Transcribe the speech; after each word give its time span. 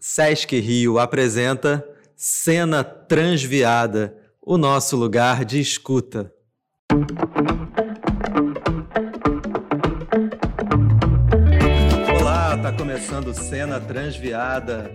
Sesc 0.00 0.58
Rio 0.58 0.98
apresenta 0.98 1.86
Cena 2.16 2.82
Transviada, 2.82 4.16
o 4.40 4.56
nosso 4.56 4.96
lugar 4.96 5.44
de 5.44 5.60
escuta. 5.60 6.32
Olá, 12.18 12.56
tá 12.56 12.72
começando 12.72 13.34
Cena 13.34 13.78
Transviada. 13.78 14.90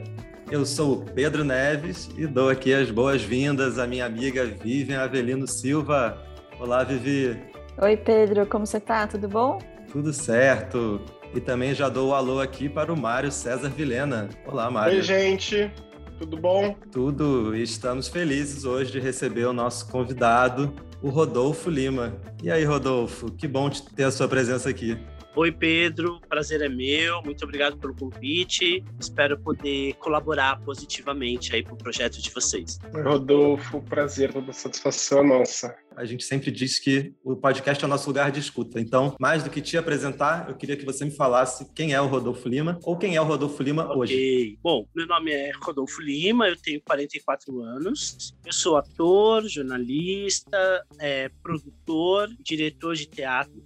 Eu 0.50 0.66
sou 0.66 0.94
o 0.94 1.06
Pedro 1.06 1.44
Neves 1.44 2.10
e 2.18 2.26
dou 2.26 2.50
aqui 2.50 2.74
as 2.74 2.90
boas-vindas 2.90 3.78
à 3.78 3.86
minha 3.86 4.08
amiga 4.08 4.44
Vivian 4.44 5.04
Avelino 5.04 5.48
Silva. 5.48 6.18
Olá, 6.60 6.84
Vivi. 6.84 7.40
Oi, 7.78 7.96
Pedro, 7.96 8.48
como 8.48 8.66
você 8.66 8.80
tá? 8.80 9.06
Tudo 9.06 9.30
bom? 9.30 9.60
Tudo 9.92 10.12
certo. 10.12 11.00
E 11.36 11.42
também 11.42 11.76
já 11.76 11.90
dou 11.90 12.12
o 12.12 12.14
alô 12.14 12.40
aqui 12.40 12.70
para 12.70 12.94
o 12.94 12.98
Mário 12.98 13.30
César 13.30 13.68
Vilena. 13.68 14.30
Olá, 14.48 14.72
Mário. 14.72 14.96
Oi, 14.96 15.02
gente. 15.02 15.70
Tudo 16.18 16.38
bom? 16.38 16.74
Tudo. 16.90 17.54
Estamos 17.54 18.08
felizes 18.08 18.64
hoje 18.64 18.90
de 18.94 19.02
receber 19.02 19.44
o 19.46 19.52
nosso 19.52 19.86
convidado, 19.92 20.74
o 21.02 21.10
Rodolfo 21.10 21.70
Lima. 21.70 22.16
E 22.42 22.50
aí, 22.50 22.64
Rodolfo, 22.64 23.30
que 23.30 23.50
bom 23.50 23.70
ter 23.70 24.06
a 24.06 24.12
sua 24.12 24.30
presença 24.30 24.70
aqui. 24.70 24.98
Oi, 25.38 25.52
Pedro, 25.52 26.22
prazer 26.30 26.62
é 26.62 26.70
meu. 26.70 27.22
Muito 27.22 27.44
obrigado 27.44 27.78
pelo 27.78 27.94
convite. 27.94 28.82
Espero 28.98 29.38
poder 29.38 29.94
colaborar 29.96 30.62
positivamente 30.62 31.54
aí 31.54 31.62
para 31.62 31.74
o 31.74 31.78
projeto 31.78 32.22
de 32.22 32.30
vocês. 32.30 32.80
Oi, 32.94 33.02
Rodolfo, 33.02 33.82
prazer, 33.82 34.32
toda 34.32 34.54
satisfação 34.54 35.28
nossa. 35.28 35.76
A 35.94 36.06
gente 36.06 36.24
sempre 36.24 36.52
diz 36.52 36.80
que 36.80 37.14
o 37.22 37.36
podcast 37.36 37.84
é 37.84 37.88
o 37.88 37.90
nosso 37.90 38.08
lugar 38.08 38.32
de 38.32 38.40
escuta. 38.40 38.80
Então, 38.80 39.14
mais 39.20 39.44
do 39.44 39.50
que 39.50 39.62
te 39.62 39.78
apresentar, 39.78 40.48
eu 40.48 40.56
queria 40.56 40.78
que 40.78 40.86
você 40.86 41.04
me 41.04 41.12
falasse 41.12 41.70
quem 41.74 41.94
é 41.94 42.00
o 42.00 42.08
Rodolfo 42.08 42.48
Lima 42.48 42.80
ou 42.84 42.98
quem 42.98 43.18
é 43.18 43.22
o 43.22 43.26
Rodolfo 43.26 43.62
Lima 43.62 43.84
okay. 43.86 43.98
hoje. 43.98 44.60
Bom, 44.64 44.88
meu 44.96 45.06
nome 45.06 45.32
é 45.32 45.52
Rodolfo 45.62 46.02
Lima, 46.02 46.48
eu 46.48 46.56
tenho 46.56 46.82
44 46.82 47.62
anos. 47.62 48.34
Eu 48.46 48.54
sou 48.54 48.78
ator, 48.78 49.46
jornalista, 49.50 50.86
é, 50.98 51.30
produtor, 51.44 52.30
diretor 52.40 52.96
de 52.96 53.06
teatro. 53.06 53.62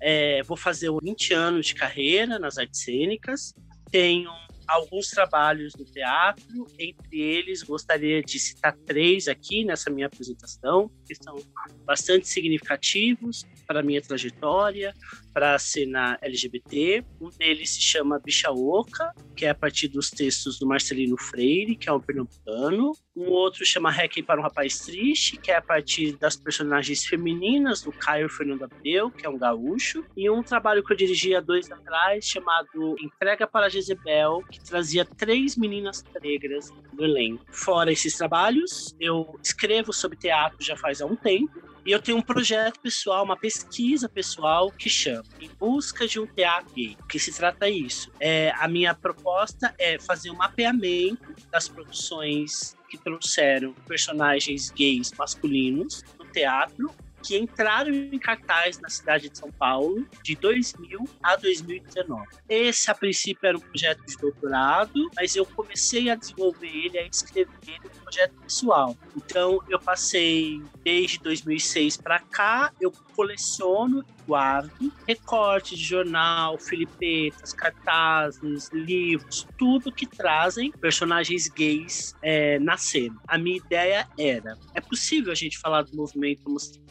É, 0.00 0.42
vou 0.42 0.56
fazer 0.56 0.90
20 1.02 1.34
anos 1.34 1.66
de 1.66 1.74
carreira 1.74 2.38
nas 2.38 2.58
artes 2.58 2.82
cênicas. 2.82 3.54
Tenho 3.90 4.30
alguns 4.66 5.08
trabalhos 5.08 5.74
no 5.76 5.84
teatro, 5.84 6.66
entre 6.78 7.20
eles 7.20 7.62
gostaria 7.62 8.22
de 8.22 8.38
citar 8.38 8.76
três 8.86 9.26
aqui 9.26 9.64
nessa 9.64 9.90
minha 9.90 10.06
apresentação, 10.06 10.90
que 11.06 11.14
são 11.14 11.36
bastante 11.84 12.28
significativos 12.28 13.44
para 13.70 13.78
a 13.78 13.82
minha 13.84 14.02
trajetória, 14.02 14.92
para 15.32 15.54
a 15.54 15.58
cena 15.60 16.18
LGBT. 16.20 17.04
Um 17.20 17.28
deles 17.28 17.70
se 17.70 17.80
chama 17.80 18.18
Bicha 18.18 18.50
Oca, 18.50 19.14
que 19.36 19.46
é 19.46 19.50
a 19.50 19.54
partir 19.54 19.86
dos 19.86 20.10
textos 20.10 20.58
do 20.58 20.66
Marcelino 20.66 21.16
Freire, 21.16 21.76
que 21.76 21.88
é 21.88 21.92
um 21.92 22.00
pernambucano. 22.00 22.90
Um 23.14 23.28
outro 23.28 23.64
chama 23.64 23.88
Requiem 23.88 24.24
para 24.24 24.40
um 24.40 24.42
Rapaz 24.42 24.80
Triste, 24.80 25.36
que 25.36 25.52
é 25.52 25.56
a 25.56 25.62
partir 25.62 26.16
das 26.16 26.34
personagens 26.34 27.06
femininas 27.06 27.80
do 27.82 27.92
Caio 27.92 28.28
Fernando 28.28 28.64
Abreu, 28.64 29.08
que 29.08 29.24
é 29.24 29.28
um 29.28 29.38
gaúcho. 29.38 30.04
E 30.16 30.28
um 30.28 30.42
trabalho 30.42 30.82
que 30.82 30.92
eu 30.92 30.96
dirigi 30.96 31.36
há 31.36 31.40
dois 31.40 31.70
anos 31.70 31.86
atrás, 31.86 32.24
chamado 32.24 32.96
Entrega 33.00 33.46
para 33.46 33.68
Jezebel, 33.68 34.42
que 34.50 34.60
trazia 34.64 35.04
três 35.04 35.56
meninas 35.56 36.04
negras 36.20 36.72
do 36.92 37.04
elenco. 37.04 37.44
Fora 37.52 37.92
esses 37.92 38.16
trabalhos, 38.16 38.96
eu 38.98 39.38
escrevo 39.40 39.92
sobre 39.92 40.18
teatro 40.18 40.58
já 40.60 40.76
faz 40.76 41.00
há 41.00 41.06
um 41.06 41.14
tempo. 41.14 41.69
E 41.84 41.92
eu 41.92 42.00
tenho 42.00 42.18
um 42.18 42.22
projeto 42.22 42.78
pessoal, 42.80 43.24
uma 43.24 43.36
pesquisa 43.36 44.08
pessoal 44.08 44.70
que 44.70 44.90
chama 44.90 45.24
Em 45.40 45.50
Busca 45.58 46.06
de 46.06 46.20
um 46.20 46.26
Teatro 46.26 46.74
Gay. 46.74 46.96
O 47.00 47.06
que 47.06 47.18
se 47.18 47.32
trata 47.32 47.68
isso? 47.68 48.10
É, 48.20 48.52
a 48.58 48.68
minha 48.68 48.94
proposta 48.94 49.74
é 49.78 49.98
fazer 49.98 50.30
um 50.30 50.36
mapeamento 50.36 51.34
das 51.50 51.68
produções 51.68 52.76
que 52.88 52.98
trouxeram 52.98 53.72
personagens 53.86 54.70
gays 54.70 55.12
masculinos 55.16 56.02
no 56.18 56.26
teatro 56.26 56.90
que 57.22 57.36
entraram 57.36 57.92
em 57.92 58.18
cartaz 58.18 58.78
na 58.80 58.88
cidade 58.88 59.28
de 59.28 59.38
São 59.38 59.50
Paulo 59.50 60.06
de 60.22 60.34
2000 60.36 61.04
a 61.22 61.36
2019. 61.36 62.26
Esse, 62.48 62.90
a 62.90 62.94
princípio, 62.94 63.46
era 63.46 63.56
um 63.56 63.60
projeto 63.60 64.04
de 64.06 64.16
doutorado, 64.16 65.10
mas 65.16 65.36
eu 65.36 65.46
comecei 65.46 66.10
a 66.10 66.14
desenvolver 66.14 66.68
ele, 66.68 66.98
a 66.98 67.06
escrever 67.06 67.48
ele 67.66 67.80
um 67.86 68.02
projeto 68.02 68.34
pessoal. 68.42 68.96
Então, 69.16 69.60
eu 69.68 69.78
passei 69.78 70.62
desde 70.82 71.18
2006 71.18 71.96
para 71.96 72.18
cá, 72.20 72.72
eu 72.80 72.92
coleciono 73.20 74.02
e 74.02 74.22
guardo 74.26 74.70
recortes 75.06 75.78
de 75.78 75.84
jornal, 75.84 76.56
filipetas, 76.58 77.52
cartazes, 77.52 78.70
livros, 78.72 79.46
tudo 79.58 79.92
que 79.92 80.06
trazem 80.06 80.70
personagens 80.72 81.48
gays 81.48 82.14
é, 82.22 82.58
na 82.58 82.78
cena. 82.78 83.16
A 83.28 83.36
minha 83.36 83.58
ideia 83.58 84.08
era: 84.18 84.56
é 84.74 84.80
possível 84.80 85.30
a 85.32 85.34
gente 85.34 85.58
falar 85.58 85.82
do 85.82 85.94
movimento 85.94 86.46
homossexual 86.46 86.89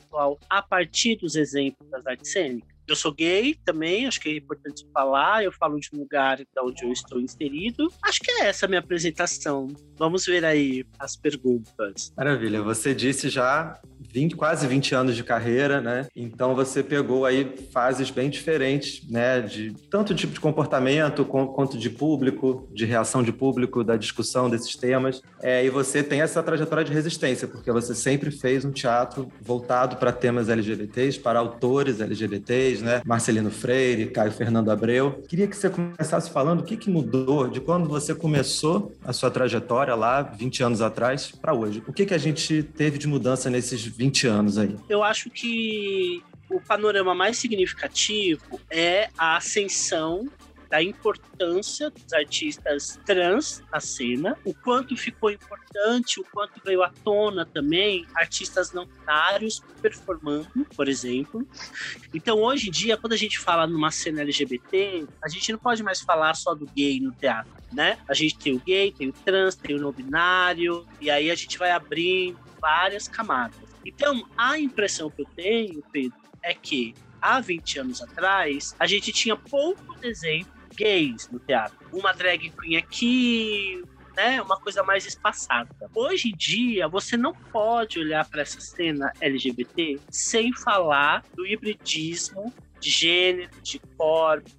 a 0.49 0.61
partir 0.61 1.15
dos 1.15 1.35
exemplos 1.35 1.89
das 1.89 2.05
artes 2.05 2.31
cênicas? 2.31 2.79
Eu 2.89 2.95
sou 2.95 3.13
gay 3.13 3.55
também, 3.63 4.07
acho 4.07 4.19
que 4.19 4.29
é 4.29 4.37
importante 4.37 4.83
falar. 4.91 5.43
Eu 5.43 5.51
falo 5.51 5.79
de 5.79 5.89
um 5.93 5.99
lugar 5.99 6.39
onde 6.57 6.83
eu 6.83 6.91
estou 6.91 7.21
inserido. 7.21 7.87
Acho 8.03 8.19
que 8.19 8.31
é 8.31 8.47
essa 8.47 8.65
a 8.65 8.69
minha 8.69 8.79
apresentação. 8.79 9.67
Vamos 9.95 10.25
ver 10.25 10.43
aí 10.43 10.83
as 10.97 11.15
perguntas. 11.15 12.11
Maravilha. 12.17 12.63
Você 12.63 12.95
disse 12.95 13.29
já 13.29 13.79
20, 14.11 14.35
quase 14.35 14.67
20 14.67 14.95
anos 14.95 15.15
de 15.15 15.23
carreira, 15.23 15.81
né? 15.81 16.07
Então 16.15 16.55
você 16.55 16.81
pegou 16.81 17.25
aí 17.25 17.55
fases 17.71 18.09
bem 18.09 18.29
diferentes, 18.29 19.07
né? 19.09 19.41
De 19.41 19.73
tanto 19.89 20.15
tipo 20.15 20.33
de 20.33 20.39
comportamento 20.39 21.23
quanto 21.25 21.77
de 21.77 21.89
público, 21.89 22.67
de 22.73 22.85
reação 22.85 23.21
de 23.21 23.31
público, 23.31 23.83
da 23.83 23.95
discussão 23.95 24.49
desses 24.49 24.75
temas. 24.75 25.21
É, 25.41 25.63
e 25.63 25.69
você 25.69 26.03
tem 26.03 26.21
essa 26.21 26.41
trajetória 26.41 26.83
de 26.83 26.93
resistência, 26.93 27.47
porque 27.47 27.71
você 27.71 27.93
sempre 27.93 28.31
fez 28.31 28.65
um 28.65 28.71
teatro 28.71 29.31
voltado 29.41 29.97
para 29.97 30.11
temas 30.11 30.49
LGBTs, 30.49 31.19
para 31.19 31.39
autores 31.39 32.01
LGBTs, 32.01 32.83
né? 32.83 33.01
Marcelino 33.05 33.51
Freire, 33.51 34.07
Caio 34.07 34.31
Fernando 34.31 34.71
Abreu. 34.71 35.23
Queria 35.27 35.47
que 35.47 35.55
você 35.55 35.69
começasse 35.69 36.29
falando 36.29 36.61
o 36.61 36.63
que, 36.63 36.77
que 36.77 36.89
mudou 36.89 37.47
de 37.47 37.61
quando 37.61 37.87
você 37.87 38.15
começou 38.15 38.91
a 39.03 39.13
sua 39.13 39.29
trajetória 39.29 39.95
lá, 39.95 40.21
20 40.21 40.63
anos 40.63 40.81
atrás, 40.81 41.31
para 41.31 41.53
hoje. 41.53 41.83
O 41.87 41.93
que, 41.93 42.05
que 42.05 42.13
a 42.13 42.17
gente 42.17 42.63
teve 42.63 42.97
de 42.97 43.07
mudança 43.07 43.49
nesses 43.49 43.85
20 43.99 44.27
anos 44.27 44.57
aí? 44.57 44.77
Eu 44.87 45.03
acho 45.03 45.29
que 45.29 46.23
o 46.49 46.61
panorama 46.61 47.13
mais 47.13 47.37
significativo 47.37 48.57
é 48.69 49.09
a 49.17 49.35
ascensão 49.35 50.25
da 50.69 50.81
importância 50.81 51.89
dos 51.89 52.13
artistas 52.13 52.97
trans 53.05 53.61
na 53.71 53.79
cena, 53.81 54.37
o 54.45 54.53
quanto 54.53 54.95
ficou 54.95 55.31
importante, 55.31 56.21
o 56.21 56.23
quanto 56.23 56.61
veio 56.63 56.81
à 56.81 56.91
tona 57.03 57.45
também 57.45 58.05
artistas 58.15 58.71
não 58.71 58.85
binários 58.85 59.61
performando, 59.81 60.65
por 60.75 60.87
exemplo. 60.87 61.45
Então, 62.13 62.37
hoje 62.37 62.69
em 62.69 62.71
dia, 62.71 62.95
quando 62.95 63.13
a 63.13 63.17
gente 63.17 63.37
fala 63.37 63.67
numa 63.67 63.91
cena 63.91 64.21
LGBT, 64.21 65.07
a 65.21 65.27
gente 65.27 65.51
não 65.51 65.59
pode 65.59 65.83
mais 65.83 65.99
falar 65.99 66.35
só 66.35 66.53
do 66.53 66.67
gay 66.67 67.01
no 67.01 67.11
teatro, 67.11 67.51
né? 67.73 67.97
A 68.07 68.13
gente 68.13 68.37
tem 68.37 68.55
o 68.55 68.59
gay, 68.59 68.93
tem 68.93 69.09
o 69.09 69.13
trans, 69.13 69.55
tem 69.55 69.75
o 69.75 69.81
não 69.81 69.91
binário, 69.91 70.87
e 71.01 71.09
aí 71.09 71.29
a 71.31 71.35
gente 71.35 71.57
vai 71.57 71.71
abrindo 71.71 72.37
várias 72.61 73.07
camadas. 73.07 73.68
Então, 73.89 74.23
a 74.37 74.59
impressão 74.59 75.09
que 75.09 75.23
eu 75.23 75.27
tenho, 75.35 75.83
Pedro, 75.91 76.17
é 76.43 76.53
que 76.53 76.93
há 77.19 77.39
20 77.39 77.79
anos 77.79 78.01
atrás, 78.01 78.75
a 78.79 78.85
gente 78.85 79.11
tinha 79.11 79.35
poucos 79.35 80.01
exemplos 80.03 80.53
gays 80.75 81.27
no 81.29 81.39
teatro. 81.39 81.77
Uma 81.91 82.13
drag 82.13 82.51
queen 82.51 82.77
aqui, 82.77 83.83
né, 84.15 84.41
uma 84.41 84.59
coisa 84.59 84.83
mais 84.83 85.05
espaçada. 85.05 85.69
Hoje 85.93 86.29
em 86.29 86.35
dia, 86.35 86.87
você 86.87 87.17
não 87.17 87.33
pode 87.33 87.99
olhar 87.99 88.27
para 88.29 88.41
essa 88.41 88.61
cena 88.61 89.11
LGBT 89.19 89.99
sem 90.09 90.53
falar 90.53 91.23
do 91.35 91.45
hibridismo 91.45 92.53
de 92.79 92.89
gênero, 92.89 93.49
de 93.61 93.79
corpo, 93.97 94.49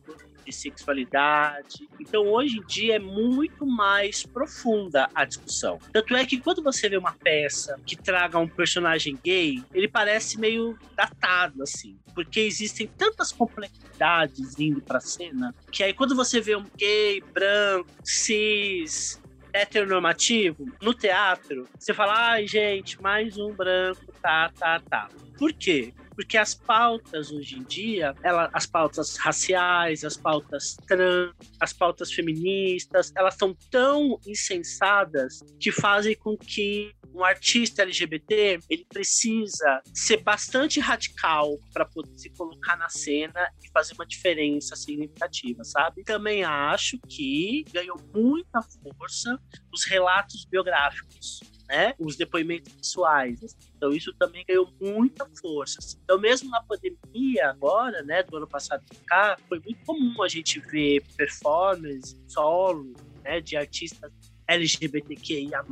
de 0.51 0.57
sexualidade. 0.57 1.89
Então, 1.99 2.27
hoje 2.27 2.59
em 2.59 2.67
dia 2.67 2.97
é 2.97 2.99
muito 2.99 3.65
mais 3.67 4.25
profunda 4.25 5.09
a 5.15 5.25
discussão. 5.25 5.79
Tanto 5.93 6.15
é 6.15 6.27
que 6.27 6.39
quando 6.39 6.63
você 6.63 6.89
vê 6.89 6.97
uma 6.97 7.13
peça 7.13 7.81
que 7.87 7.97
traga 7.97 8.39
um 8.39 8.49
personagem 8.49 9.19
gay, 9.23 9.63
ele 9.73 9.89
parece 9.89 10.39
meio 10.39 10.79
datado, 10.95 11.63
assim. 11.63 11.99
Porque 12.15 12.41
existem 12.41 12.87
tantas 12.87 13.33
complexidades 13.33 14.59
indo 14.59 14.81
pra 14.81 15.01
cena, 15.01 15.55
que 15.71 15.83
aí 15.83 15.95
quando 15.95 16.15
você 16.15 16.41
vê 16.41 16.57
um 16.57 16.67
gay, 16.77 17.23
branco, 17.33 17.89
cis, 18.05 19.21
heteronormativo 19.53 20.67
no 20.81 20.95
teatro, 20.95 21.69
você 21.79 21.93
fala, 21.93 22.31
ai, 22.33 22.47
gente, 22.47 23.01
mais 23.01 23.37
um 23.39 23.53
branco, 23.53 24.13
tá, 24.23 24.51
tá, 24.59 24.81
tá. 24.81 25.09
Por 25.39 25.53
quê? 25.53 25.93
Porque 26.21 26.37
as 26.37 26.55
pautas 26.55 27.33
hoje 27.33 27.57
em 27.57 27.65
dia, 27.65 28.15
ela, 28.23 28.51
as 28.53 28.67
pautas 28.67 29.17
raciais, 29.17 30.05
as 30.05 30.19
pautas 30.19 30.77
trans, 30.87 31.33
as 31.59 31.73
pautas 31.73 32.13
feministas, 32.13 33.11
elas 33.17 33.37
são 33.37 33.57
tão 33.71 34.21
insensadas 34.27 35.41
que 35.59 35.73
fazem 35.73 36.15
com 36.15 36.37
que 36.37 36.95
um 37.15 37.25
artista 37.25 37.83
LGBT, 37.83 38.61
ele 38.69 38.85
precisa 38.85 39.81
ser 39.95 40.19
bastante 40.19 40.79
radical 40.79 41.59
para 41.73 41.87
poder 41.87 42.13
se 42.19 42.29
colocar 42.31 42.77
na 42.77 42.91
cena 42.91 43.51
e 43.65 43.71
fazer 43.71 43.95
uma 43.95 44.07
diferença 44.07 44.77
significativa, 44.77 45.65
sabe? 45.65 46.05
Também 46.05 46.45
acho 46.45 46.99
que 47.09 47.65
ganhou 47.73 47.97
muita 48.15 48.61
força 48.63 49.41
os 49.73 49.87
relatos 49.87 50.45
biográficos 50.45 51.41
né? 51.71 51.95
Os 51.99 52.17
depoimentos 52.17 52.73
pessoais. 52.75 53.57
Então 53.77 53.93
isso 53.93 54.13
também 54.19 54.45
ganhou 54.47 54.69
muita 54.81 55.27
força. 55.41 55.79
Então 56.03 56.21
mesmo 56.21 56.51
na 56.51 56.61
pandemia 56.63 57.49
agora, 57.49 58.03
né, 58.03 58.25
do 58.25 58.37
ano 58.37 58.49
passado 58.49 58.85
para 58.87 58.99
cá, 59.07 59.39
foi 59.49 59.61
muito 59.61 59.85
comum 59.87 60.21
a 60.23 60.29
gente 60.29 60.59
ver 60.59 61.03
performances 61.17 62.21
solo, 62.27 62.93
né, 63.23 63.41
de 63.41 63.57
artistas 63.57 64.11
LGBTQIA+, 64.49 65.65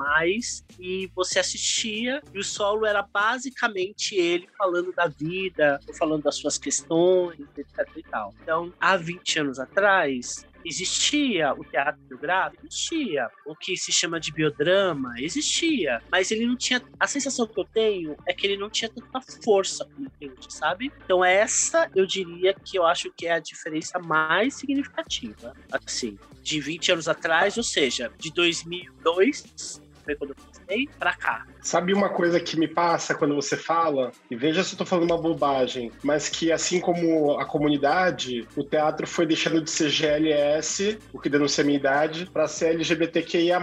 e 0.79 1.11
você 1.13 1.41
assistia, 1.41 2.23
e 2.33 2.39
o 2.39 2.45
solo 2.45 2.87
era 2.87 3.03
basicamente 3.03 4.15
ele 4.15 4.49
falando 4.57 4.93
da 4.93 5.09
vida, 5.09 5.81
falando 5.99 6.23
das 6.23 6.37
suas 6.37 6.57
questões, 6.57 7.41
etc 7.57 7.89
e 7.97 8.03
tal. 8.05 8.33
Então, 8.41 8.73
há 8.79 8.97
20 8.97 9.41
anos 9.41 9.59
atrás, 9.59 10.47
Existia 10.65 11.53
o 11.55 11.65
teatro 11.65 12.01
biográfico? 12.03 12.67
Existia. 12.67 13.29
O 13.47 13.55
que 13.55 13.77
se 13.77 13.93
chama 13.93 14.21
de 14.21 14.33
biodrama? 14.33 15.15
Existia. 15.19 16.03
Mas 16.11 16.31
ele 16.31 16.47
não 16.47 16.57
tinha. 16.57 16.83
A 16.99 17.07
sensação 17.07 17.47
que 17.47 17.59
eu 17.59 17.65
tenho 17.65 18.17
é 18.27 18.35
que 18.35 18.47
ele 18.47 18.57
não 18.57 18.69
tinha 18.69 18.89
tanta 18.89 19.21
força 19.43 19.85
como 19.85 20.11
tem 20.19 20.31
hoje, 20.31 20.51
sabe? 20.51 20.93
Então, 21.05 21.25
essa 21.25 21.91
eu 21.95 22.07
diria 22.07 22.55
que 22.55 22.79
eu 22.79 22.85
acho 22.85 23.13
que 23.17 23.27
é 23.27 23.33
a 23.33 23.39
diferença 23.39 23.99
mais 23.99 24.55
significativa. 24.55 25.55
Assim, 25.73 26.19
de 26.43 26.61
20 26.61 26.93
anos 26.93 27.09
atrás, 27.09 27.57
ou 27.57 27.63
seja, 27.63 28.13
de 28.19 28.33
2002 28.33 29.83
foi 30.05 30.17
quando 30.17 30.31
eu 30.31 30.58
comecei, 30.69 30.89
pra 30.99 31.15
cá. 31.15 31.47
Sabe 31.63 31.93
uma 31.93 32.09
coisa 32.09 32.39
que 32.39 32.59
me 32.59 32.69
passa 32.69 33.15
quando 33.15 33.35
você 33.35 33.57
fala, 33.57 34.13
e 34.31 34.37
veja 34.37 34.63
se 34.63 34.75
eu 34.75 34.79
tô 34.79 34.87
falando 34.87 35.11
uma 35.11 35.21
bobagem, 35.21 35.91
mas 36.03 36.29
que 36.29 36.53
assim 36.53 36.81
como 36.81 37.39
a 37.39 37.45
comunidade, 37.45 38.47
o 38.55 38.63
teatro 38.63 39.07
foi 39.07 39.27
deixando 39.27 39.61
de 39.61 39.71
ser 39.71 39.89
GLS, 39.91 40.99
o 41.13 41.19
que 41.19 41.29
denuncia 41.29 41.63
a 41.63 41.67
minha 41.67 41.79
idade, 41.79 42.27
para 42.27 42.47
ser 42.47 42.75
LGBTQIA+ 42.75 43.59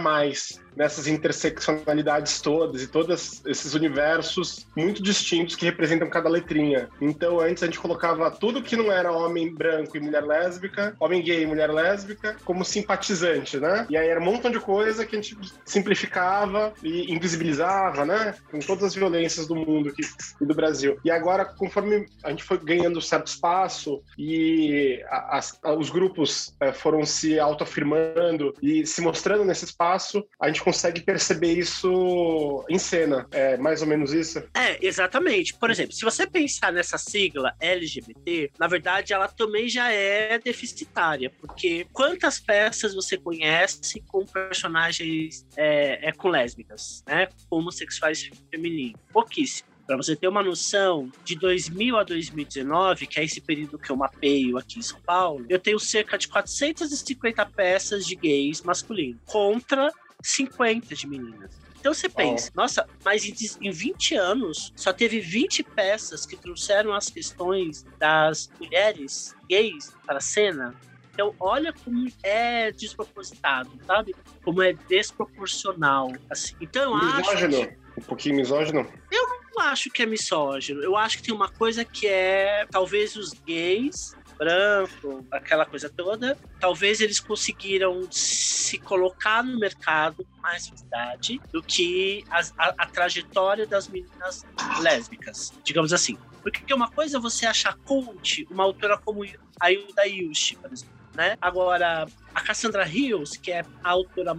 nessas 0.76 1.06
interseccionalidades 1.06 2.40
todas 2.40 2.82
e 2.82 2.86
todos 2.86 3.42
esses 3.46 3.74
universos 3.74 4.66
muito 4.76 5.02
distintos 5.02 5.56
que 5.56 5.64
representam 5.64 6.08
cada 6.08 6.28
letrinha. 6.28 6.88
Então, 7.00 7.40
antes 7.40 7.62
a 7.62 7.66
gente 7.66 7.78
colocava 7.78 8.30
tudo 8.30 8.62
que 8.62 8.76
não 8.76 8.92
era 8.92 9.10
homem 9.10 9.52
branco 9.52 9.96
e 9.96 10.00
mulher 10.00 10.22
lésbica, 10.22 10.94
homem 11.00 11.22
gay 11.22 11.42
e 11.42 11.46
mulher 11.46 11.70
lésbica, 11.70 12.36
como 12.44 12.64
simpatizante, 12.64 13.58
né? 13.58 13.86
E 13.88 13.96
aí 13.96 14.08
era 14.08 14.20
um 14.20 14.24
montão 14.24 14.50
de 14.50 14.60
coisa 14.60 15.06
que 15.06 15.16
a 15.16 15.20
gente 15.20 15.36
simplificava 15.64 16.72
e 16.82 17.12
invisibilizava, 17.12 18.04
né? 18.04 18.34
Com 18.50 18.58
todas 18.58 18.84
as 18.84 18.94
violências 18.94 19.46
do 19.46 19.54
mundo 19.54 19.88
aqui, 19.88 20.02
e 20.40 20.44
do 20.44 20.54
Brasil. 20.54 20.98
E 21.04 21.10
agora, 21.10 21.44
conforme 21.44 22.06
a 22.22 22.30
gente 22.30 22.44
foi 22.44 22.58
ganhando 22.58 23.00
certo 23.00 23.28
espaço 23.28 24.02
e 24.18 25.02
as, 25.10 25.58
os 25.78 25.90
grupos 25.90 26.54
é, 26.60 26.72
foram 26.72 27.04
se 27.04 27.38
autoafirmando 27.38 28.54
e 28.62 28.86
se 28.86 29.00
mostrando 29.00 29.44
nesse 29.44 29.64
espaço, 29.64 30.24
a 30.40 30.48
gente 30.48 30.65
consegue 30.66 31.00
perceber 31.00 31.56
isso 31.56 32.64
em 32.68 32.76
cena. 32.76 33.24
É 33.30 33.56
mais 33.56 33.82
ou 33.82 33.86
menos 33.86 34.12
isso? 34.12 34.42
É, 34.52 34.84
exatamente. 34.84 35.54
Por 35.54 35.70
exemplo, 35.70 35.92
se 35.92 36.04
você 36.04 36.26
pensar 36.26 36.72
nessa 36.72 36.98
sigla 36.98 37.54
LGBT, 37.60 38.50
na 38.58 38.66
verdade 38.66 39.12
ela 39.12 39.28
também 39.28 39.68
já 39.68 39.92
é 39.92 40.40
deficitária, 40.40 41.30
porque 41.40 41.86
quantas 41.92 42.40
peças 42.40 42.94
você 42.94 43.16
conhece 43.16 44.00
com 44.08 44.26
personagens 44.26 45.46
é, 45.56 46.08
é 46.08 46.12
com 46.12 46.28
lésbicas, 46.28 47.04
né? 47.06 47.28
Homossexuais 47.48 48.28
femininos? 48.50 49.00
Pouquíssimo. 49.12 49.68
Para 49.86 49.96
você 49.96 50.16
ter 50.16 50.26
uma 50.26 50.42
noção, 50.42 51.12
de 51.24 51.36
2000 51.36 51.96
a 51.96 52.02
2019, 52.02 53.06
que 53.06 53.20
é 53.20 53.24
esse 53.24 53.40
período 53.40 53.78
que 53.78 53.88
eu 53.88 53.96
mapeio 53.96 54.58
aqui 54.58 54.80
em 54.80 54.82
São 54.82 55.00
Paulo, 55.00 55.46
eu 55.48 55.60
tenho 55.60 55.78
cerca 55.78 56.18
de 56.18 56.26
450 56.26 57.46
peças 57.46 58.04
de 58.04 58.16
gays 58.16 58.62
masculinos, 58.62 59.20
contra 59.24 59.92
50 60.22 60.94
de 60.94 61.06
meninas. 61.06 61.50
Então 61.78 61.94
você 61.94 62.08
pensa, 62.08 62.50
oh. 62.52 62.60
nossa, 62.60 62.86
mas 63.04 63.24
em 63.24 63.70
20 63.70 64.14
anos 64.16 64.72
só 64.74 64.92
teve 64.92 65.20
20 65.20 65.62
peças 65.62 66.26
que 66.26 66.36
trouxeram 66.36 66.92
as 66.92 67.08
questões 67.08 67.84
das 67.98 68.50
mulheres 68.58 69.36
gays 69.48 69.94
para 70.04 70.18
a 70.18 70.20
cena. 70.20 70.74
Então, 71.12 71.34
olha 71.40 71.72
como 71.72 72.08
é 72.22 72.70
despropositado, 72.72 73.70
sabe? 73.86 74.14
Como 74.44 74.60
é 74.60 74.74
desproporcional. 74.74 76.12
Assim. 76.28 76.54
Então, 76.60 76.94
misógino. 76.94 77.56
acho. 77.56 77.68
Que... 77.68 77.86
Um 77.96 78.02
pouquinho 78.02 78.36
misógino? 78.36 78.86
Eu 79.10 79.26
não 79.54 79.62
acho 79.64 79.88
que 79.88 80.02
é 80.02 80.06
misógino. 80.06 80.82
Eu 80.82 80.94
acho 80.94 81.16
que 81.16 81.22
tem 81.22 81.34
uma 81.34 81.48
coisa 81.48 81.84
que 81.86 82.06
é 82.06 82.66
talvez 82.70 83.16
os 83.16 83.32
gays 83.32 84.14
branco, 84.36 85.26
aquela 85.30 85.64
coisa 85.64 85.88
toda. 85.88 86.38
Talvez 86.60 87.00
eles 87.00 87.20
conseguiram 87.20 88.06
se 88.10 88.78
colocar 88.78 89.42
no 89.42 89.58
mercado 89.58 90.24
com 90.24 90.40
mais 90.40 90.68
facilidade 90.68 91.40
do 91.52 91.62
que 91.62 92.24
a, 92.30 92.40
a, 92.58 92.74
a 92.78 92.86
trajetória 92.86 93.66
das 93.66 93.88
meninas 93.88 94.44
lésbicas, 94.80 95.52
digamos 95.64 95.92
assim. 95.92 96.16
Porque 96.42 96.72
uma 96.72 96.90
coisa 96.90 97.16
é 97.16 97.20
você 97.20 97.46
achar 97.46 97.76
cult 97.78 98.46
uma 98.50 98.62
autora 98.62 98.98
como 98.98 99.24
a 99.60 99.72
Hilda 99.72 100.06
Yushi, 100.06 100.56
por 100.56 100.72
exemplo. 100.72 100.96
Né? 101.14 101.36
Agora, 101.40 102.06
a 102.34 102.40
Cassandra 102.42 102.84
Rios, 102.84 103.38
que 103.38 103.50
é 103.50 103.64
a 103.82 103.90
autora 103.90 104.34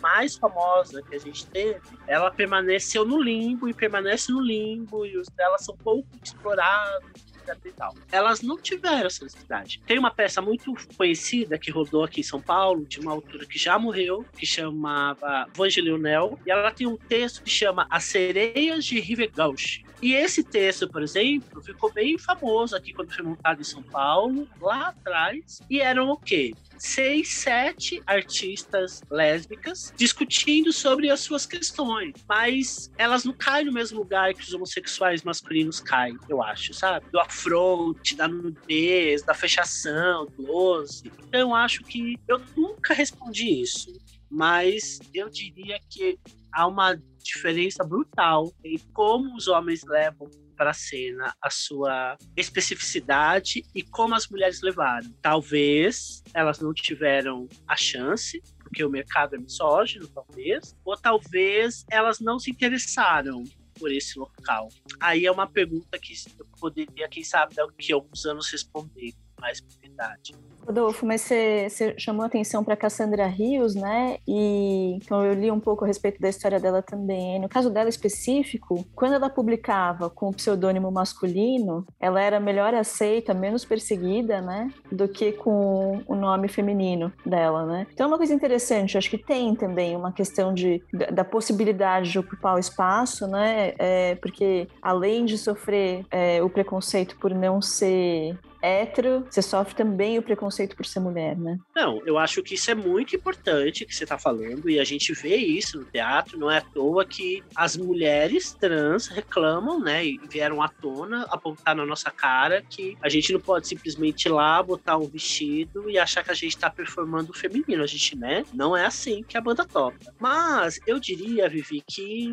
mais 0.00 0.36
famosa 0.36 1.02
que 1.02 1.14
a 1.14 1.18
gente 1.18 1.46
teve, 1.46 1.82
ela 2.06 2.30
permaneceu 2.30 3.04
no 3.04 3.22
limbo 3.22 3.68
e 3.68 3.74
permanece 3.74 4.32
no 4.32 4.40
limbo, 4.40 5.04
e 5.04 5.18
os 5.18 5.28
dela 5.28 5.58
são 5.58 5.76
pouco 5.76 6.08
explorados 6.22 7.33
e 7.64 7.72
tal. 7.72 7.94
Elas 8.10 8.40
não 8.42 8.58
tiveram 8.58 9.06
essa 9.06 9.24
necessidade. 9.24 9.80
Tem 9.86 9.98
uma 9.98 10.10
peça 10.10 10.40
muito 10.40 10.74
conhecida 10.96 11.58
que 11.58 11.70
rodou 11.70 12.04
aqui 12.04 12.20
em 12.20 12.24
São 12.24 12.40
Paulo, 12.40 12.84
de 12.84 13.00
uma 13.00 13.12
autora 13.12 13.46
que 13.46 13.58
já 13.58 13.78
morreu, 13.78 14.24
que 14.36 14.46
chamava 14.46 15.46
Vangeline 15.54 15.98
Nel, 15.98 16.38
e 16.46 16.50
ela 16.50 16.70
tem 16.70 16.86
um 16.86 16.96
texto 16.96 17.42
que 17.42 17.50
chama 17.50 17.86
As 17.90 18.04
Sereias 18.04 18.84
de 18.84 19.00
River 19.00 19.30
Gauche. 19.34 19.84
E 20.02 20.12
esse 20.12 20.44
texto, 20.44 20.88
por 20.88 21.02
exemplo, 21.02 21.62
ficou 21.62 21.90
bem 21.92 22.18
famoso 22.18 22.76
aqui 22.76 22.92
quando 22.92 23.14
foi 23.14 23.24
montado 23.24 23.60
em 23.60 23.64
São 23.64 23.82
Paulo, 23.82 24.46
lá 24.60 24.88
atrás, 24.88 25.60
e 25.70 25.80
eram 25.80 26.10
o 26.10 26.16
quê? 26.16 26.52
Seis, 26.78 27.34
sete 27.34 28.02
artistas 28.06 29.00
lésbicas 29.10 29.92
discutindo 29.96 30.72
sobre 30.72 31.10
as 31.10 31.20
suas 31.20 31.46
questões. 31.46 32.12
Mas 32.28 32.90
elas 32.96 33.24
não 33.24 33.32
caem 33.32 33.66
no 33.66 33.72
mesmo 33.72 33.98
lugar 33.98 34.34
que 34.34 34.42
os 34.42 34.52
homossexuais 34.52 35.22
masculinos 35.22 35.80
caem, 35.80 36.16
eu 36.28 36.42
acho, 36.42 36.74
sabe? 36.74 37.06
Do 37.10 37.20
afronte, 37.20 38.16
da 38.16 38.28
nudez, 38.28 39.22
da 39.22 39.34
fechação, 39.34 40.26
do 40.26 40.32
close. 40.32 41.02
Então 41.26 41.40
eu 41.40 41.54
acho 41.54 41.82
que 41.84 42.16
eu 42.28 42.40
nunca 42.56 42.94
respondi 42.94 43.62
isso. 43.62 43.92
Mas 44.30 44.98
eu 45.12 45.28
diria 45.28 45.78
que 45.88 46.18
há 46.52 46.66
uma 46.66 47.00
diferença 47.22 47.84
brutal 47.84 48.52
em 48.64 48.78
como 48.92 49.34
os 49.36 49.48
homens 49.48 49.82
levam 49.84 50.28
para 50.54 50.70
a 50.70 50.74
cena 50.74 51.34
a 51.40 51.50
sua 51.50 52.16
especificidade 52.36 53.64
e 53.74 53.82
como 53.82 54.14
as 54.14 54.28
mulheres 54.28 54.62
levaram. 54.62 55.10
Talvez 55.20 56.22
elas 56.32 56.60
não 56.60 56.72
tiveram 56.72 57.48
a 57.66 57.76
chance, 57.76 58.42
porque 58.62 58.84
o 58.84 58.90
mercado 58.90 59.36
é 59.36 59.38
misógino, 59.38 60.08
talvez, 60.08 60.76
ou 60.84 60.96
talvez 60.96 61.84
elas 61.90 62.20
não 62.20 62.38
se 62.38 62.50
interessaram 62.50 63.44
por 63.78 63.90
esse 63.92 64.18
local. 64.18 64.68
Aí 65.00 65.26
é 65.26 65.30
uma 65.30 65.46
pergunta 65.46 65.98
que 65.98 66.14
eu 66.38 66.46
poderia, 66.60 67.08
quem 67.08 67.24
sabe, 67.24 67.54
daqui 67.54 67.92
a 67.92 67.96
alguns 67.96 68.24
anos 68.24 68.50
responder 68.50 69.12
mais 69.44 69.60
propriedade. 69.60 70.32
Rodolfo, 70.66 71.04
mas 71.04 71.20
você, 71.20 71.68
você 71.68 71.94
chamou 71.98 72.24
atenção 72.24 72.64
para 72.64 72.74
Cassandra 72.74 73.26
Rios, 73.26 73.74
né? 73.74 74.16
E 74.26 74.94
então 74.96 75.22
eu 75.22 75.34
li 75.34 75.50
um 75.50 75.60
pouco 75.60 75.84
a 75.84 75.86
respeito 75.86 76.18
da 76.20 76.28
história 76.28 76.58
dela 76.58 76.80
também. 76.80 77.38
No 77.38 77.48
caso 77.48 77.68
dela 77.68 77.88
específico, 77.88 78.84
quando 78.94 79.14
ela 79.14 79.28
publicava 79.28 80.08
com 80.08 80.30
o 80.30 80.32
pseudônimo 80.32 80.90
masculino, 80.90 81.86
ela 82.00 82.20
era 82.20 82.40
melhor 82.40 82.74
aceita, 82.74 83.34
menos 83.34 83.64
perseguida, 83.64 84.40
né? 84.40 84.70
Do 84.90 85.06
que 85.06 85.32
com 85.32 86.02
o 86.06 86.14
nome 86.14 86.48
feminino 86.48 87.12
dela, 87.26 87.66
né? 87.66 87.86
Então 87.92 88.04
é 88.04 88.08
uma 88.08 88.16
coisa 88.16 88.32
interessante. 88.32 88.96
acho 88.96 89.10
que 89.10 89.18
tem 89.18 89.54
também 89.54 89.94
uma 89.94 90.12
questão 90.12 90.54
de, 90.54 90.82
da 91.12 91.24
possibilidade 91.24 92.10
de 92.10 92.18
ocupar 92.18 92.56
o 92.56 92.58
espaço, 92.58 93.26
né? 93.26 93.74
É, 93.78 94.14
porque 94.14 94.66
além 94.80 95.26
de 95.26 95.36
sofrer 95.36 96.06
é, 96.10 96.42
o 96.42 96.48
preconceito 96.48 97.18
por 97.18 97.34
não 97.34 97.60
ser 97.60 98.38
hétero, 98.64 99.26
você 99.28 99.42
sofre 99.42 99.74
também 99.74 100.18
o 100.18 100.22
preconceito 100.22 100.74
por 100.74 100.86
ser 100.86 101.00
mulher, 101.00 101.36
né? 101.36 101.58
Não, 101.74 102.00
eu 102.06 102.16
acho 102.16 102.42
que 102.42 102.54
isso 102.54 102.70
é 102.70 102.74
muito 102.74 103.14
importante 103.14 103.84
que 103.84 103.94
você 103.94 104.04
está 104.04 104.18
falando, 104.18 104.70
e 104.70 104.80
a 104.80 104.84
gente 104.84 105.12
vê 105.12 105.36
isso 105.36 105.78
no 105.78 105.84
teatro, 105.84 106.38
não 106.38 106.50
é 106.50 106.58
à 106.58 106.60
toa 106.62 107.04
que 107.04 107.42
as 107.54 107.76
mulheres 107.76 108.54
trans 108.54 109.08
reclamam, 109.08 109.80
né, 109.80 110.04
e 110.04 110.20
vieram 110.30 110.62
à 110.62 110.68
tona 110.68 111.26
apontar 111.30 111.76
na 111.76 111.84
nossa 111.84 112.10
cara 112.10 112.62
que 112.62 112.96
a 113.02 113.08
gente 113.08 113.32
não 113.32 113.40
pode 113.40 113.68
simplesmente 113.68 114.26
ir 114.26 114.30
lá, 114.30 114.62
botar 114.62 114.96
um 114.96 115.08
vestido 115.08 115.90
e 115.90 115.98
achar 115.98 116.24
que 116.24 116.30
a 116.30 116.34
gente 116.34 116.54
está 116.54 116.70
performando 116.70 117.32
o 117.32 117.36
feminino. 117.36 117.82
A 117.82 117.86
gente, 117.86 118.16
né, 118.16 118.44
não 118.52 118.76
é 118.76 118.86
assim 118.86 119.22
que 119.22 119.36
a 119.36 119.40
banda 119.40 119.64
toca. 119.64 119.98
Mas 120.18 120.80
eu 120.86 120.98
diria, 120.98 121.48
Vivi, 121.48 121.82
que 121.86 122.32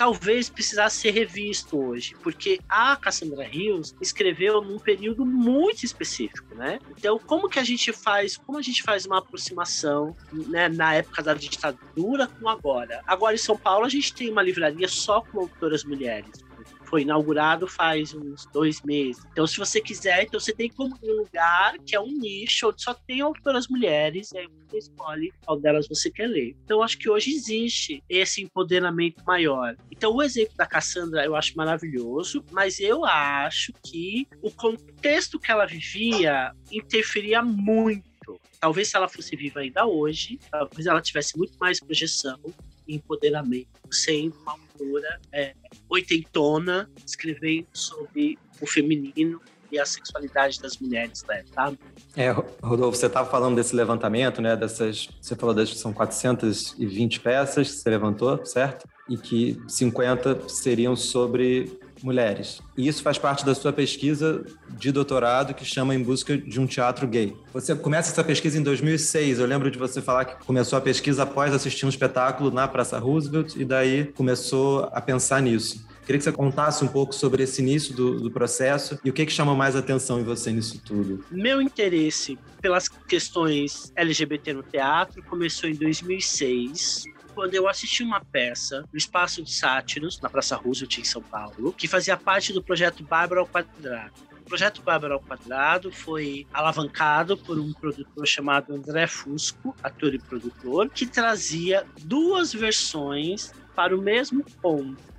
talvez 0.00 0.48
precisasse 0.48 0.96
ser 0.96 1.10
revisto 1.10 1.78
hoje, 1.78 2.16
porque 2.22 2.58
a 2.66 2.96
Cassandra 2.96 3.44
Rios 3.44 3.94
escreveu 4.00 4.62
num 4.62 4.78
período 4.78 5.26
muito 5.26 5.84
específico, 5.84 6.54
né? 6.54 6.78
Então, 6.96 7.18
como 7.18 7.50
que 7.50 7.58
a 7.58 7.62
gente 7.62 7.92
faz, 7.92 8.34
como 8.34 8.56
a 8.56 8.62
gente 8.62 8.82
faz 8.82 9.04
uma 9.04 9.18
aproximação, 9.18 10.16
né, 10.32 10.70
na 10.70 10.94
época 10.94 11.22
da 11.22 11.34
ditadura 11.34 12.26
com 12.26 12.48
agora? 12.48 13.02
Agora 13.06 13.34
em 13.34 13.38
São 13.38 13.58
Paulo 13.58 13.84
a 13.84 13.90
gente 13.90 14.14
tem 14.14 14.30
uma 14.30 14.42
livraria 14.42 14.88
só 14.88 15.20
com 15.20 15.40
autoras 15.40 15.84
mulheres 15.84 16.30
foi 16.90 17.02
inaugurado 17.02 17.68
faz 17.68 18.12
uns 18.12 18.44
dois 18.46 18.82
meses. 18.82 19.24
Então, 19.30 19.46
se 19.46 19.56
você 19.56 19.80
quiser, 19.80 20.24
então 20.24 20.40
você 20.40 20.52
tem 20.52 20.68
como 20.68 20.98
um 21.02 21.12
lugar 21.12 21.78
que 21.86 21.94
é 21.94 22.00
um 22.00 22.10
nicho 22.10 22.68
onde 22.68 22.82
só 22.82 22.92
tem 22.92 23.20
autoras 23.20 23.68
mulheres, 23.68 24.32
e 24.32 24.38
aí 24.38 24.48
você 24.68 24.78
escolhe 24.78 25.32
qual 25.46 25.58
delas 25.58 25.86
você 25.88 26.10
quer 26.10 26.26
ler. 26.26 26.56
Então, 26.64 26.82
acho 26.82 26.98
que 26.98 27.08
hoje 27.08 27.30
existe 27.30 28.02
esse 28.08 28.42
empoderamento 28.42 29.22
maior. 29.24 29.76
Então, 29.90 30.12
o 30.14 30.22
exemplo 30.22 30.54
da 30.56 30.66
Cassandra 30.66 31.24
eu 31.24 31.36
acho 31.36 31.56
maravilhoso, 31.56 32.44
mas 32.50 32.80
eu 32.80 33.04
acho 33.04 33.72
que 33.84 34.26
o 34.42 34.50
contexto 34.50 35.38
que 35.38 35.50
ela 35.50 35.66
vivia 35.66 36.52
interferia 36.72 37.40
muito 37.40 38.10
talvez 38.60 38.88
se 38.88 38.96
ela 38.96 39.08
fosse 39.08 39.34
viva 39.34 39.60
ainda 39.60 39.86
hoje, 39.86 40.38
talvez 40.50 40.86
ela 40.86 41.00
tivesse 41.00 41.36
muito 41.36 41.56
mais 41.58 41.80
projeção 41.80 42.38
e 42.86 42.96
empoderamento, 42.96 43.68
sendo 43.90 44.36
uma 44.42 44.52
autora 44.52 45.20
é, 45.32 45.54
oitentona, 45.90 46.88
escrevendo 47.04 47.66
sobre 47.72 48.38
o 48.60 48.66
feminino 48.66 49.40
e 49.72 49.78
a 49.78 49.86
sexualidade 49.86 50.60
das 50.60 50.78
mulheres, 50.78 51.24
né, 51.28 51.44
tá? 51.54 51.72
É, 52.16 52.30
Rodolfo, 52.62 52.98
você 52.98 53.06
estava 53.06 53.30
falando 53.30 53.54
desse 53.56 53.74
levantamento, 53.74 54.42
né? 54.42 54.56
Dessas, 54.56 55.08
você 55.20 55.36
falou 55.36 55.54
das 55.54 55.76
são 55.78 55.92
420 55.92 57.20
peças 57.20 57.70
que 57.70 57.76
você 57.76 57.90
levantou, 57.90 58.44
certo? 58.44 58.88
E 59.08 59.16
que 59.16 59.60
50 59.68 60.48
seriam 60.48 60.96
sobre 60.96 61.78
mulheres. 62.02 62.60
E 62.76 62.86
isso 62.86 63.02
faz 63.02 63.18
parte 63.18 63.44
da 63.44 63.54
sua 63.54 63.72
pesquisa 63.72 64.44
de 64.68 64.90
doutorado 64.92 65.54
que 65.54 65.64
chama 65.64 65.94
Em 65.94 66.02
Busca 66.02 66.36
de 66.36 66.60
um 66.60 66.66
Teatro 66.66 67.06
Gay. 67.06 67.36
Você 67.52 67.74
começa 67.74 68.10
essa 68.10 68.24
pesquisa 68.24 68.58
em 68.58 68.62
2006. 68.62 69.38
Eu 69.38 69.46
lembro 69.46 69.70
de 69.70 69.78
você 69.78 70.00
falar 70.00 70.24
que 70.24 70.44
começou 70.44 70.78
a 70.78 70.80
pesquisa 70.80 71.22
após 71.22 71.52
assistir 71.52 71.86
um 71.86 71.88
espetáculo 71.88 72.50
na 72.50 72.66
Praça 72.66 72.98
Roosevelt 72.98 73.56
e 73.56 73.64
daí 73.64 74.06
começou 74.14 74.88
a 74.92 75.00
pensar 75.00 75.40
nisso. 75.42 75.88
Queria 76.10 76.18
que 76.18 76.24
você 76.24 76.32
contasse 76.32 76.84
um 76.84 76.88
pouco 76.88 77.14
sobre 77.14 77.44
esse 77.44 77.62
início 77.62 77.94
do, 77.94 78.20
do 78.20 78.30
processo 78.30 78.98
e 79.04 79.10
o 79.10 79.12
que, 79.12 79.24
que 79.24 79.32
chama 79.32 79.54
mais 79.54 79.76
atenção 79.76 80.18
em 80.18 80.24
você 80.24 80.50
nisso 80.50 80.80
tudo. 80.84 81.24
Meu 81.30 81.62
interesse 81.62 82.36
pelas 82.60 82.88
questões 82.88 83.92
LGBT 83.94 84.54
no 84.54 84.62
teatro 84.62 85.22
começou 85.22 85.70
em 85.70 85.74
2006 85.74 87.04
quando 87.40 87.54
eu 87.54 87.66
assisti 87.66 88.02
uma 88.02 88.20
peça 88.20 88.84
no 88.92 88.98
Espaço 88.98 89.42
de 89.42 89.50
Sátiros, 89.50 90.20
na 90.20 90.28
Praça 90.28 90.56
Roosevelt, 90.56 90.98
em 90.98 91.04
São 91.04 91.22
Paulo, 91.22 91.72
que 91.72 91.88
fazia 91.88 92.14
parte 92.14 92.52
do 92.52 92.62
projeto 92.62 93.02
Bárbara 93.02 93.40
ao 93.40 93.46
Quadrado. 93.46 94.12
O 94.42 94.44
projeto 94.44 94.82
Bárbara 94.82 95.14
ao 95.14 95.20
Quadrado 95.20 95.90
foi 95.90 96.46
alavancado 96.52 97.38
por 97.38 97.58
um 97.58 97.72
produtor 97.72 98.26
chamado 98.26 98.74
André 98.74 99.06
Fusco, 99.06 99.74
ator 99.82 100.14
e 100.14 100.18
produtor, 100.18 100.90
que 100.90 101.06
trazia 101.06 101.86
duas 102.02 102.52
versões 102.52 103.54
para 103.74 103.96
o 103.96 104.02
mesmo 104.02 104.44
ponto 104.60 105.09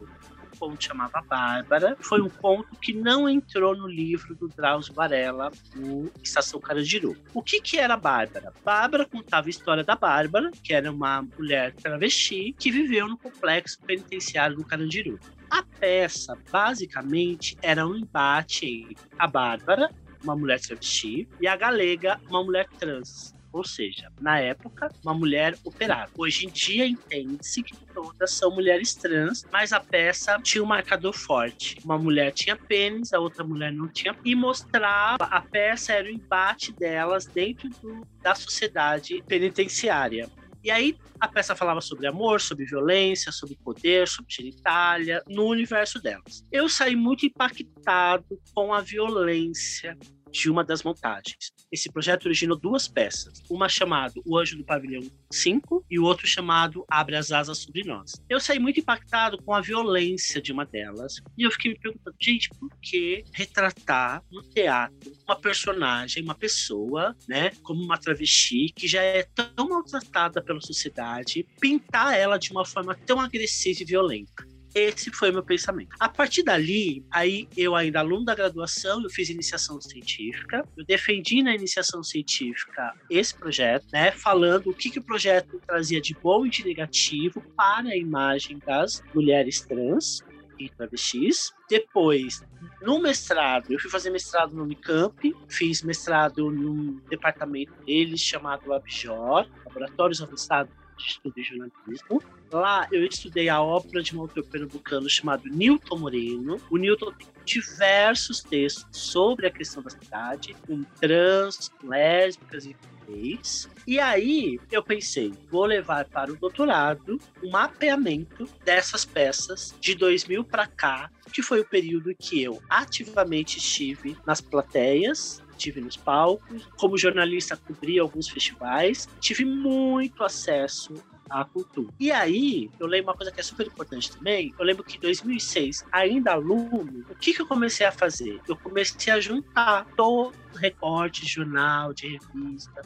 conto 0.62 0.84
chamava 0.84 1.24
Bárbara. 1.27 1.98
Foi 2.00 2.22
um 2.22 2.30
conto 2.30 2.75
que 2.80 2.94
não 2.94 3.27
entrou 3.27 3.75
no 3.75 3.88
livro 3.88 4.36
do 4.36 4.48
Drauzio 4.48 4.94
Varela, 4.94 5.51
o 5.75 6.12
Estação 6.22 6.60
Carandiru. 6.60 7.18
O 7.34 7.41
que, 7.41 7.60
que 7.60 7.80
era 7.80 7.98
Bárbara? 7.98 8.53
Bárbara 8.63 9.06
contava 9.08 9.48
a 9.48 9.50
história 9.50 9.84
da 9.84 9.96
Bárbara, 9.96 10.51
que 10.63 10.72
era 10.72 10.91
uma 10.91 11.24
mulher 11.24 11.74
travesti 11.74 12.53
que 12.60 12.70
viveu 12.70 13.08
no 13.08 13.18
complexo 13.18 13.82
penitenciário 13.82 14.56
do 14.56 14.63
Carandiru. 14.63 15.20
A 15.50 15.63
peça, 15.63 16.38
basicamente, 16.51 17.58
era 17.62 17.88
um 17.88 17.96
embate 17.96 18.88
entre 18.91 19.08
a 19.18 19.25
Bárbara, 19.25 19.89
uma 20.24 20.36
mulher 20.36 20.60
travesti, 20.60 21.27
e 21.41 21.48
a 21.48 21.56
Galega, 21.56 22.22
uma 22.30 22.44
mulher 22.44 22.68
trans 22.77 23.34
ou 23.51 23.63
seja, 23.63 24.12
na 24.20 24.39
época, 24.39 24.89
uma 25.03 25.13
mulher 25.13 25.58
operada. 25.63 26.12
Hoje 26.17 26.46
em 26.46 26.50
dia, 26.50 26.86
entende-se 26.86 27.63
que 27.63 27.75
todas 27.93 28.31
são 28.31 28.51
mulheres 28.51 28.96
trans, 28.96 29.46
mas 29.51 29.74
a 29.74 29.79
peça 29.79 30.39
tinha 30.41 30.63
um 30.63 30.67
marcador 30.67 31.13
forte. 31.13 31.77
Uma 31.84 31.98
mulher 31.98 32.31
tinha 32.31 32.55
pênis, 32.55 33.13
a 33.13 33.20
outra 33.20 33.43
mulher 33.43 33.72
não 33.72 33.88
tinha, 33.88 34.15
e 34.24 34.36
mostrava 34.36 35.24
a 35.25 35.41
peça 35.41 35.93
era 35.93 36.08
o 36.08 36.12
embate 36.12 36.72
delas 36.74 37.25
dentro 37.25 37.70
do, 37.81 38.05
da 38.22 38.34
sociedade 38.36 39.22
penitenciária. 39.27 40.29
E 40.63 40.70
aí 40.70 40.96
a 41.20 41.27
peça 41.27 41.55
falava 41.55 41.81
sobre 41.81 42.08
amor, 42.08 42.39
sobre 42.39 42.65
violência, 42.65 43.31
sobre 43.31 43.55
poder, 43.55 44.08
sobre 44.08 44.31
genitália, 44.31 45.24
no 45.27 45.46
universo 45.46 46.00
delas. 46.00 46.46
Eu 46.51 46.70
saí 46.70 46.96
muito 46.96 47.25
impactado 47.25 48.39
com 48.53 48.74
a 48.74 48.81
violência 48.81 49.98
de 50.31 50.50
uma 50.50 50.63
das 50.63 50.84
montagens. 50.84 51.51
Esse 51.72 51.90
projeto 51.90 52.25
originou 52.25 52.58
duas 52.58 52.86
peças, 52.86 53.42
uma 53.50 53.70
chamada 53.70 54.13
O 54.25 54.38
Anjo 54.38 54.58
do 54.58 54.66
Pavilhão 54.66 55.01
5 55.32 55.86
e 55.90 55.98
o 55.98 56.04
outro 56.04 56.28
chamado 56.28 56.84
Abre 56.90 57.16
as 57.16 57.32
Asas 57.32 57.60
sobre 57.60 57.86
Nós. 57.86 58.22
Eu 58.30 58.42
saí 58.42 58.60
muito 58.60 58.82
impactado 58.82 59.42
com 59.42 59.54
a 59.54 59.62
violência 59.62 60.42
de 60.42 60.51
uma 60.51 60.66
delas 60.66 61.22
e 61.38 61.44
eu 61.44 61.51
fiquei 61.51 61.72
me 61.72 61.80
perguntando, 61.80 62.18
gente, 62.20 62.50
por 62.60 62.70
que 62.82 63.24
retratar 63.34 64.22
no 64.30 64.42
teatro 64.42 65.13
uma 65.25 65.36
personagem, 65.38 66.22
uma 66.22 66.36
pessoa, 66.36 67.16
né, 67.25 67.51
como 67.63 67.82
uma 67.82 67.98
travesti 67.98 68.74
que 68.75 68.86
já 68.86 69.01
é 69.01 69.24
tão 69.24 69.70
maltratada 69.70 70.44
pela 70.44 70.60
sociedade, 70.60 71.48
pintar 71.62 72.20
ela 72.20 72.38
de 72.38 72.51
uma 72.51 72.66
forma 72.66 72.96
tão 73.06 73.18
agressiva 73.18 73.82
e 73.82 73.86
violenta? 73.86 74.50
Esse 74.74 75.12
foi 75.12 75.32
meu 75.32 75.44
pensamento. 75.44 75.96
A 76.00 76.08
partir 76.08 76.44
dali, 76.44 77.06
aí 77.12 77.48
eu 77.58 77.75
ainda 77.75 78.00
aluno 78.00 78.25
da 78.25 78.34
graduação, 78.34 79.04
eu 79.04 79.10
fiz 79.10 79.30
iniciação 79.30 79.80
científica, 79.82 80.66
eu 80.78 80.86
defendi 80.86 81.44
na 81.44 81.54
iniciação 81.54 82.01
científica 82.04 82.94
esse 83.10 83.36
projeto, 83.36 83.86
né, 83.92 84.12
falando 84.12 84.70
o 84.70 84.74
que, 84.74 84.90
que 84.90 85.00
o 85.00 85.04
projeto 85.04 85.62
trazia 85.68 86.00
de 86.00 86.13
bom 86.13 86.46
e 86.46 86.50
de 86.50 86.66
negativo 86.66 87.42
para 87.56 87.90
a 87.90 87.98
imagem 87.98 88.60
das 88.66 89.04
mulheres 89.13 89.62
trans 89.62 90.24
e 90.58 90.70
travestis. 90.70 91.51
Depois, 91.70 92.44
no 92.82 93.01
mestrado, 93.01 93.72
eu 93.72 93.80
fui 93.80 93.90
fazer 93.90 94.10
mestrado 94.10 94.56
no 94.56 94.63
Unicamp, 94.63 95.36
fiz 95.50 95.82
mestrado 95.82 96.50
num 96.51 97.00
departamento 97.10 97.74
deles 97.86 98.22
chamado 98.22 98.74
Abjor, 98.74 99.48
Laboratórios 99.66 100.22
Avançados 100.22 100.81
de 101.01 101.10
Estudo 101.10 101.36
de 101.36 101.43
Jornalismo. 101.43 102.24
Lá 102.51 102.88
eu 102.91 103.05
estudei 103.05 103.50
a 103.50 103.62
obra 103.62 104.01
de 104.01 104.15
um 104.15 104.22
autor 104.22 104.43
pernambucano 104.46 105.10
chamado 105.10 105.50
Newton 105.50 105.98
Moreno. 105.98 106.62
O 106.70 106.77
Newton 106.77 107.12
tem 107.13 107.27
diversos 107.46 108.41
textos 108.41 109.00
sobre 109.00 109.48
a 109.48 109.51
questão 109.51 109.81
da 109.81 109.89
cidade, 109.89 110.55
com 110.65 110.84
trans, 111.00 111.72
lésbicas 111.84 112.65
e 112.65 112.75
gays. 113.08 113.70
E 113.86 114.00
aí 114.00 114.60
eu 114.72 114.84
pensei, 114.84 115.34
vou 115.50 115.65
levar 115.65 116.05
para 116.05 116.31
o 116.31 116.36
doutorado 116.36 117.20
um 117.43 117.50
mapeamento 117.50 118.48
dessas 118.63 119.03
peças 119.03 119.75
de 119.79 119.96
2000 119.96 120.43
para 120.43 120.67
cá, 120.67 121.10
que 121.31 121.41
foi 121.41 121.60
o 121.60 121.65
período 121.65 122.15
que 122.17 122.41
eu 122.41 122.62
ativamente 122.70 123.58
estive 123.58 124.17
nas 124.25 124.41
plateias 124.41 125.41
estive 125.62 125.80
nos 125.80 125.96
palcos, 125.96 126.68
como 126.75 126.98
jornalista 126.98 127.56
cobri 127.56 128.00
alguns 128.00 128.27
festivais, 128.27 129.08
tive 129.20 129.46
muito 129.46 130.24
acesso 130.24 130.94
à 131.30 131.46
cultura. 131.46 131.94
E 132.00 132.12
aí, 132.12 132.70
eu 132.80 132.88
lembro 132.88 133.12
uma 133.12 133.15
coisa 133.15 133.32
que 133.32 133.39
é 133.39 133.44
super 133.44 133.68
importante 133.68 134.12
também, 134.12 134.53
eu 134.58 134.65
lembro 134.65 134.84
que 134.84 134.98
em 134.98 135.00
2006, 135.00 135.86
ainda 135.91 136.34
aluno, 136.34 137.06
o 137.10 137.15
que, 137.15 137.34
que 137.34 137.41
eu 137.41 137.48
comecei 137.48 137.86
a 137.86 137.91
fazer? 137.91 138.41
Eu 138.48 138.58
comecei 138.58 139.13
a 139.13 139.20
juntar 139.20 139.86
todo 139.96 140.34
recorte 140.56 141.22
de 141.22 141.32
jornal, 141.32 141.94
de 141.94 142.08
revista, 142.08 142.82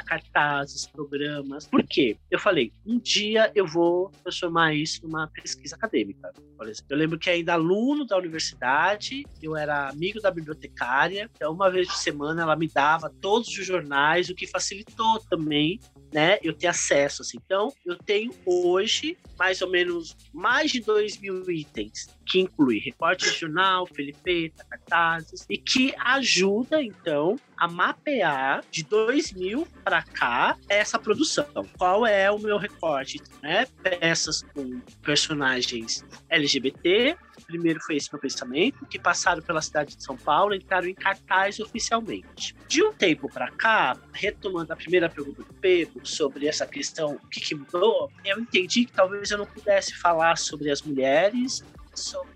Cartazes, 0.00 0.86
programas. 0.86 1.66
Por 1.66 1.82
quê? 1.82 2.16
Eu 2.30 2.38
falei, 2.38 2.72
um 2.86 2.98
dia 2.98 3.50
eu 3.54 3.66
vou 3.66 4.10
transformar 4.22 4.74
isso 4.74 5.06
numa 5.06 5.26
pesquisa 5.28 5.76
acadêmica. 5.76 6.32
Por 6.56 6.68
exemplo, 6.68 6.86
eu 6.90 6.96
lembro 6.96 7.18
que 7.18 7.30
ainda 7.30 7.54
aluno 7.54 8.06
da 8.06 8.16
universidade, 8.16 9.24
eu 9.42 9.56
era 9.56 9.88
amigo 9.88 10.20
da 10.20 10.30
bibliotecária, 10.30 11.28
então 11.34 11.52
uma 11.52 11.70
vez 11.70 11.88
por 11.88 11.96
semana 11.96 12.42
ela 12.42 12.56
me 12.56 12.68
dava 12.68 13.10
todos 13.20 13.48
os 13.48 13.66
jornais, 13.66 14.28
o 14.28 14.34
que 14.34 14.46
facilitou 14.46 15.20
também 15.28 15.80
né, 16.12 16.38
eu 16.42 16.52
ter 16.52 16.66
acesso. 16.66 17.22
Assim. 17.22 17.38
Então, 17.44 17.72
eu 17.84 17.96
tenho 17.96 18.32
hoje 18.44 19.16
mais 19.38 19.62
ou 19.62 19.70
menos 19.70 20.16
mais 20.32 20.70
de 20.70 20.80
2 20.80 21.18
mil 21.18 21.50
itens, 21.50 22.08
que 22.26 22.40
inclui 22.40 22.78
recorte 22.78 23.30
de 23.30 23.38
jornal, 23.38 23.86
felipeta, 23.86 24.64
cartazes, 24.68 25.44
e 25.48 25.58
que 25.58 25.94
ajuda, 25.98 26.82
então, 26.82 27.36
a 27.62 27.68
mapear 27.68 28.64
de 28.72 28.82
2000 28.82 29.68
para 29.84 30.02
cá 30.02 30.58
essa 30.68 30.98
produção. 30.98 31.46
Qual 31.78 32.04
é 32.04 32.28
o 32.28 32.36
meu 32.36 32.58
recorte? 32.58 33.22
Né? 33.40 33.66
Peças 33.80 34.42
com 34.52 34.80
personagens 35.00 36.04
LGBT, 36.28 37.16
primeiro 37.46 37.78
foi 37.78 37.94
esse 37.94 38.12
meu 38.12 38.20
pensamento, 38.20 38.84
que 38.86 38.98
passaram 38.98 39.40
pela 39.40 39.62
cidade 39.62 39.94
de 39.94 40.02
São 40.02 40.16
Paulo, 40.16 40.56
entraram 40.56 40.88
em 40.88 40.94
cartaz 40.94 41.60
oficialmente. 41.60 42.56
De 42.66 42.82
um 42.82 42.92
tempo 42.92 43.30
para 43.32 43.48
cá, 43.52 43.96
retomando 44.12 44.72
a 44.72 44.76
primeira 44.76 45.08
pergunta 45.08 45.44
do 45.44 45.54
Pedro 45.54 46.04
sobre 46.04 46.48
essa 46.48 46.66
questão, 46.66 47.14
o 47.22 47.28
que, 47.28 47.40
que 47.40 47.54
mudou, 47.54 48.10
eu 48.24 48.40
entendi 48.40 48.86
que 48.86 48.92
talvez 48.92 49.30
eu 49.30 49.38
não 49.38 49.46
pudesse 49.46 49.94
falar 49.94 50.36
sobre 50.36 50.68
as 50.68 50.82
mulheres 50.82 51.62
sobre, 51.94 52.32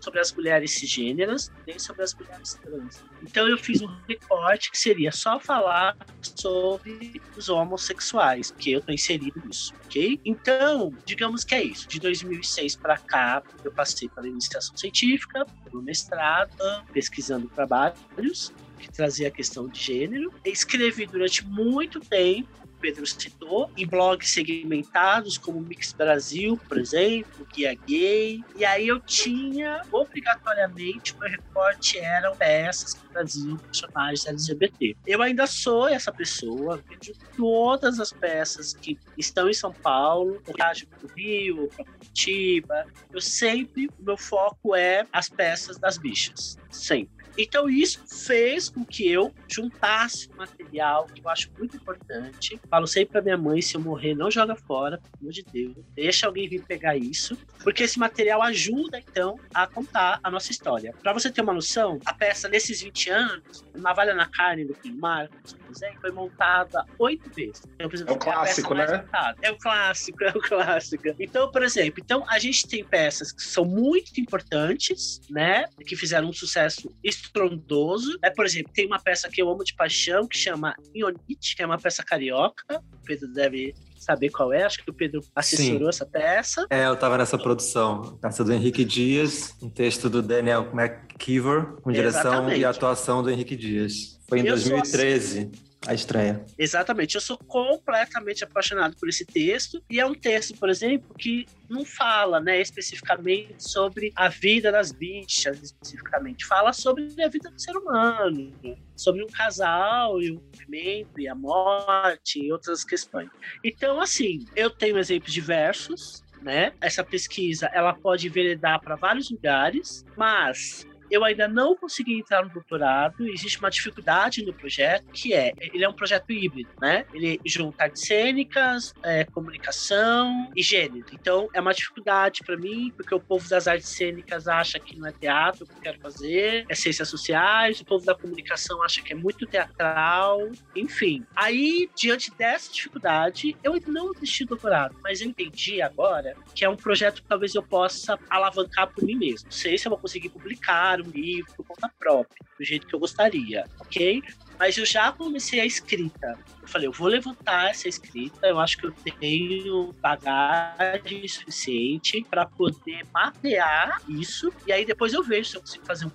sobre 0.00 0.20
as 0.20 0.32
mulheres 0.32 0.72
cisgêneras, 0.72 1.50
nem 1.66 1.78
sobre 1.78 2.02
as 2.02 2.14
mulheres 2.14 2.54
trans. 2.54 3.04
Então 3.22 3.48
eu 3.48 3.56
fiz 3.58 3.82
um 3.82 3.88
recorte 4.08 4.70
que 4.70 4.78
seria 4.78 5.12
só 5.12 5.38
falar 5.38 5.96
sobre 6.22 7.20
os 7.36 7.48
homossexuais, 7.48 8.50
que 8.50 8.72
eu 8.72 8.80
estou 8.80 8.94
inserido 8.94 9.40
nisso, 9.44 9.72
ok? 9.84 10.20
Então, 10.24 10.92
digamos 11.04 11.44
que 11.44 11.54
é 11.54 11.62
isso. 11.62 11.88
De 11.88 12.00
2006 12.00 12.76
para 12.76 12.96
cá, 12.96 13.42
eu 13.64 13.72
passei 13.72 14.08
pela 14.08 14.28
iniciação 14.28 14.76
científica, 14.76 15.46
pelo 15.64 15.82
mestrado, 15.82 16.56
pesquisando 16.92 17.48
trabalhos 17.48 18.52
que 18.78 18.90
trazia 18.90 19.28
a 19.28 19.30
questão 19.30 19.68
de 19.68 19.80
gênero. 19.80 20.32
Escrevi 20.44 21.06
durante 21.06 21.44
muito 21.46 22.00
tempo 22.00 22.65
Pedro 22.80 23.06
citou, 23.06 23.70
em 23.76 23.86
blogs 23.86 24.30
segmentados 24.30 25.38
como 25.38 25.60
Mix 25.60 25.92
Brasil, 25.92 26.60
por 26.68 26.78
exemplo, 26.78 27.46
Guia 27.54 27.74
Gay. 27.86 28.42
E 28.56 28.64
aí 28.64 28.88
eu 28.88 29.00
tinha, 29.00 29.82
obrigatoriamente, 29.90 31.14
o 31.14 31.18
meu 31.18 31.28
recorte 31.28 31.98
eram 31.98 32.36
peças 32.36 32.94
que 32.94 33.08
traziam 33.08 33.56
personagens 33.56 34.26
LGBT. 34.26 34.96
Eu 35.06 35.22
ainda 35.22 35.46
sou 35.46 35.88
essa 35.88 36.12
pessoa, 36.12 36.82
de 37.00 37.12
todas 37.36 38.00
as 38.00 38.12
peças 38.12 38.74
que 38.74 38.98
estão 39.16 39.48
em 39.48 39.54
São 39.54 39.72
Paulo, 39.72 40.42
viajo 40.56 40.86
para 40.86 41.06
o 41.06 41.12
Rio, 41.14 41.68
para 41.76 41.84
Curitiba, 41.84 42.86
eu 43.12 43.20
sempre, 43.20 43.88
o 43.98 44.02
meu 44.02 44.16
foco 44.16 44.74
é 44.74 45.06
as 45.12 45.28
peças 45.28 45.78
das 45.78 45.98
bichas, 45.98 46.58
sempre. 46.70 47.15
Então 47.36 47.68
isso 47.68 48.02
fez 48.06 48.68
com 48.68 48.84
que 48.84 49.10
eu 49.10 49.32
juntasse 49.48 50.28
material 50.36 51.06
que 51.06 51.20
eu 51.22 51.28
acho 51.28 51.50
muito 51.58 51.76
importante. 51.76 52.60
Falo 52.68 52.86
sempre 52.86 53.12
para 53.12 53.22
minha 53.22 53.36
mãe, 53.36 53.60
se 53.60 53.74
eu 53.74 53.80
morrer, 53.80 54.14
não 54.14 54.30
joga 54.30 54.56
fora, 54.56 54.98
pelo 54.98 55.14
amor 55.20 55.32
de 55.32 55.42
Deus. 55.42 55.76
Deixa 55.94 56.26
alguém 56.26 56.48
vir 56.48 56.62
pegar 56.64 56.96
isso, 56.96 57.36
porque 57.62 57.82
esse 57.82 57.98
material 57.98 58.42
ajuda 58.42 58.98
então 58.98 59.38
a 59.54 59.66
contar 59.66 60.20
a 60.22 60.30
nossa 60.30 60.50
história. 60.50 60.94
Para 61.02 61.12
você 61.12 61.30
ter 61.30 61.42
uma 61.42 61.52
noção, 61.52 61.98
a 62.04 62.14
peça 62.14 62.48
nesses 62.48 62.82
20 62.82 63.10
anos, 63.10 63.64
Navalha 63.74 64.14
na 64.14 64.26
Carne 64.26 64.64
do 64.64 64.74
Kim 64.74 64.96
Marcos, 64.96 65.54
por 65.54 65.70
exemplo, 65.70 66.00
foi 66.00 66.10
montada 66.12 66.84
oito 66.98 67.30
vezes. 67.30 67.62
Então, 67.74 67.90
exemplo, 67.92 68.12
é 68.12 68.16
o 68.16 68.18
clássico, 68.18 68.74
né? 68.74 69.04
É 69.42 69.50
o 69.50 69.58
clássico, 69.58 70.24
é 70.24 70.30
o 70.30 70.40
clássico. 70.40 71.04
Então, 71.18 71.50
por 71.50 71.62
exemplo, 71.62 72.00
então 72.02 72.24
a 72.28 72.38
gente 72.38 72.66
tem 72.66 72.84
peças 72.84 73.32
que 73.32 73.42
são 73.42 73.64
muito 73.64 74.20
importantes, 74.20 75.20
né? 75.30 75.66
Que 75.86 75.96
fizeram 75.96 76.28
um 76.28 76.32
sucesso 76.32 76.94
estrondoso. 77.26 78.18
É, 78.22 78.30
por 78.30 78.44
exemplo, 78.44 78.72
tem 78.72 78.86
uma 78.86 78.98
peça 78.98 79.28
que 79.28 79.40
eu 79.40 79.50
amo 79.50 79.64
de 79.64 79.74
paixão 79.74 80.26
que 80.26 80.38
chama 80.38 80.74
Ionite, 80.94 81.56
que 81.56 81.62
é 81.62 81.66
uma 81.66 81.78
peça 81.78 82.02
carioca. 82.02 82.64
O 82.70 83.04
Pedro 83.04 83.28
deve 83.32 83.74
saber 83.98 84.30
qual 84.30 84.52
é. 84.52 84.64
Acho 84.64 84.82
que 84.84 84.90
o 84.90 84.94
Pedro 84.94 85.20
assessorou 85.34 85.80
Sim. 85.80 85.88
essa 85.88 86.06
peça. 86.06 86.66
É, 86.70 86.86
eu 86.86 86.94
estava 86.94 87.18
nessa 87.18 87.36
produção. 87.36 88.18
Peça 88.20 88.44
do 88.44 88.52
Henrique 88.52 88.84
Dias, 88.84 89.54
um 89.60 89.68
texto 89.68 90.08
do 90.08 90.22
Daniel 90.22 90.70
McKeever, 90.72 91.76
com 91.82 91.90
direção 91.90 92.32
Exatamente. 92.32 92.60
e 92.60 92.64
atuação 92.64 93.22
do 93.22 93.30
Henrique 93.30 93.56
Dias. 93.56 94.20
Foi 94.28 94.40
em 94.40 94.46
eu 94.46 94.54
2013 94.54 95.50
a 95.86 95.94
estreia. 95.94 96.44
Exatamente. 96.58 97.14
Eu 97.14 97.20
sou 97.20 97.38
completamente 97.38 98.44
apaixonado 98.44 98.96
por 98.96 99.08
esse 99.08 99.24
texto. 99.24 99.82
E 99.88 100.00
é 100.00 100.06
um 100.06 100.14
texto, 100.14 100.56
por 100.58 100.68
exemplo, 100.68 101.14
que 101.16 101.46
não 101.68 101.84
fala 101.84 102.40
né, 102.40 102.60
especificamente 102.60 103.54
sobre 103.58 104.12
a 104.16 104.28
vida 104.28 104.72
das 104.72 104.92
bichas, 104.92 105.62
especificamente. 105.62 106.44
Fala 106.44 106.72
sobre 106.72 107.04
a 107.22 107.28
vida 107.28 107.50
do 107.50 107.60
ser 107.60 107.76
humano, 107.76 108.52
sobre 108.96 109.22
um 109.22 109.28
casal 109.28 110.20
e 110.20 110.32
o 110.32 110.34
movimento 110.34 111.20
e 111.20 111.28
a 111.28 111.34
morte 111.34 112.40
e 112.40 112.52
outras 112.52 112.84
questões. 112.84 113.30
Então, 113.64 114.00
assim, 114.00 114.44
eu 114.54 114.70
tenho 114.70 114.98
exemplos 114.98 115.32
diversos. 115.32 116.24
Né? 116.42 116.74
Essa 116.80 117.02
pesquisa 117.02 117.68
ela 117.72 117.94
pode 117.94 118.28
enveredar 118.28 118.80
para 118.80 118.94
vários 118.94 119.30
lugares, 119.30 120.04
mas 120.16 120.86
eu 121.10 121.24
ainda 121.24 121.48
não 121.48 121.76
consegui 121.76 122.18
entrar 122.18 122.44
no 122.44 122.50
doutorado, 122.50 123.26
existe 123.28 123.58
uma 123.58 123.70
dificuldade 123.70 124.44
no 124.44 124.52
projeto, 124.52 125.04
que 125.12 125.32
é, 125.34 125.52
ele 125.58 125.84
é 125.84 125.88
um 125.88 125.92
projeto 125.92 126.30
híbrido, 126.30 126.70
né? 126.80 127.04
Ele 127.12 127.40
junta 127.44 127.84
artes 127.84 128.06
cênicas, 128.06 128.92
é, 129.02 129.24
comunicação 129.24 130.50
e 130.54 130.62
gênero. 130.62 131.06
Então, 131.12 131.48
é 131.52 131.60
uma 131.60 131.72
dificuldade 131.72 132.40
para 132.44 132.56
mim, 132.56 132.92
porque 132.96 133.14
o 133.14 133.20
povo 133.20 133.48
das 133.48 133.66
artes 133.66 133.88
cênicas 133.88 134.48
acha 134.48 134.78
que 134.78 134.98
não 134.98 135.08
é 135.08 135.12
teatro 135.12 135.66
que 135.66 135.72
eu 135.72 135.80
quero 135.80 136.00
fazer, 136.00 136.64
é 136.68 136.74
ciências 136.74 137.08
sociais, 137.08 137.80
o 137.80 137.84
povo 137.84 138.04
da 138.04 138.14
comunicação 138.14 138.82
acha 138.82 139.02
que 139.02 139.12
é 139.12 139.16
muito 139.16 139.46
teatral, 139.46 140.40
enfim. 140.74 141.24
Aí, 141.34 141.88
diante 141.96 142.30
dessa 142.36 142.72
dificuldade, 142.72 143.56
eu 143.62 143.74
ainda 143.74 143.90
não 143.90 144.12
desisti 144.12 144.44
do 144.44 144.50
doutorado, 144.50 144.96
mas 145.02 145.20
eu 145.20 145.28
entendi 145.28 145.80
agora 145.82 146.36
que 146.54 146.64
é 146.64 146.68
um 146.68 146.76
projeto 146.76 147.22
que 147.22 147.28
talvez 147.28 147.54
eu 147.54 147.62
possa 147.62 148.18
alavancar 148.30 148.88
por 148.92 149.04
mim 149.04 149.16
mesmo. 149.16 149.46
Não 149.46 149.52
sei 149.52 149.76
se 149.76 149.86
eu 149.86 149.90
vou 149.90 149.98
conseguir 149.98 150.28
publicar, 150.30 150.95
um 151.00 151.10
livro 151.10 151.52
por 151.56 151.66
conta 151.66 151.90
própria, 151.98 152.44
do 152.58 152.64
jeito 152.64 152.86
que 152.86 152.94
eu 152.94 152.98
gostaria, 152.98 153.64
ok? 153.80 154.22
Mas 154.58 154.76
eu 154.78 154.86
já 154.86 155.12
comecei 155.12 155.60
a 155.60 155.66
escrita. 155.66 156.38
Eu 156.62 156.68
falei, 156.68 156.88
eu 156.88 156.92
vou 156.92 157.08
levantar 157.08 157.70
essa 157.70 157.88
escrita, 157.88 158.46
eu 158.46 158.58
acho 158.58 158.78
que 158.78 158.86
eu 158.86 158.92
tenho 158.92 159.92
bagagem 160.00 161.26
suficiente 161.28 162.24
para 162.28 162.46
poder 162.46 163.06
mapear 163.12 164.00
isso, 164.08 164.52
e 164.66 164.72
aí 164.72 164.84
depois 164.84 165.12
eu 165.12 165.22
vejo 165.22 165.50
se 165.50 165.56
eu 165.56 165.60
consigo 165.60 165.86
fazer 165.86 166.06
um 166.06 166.10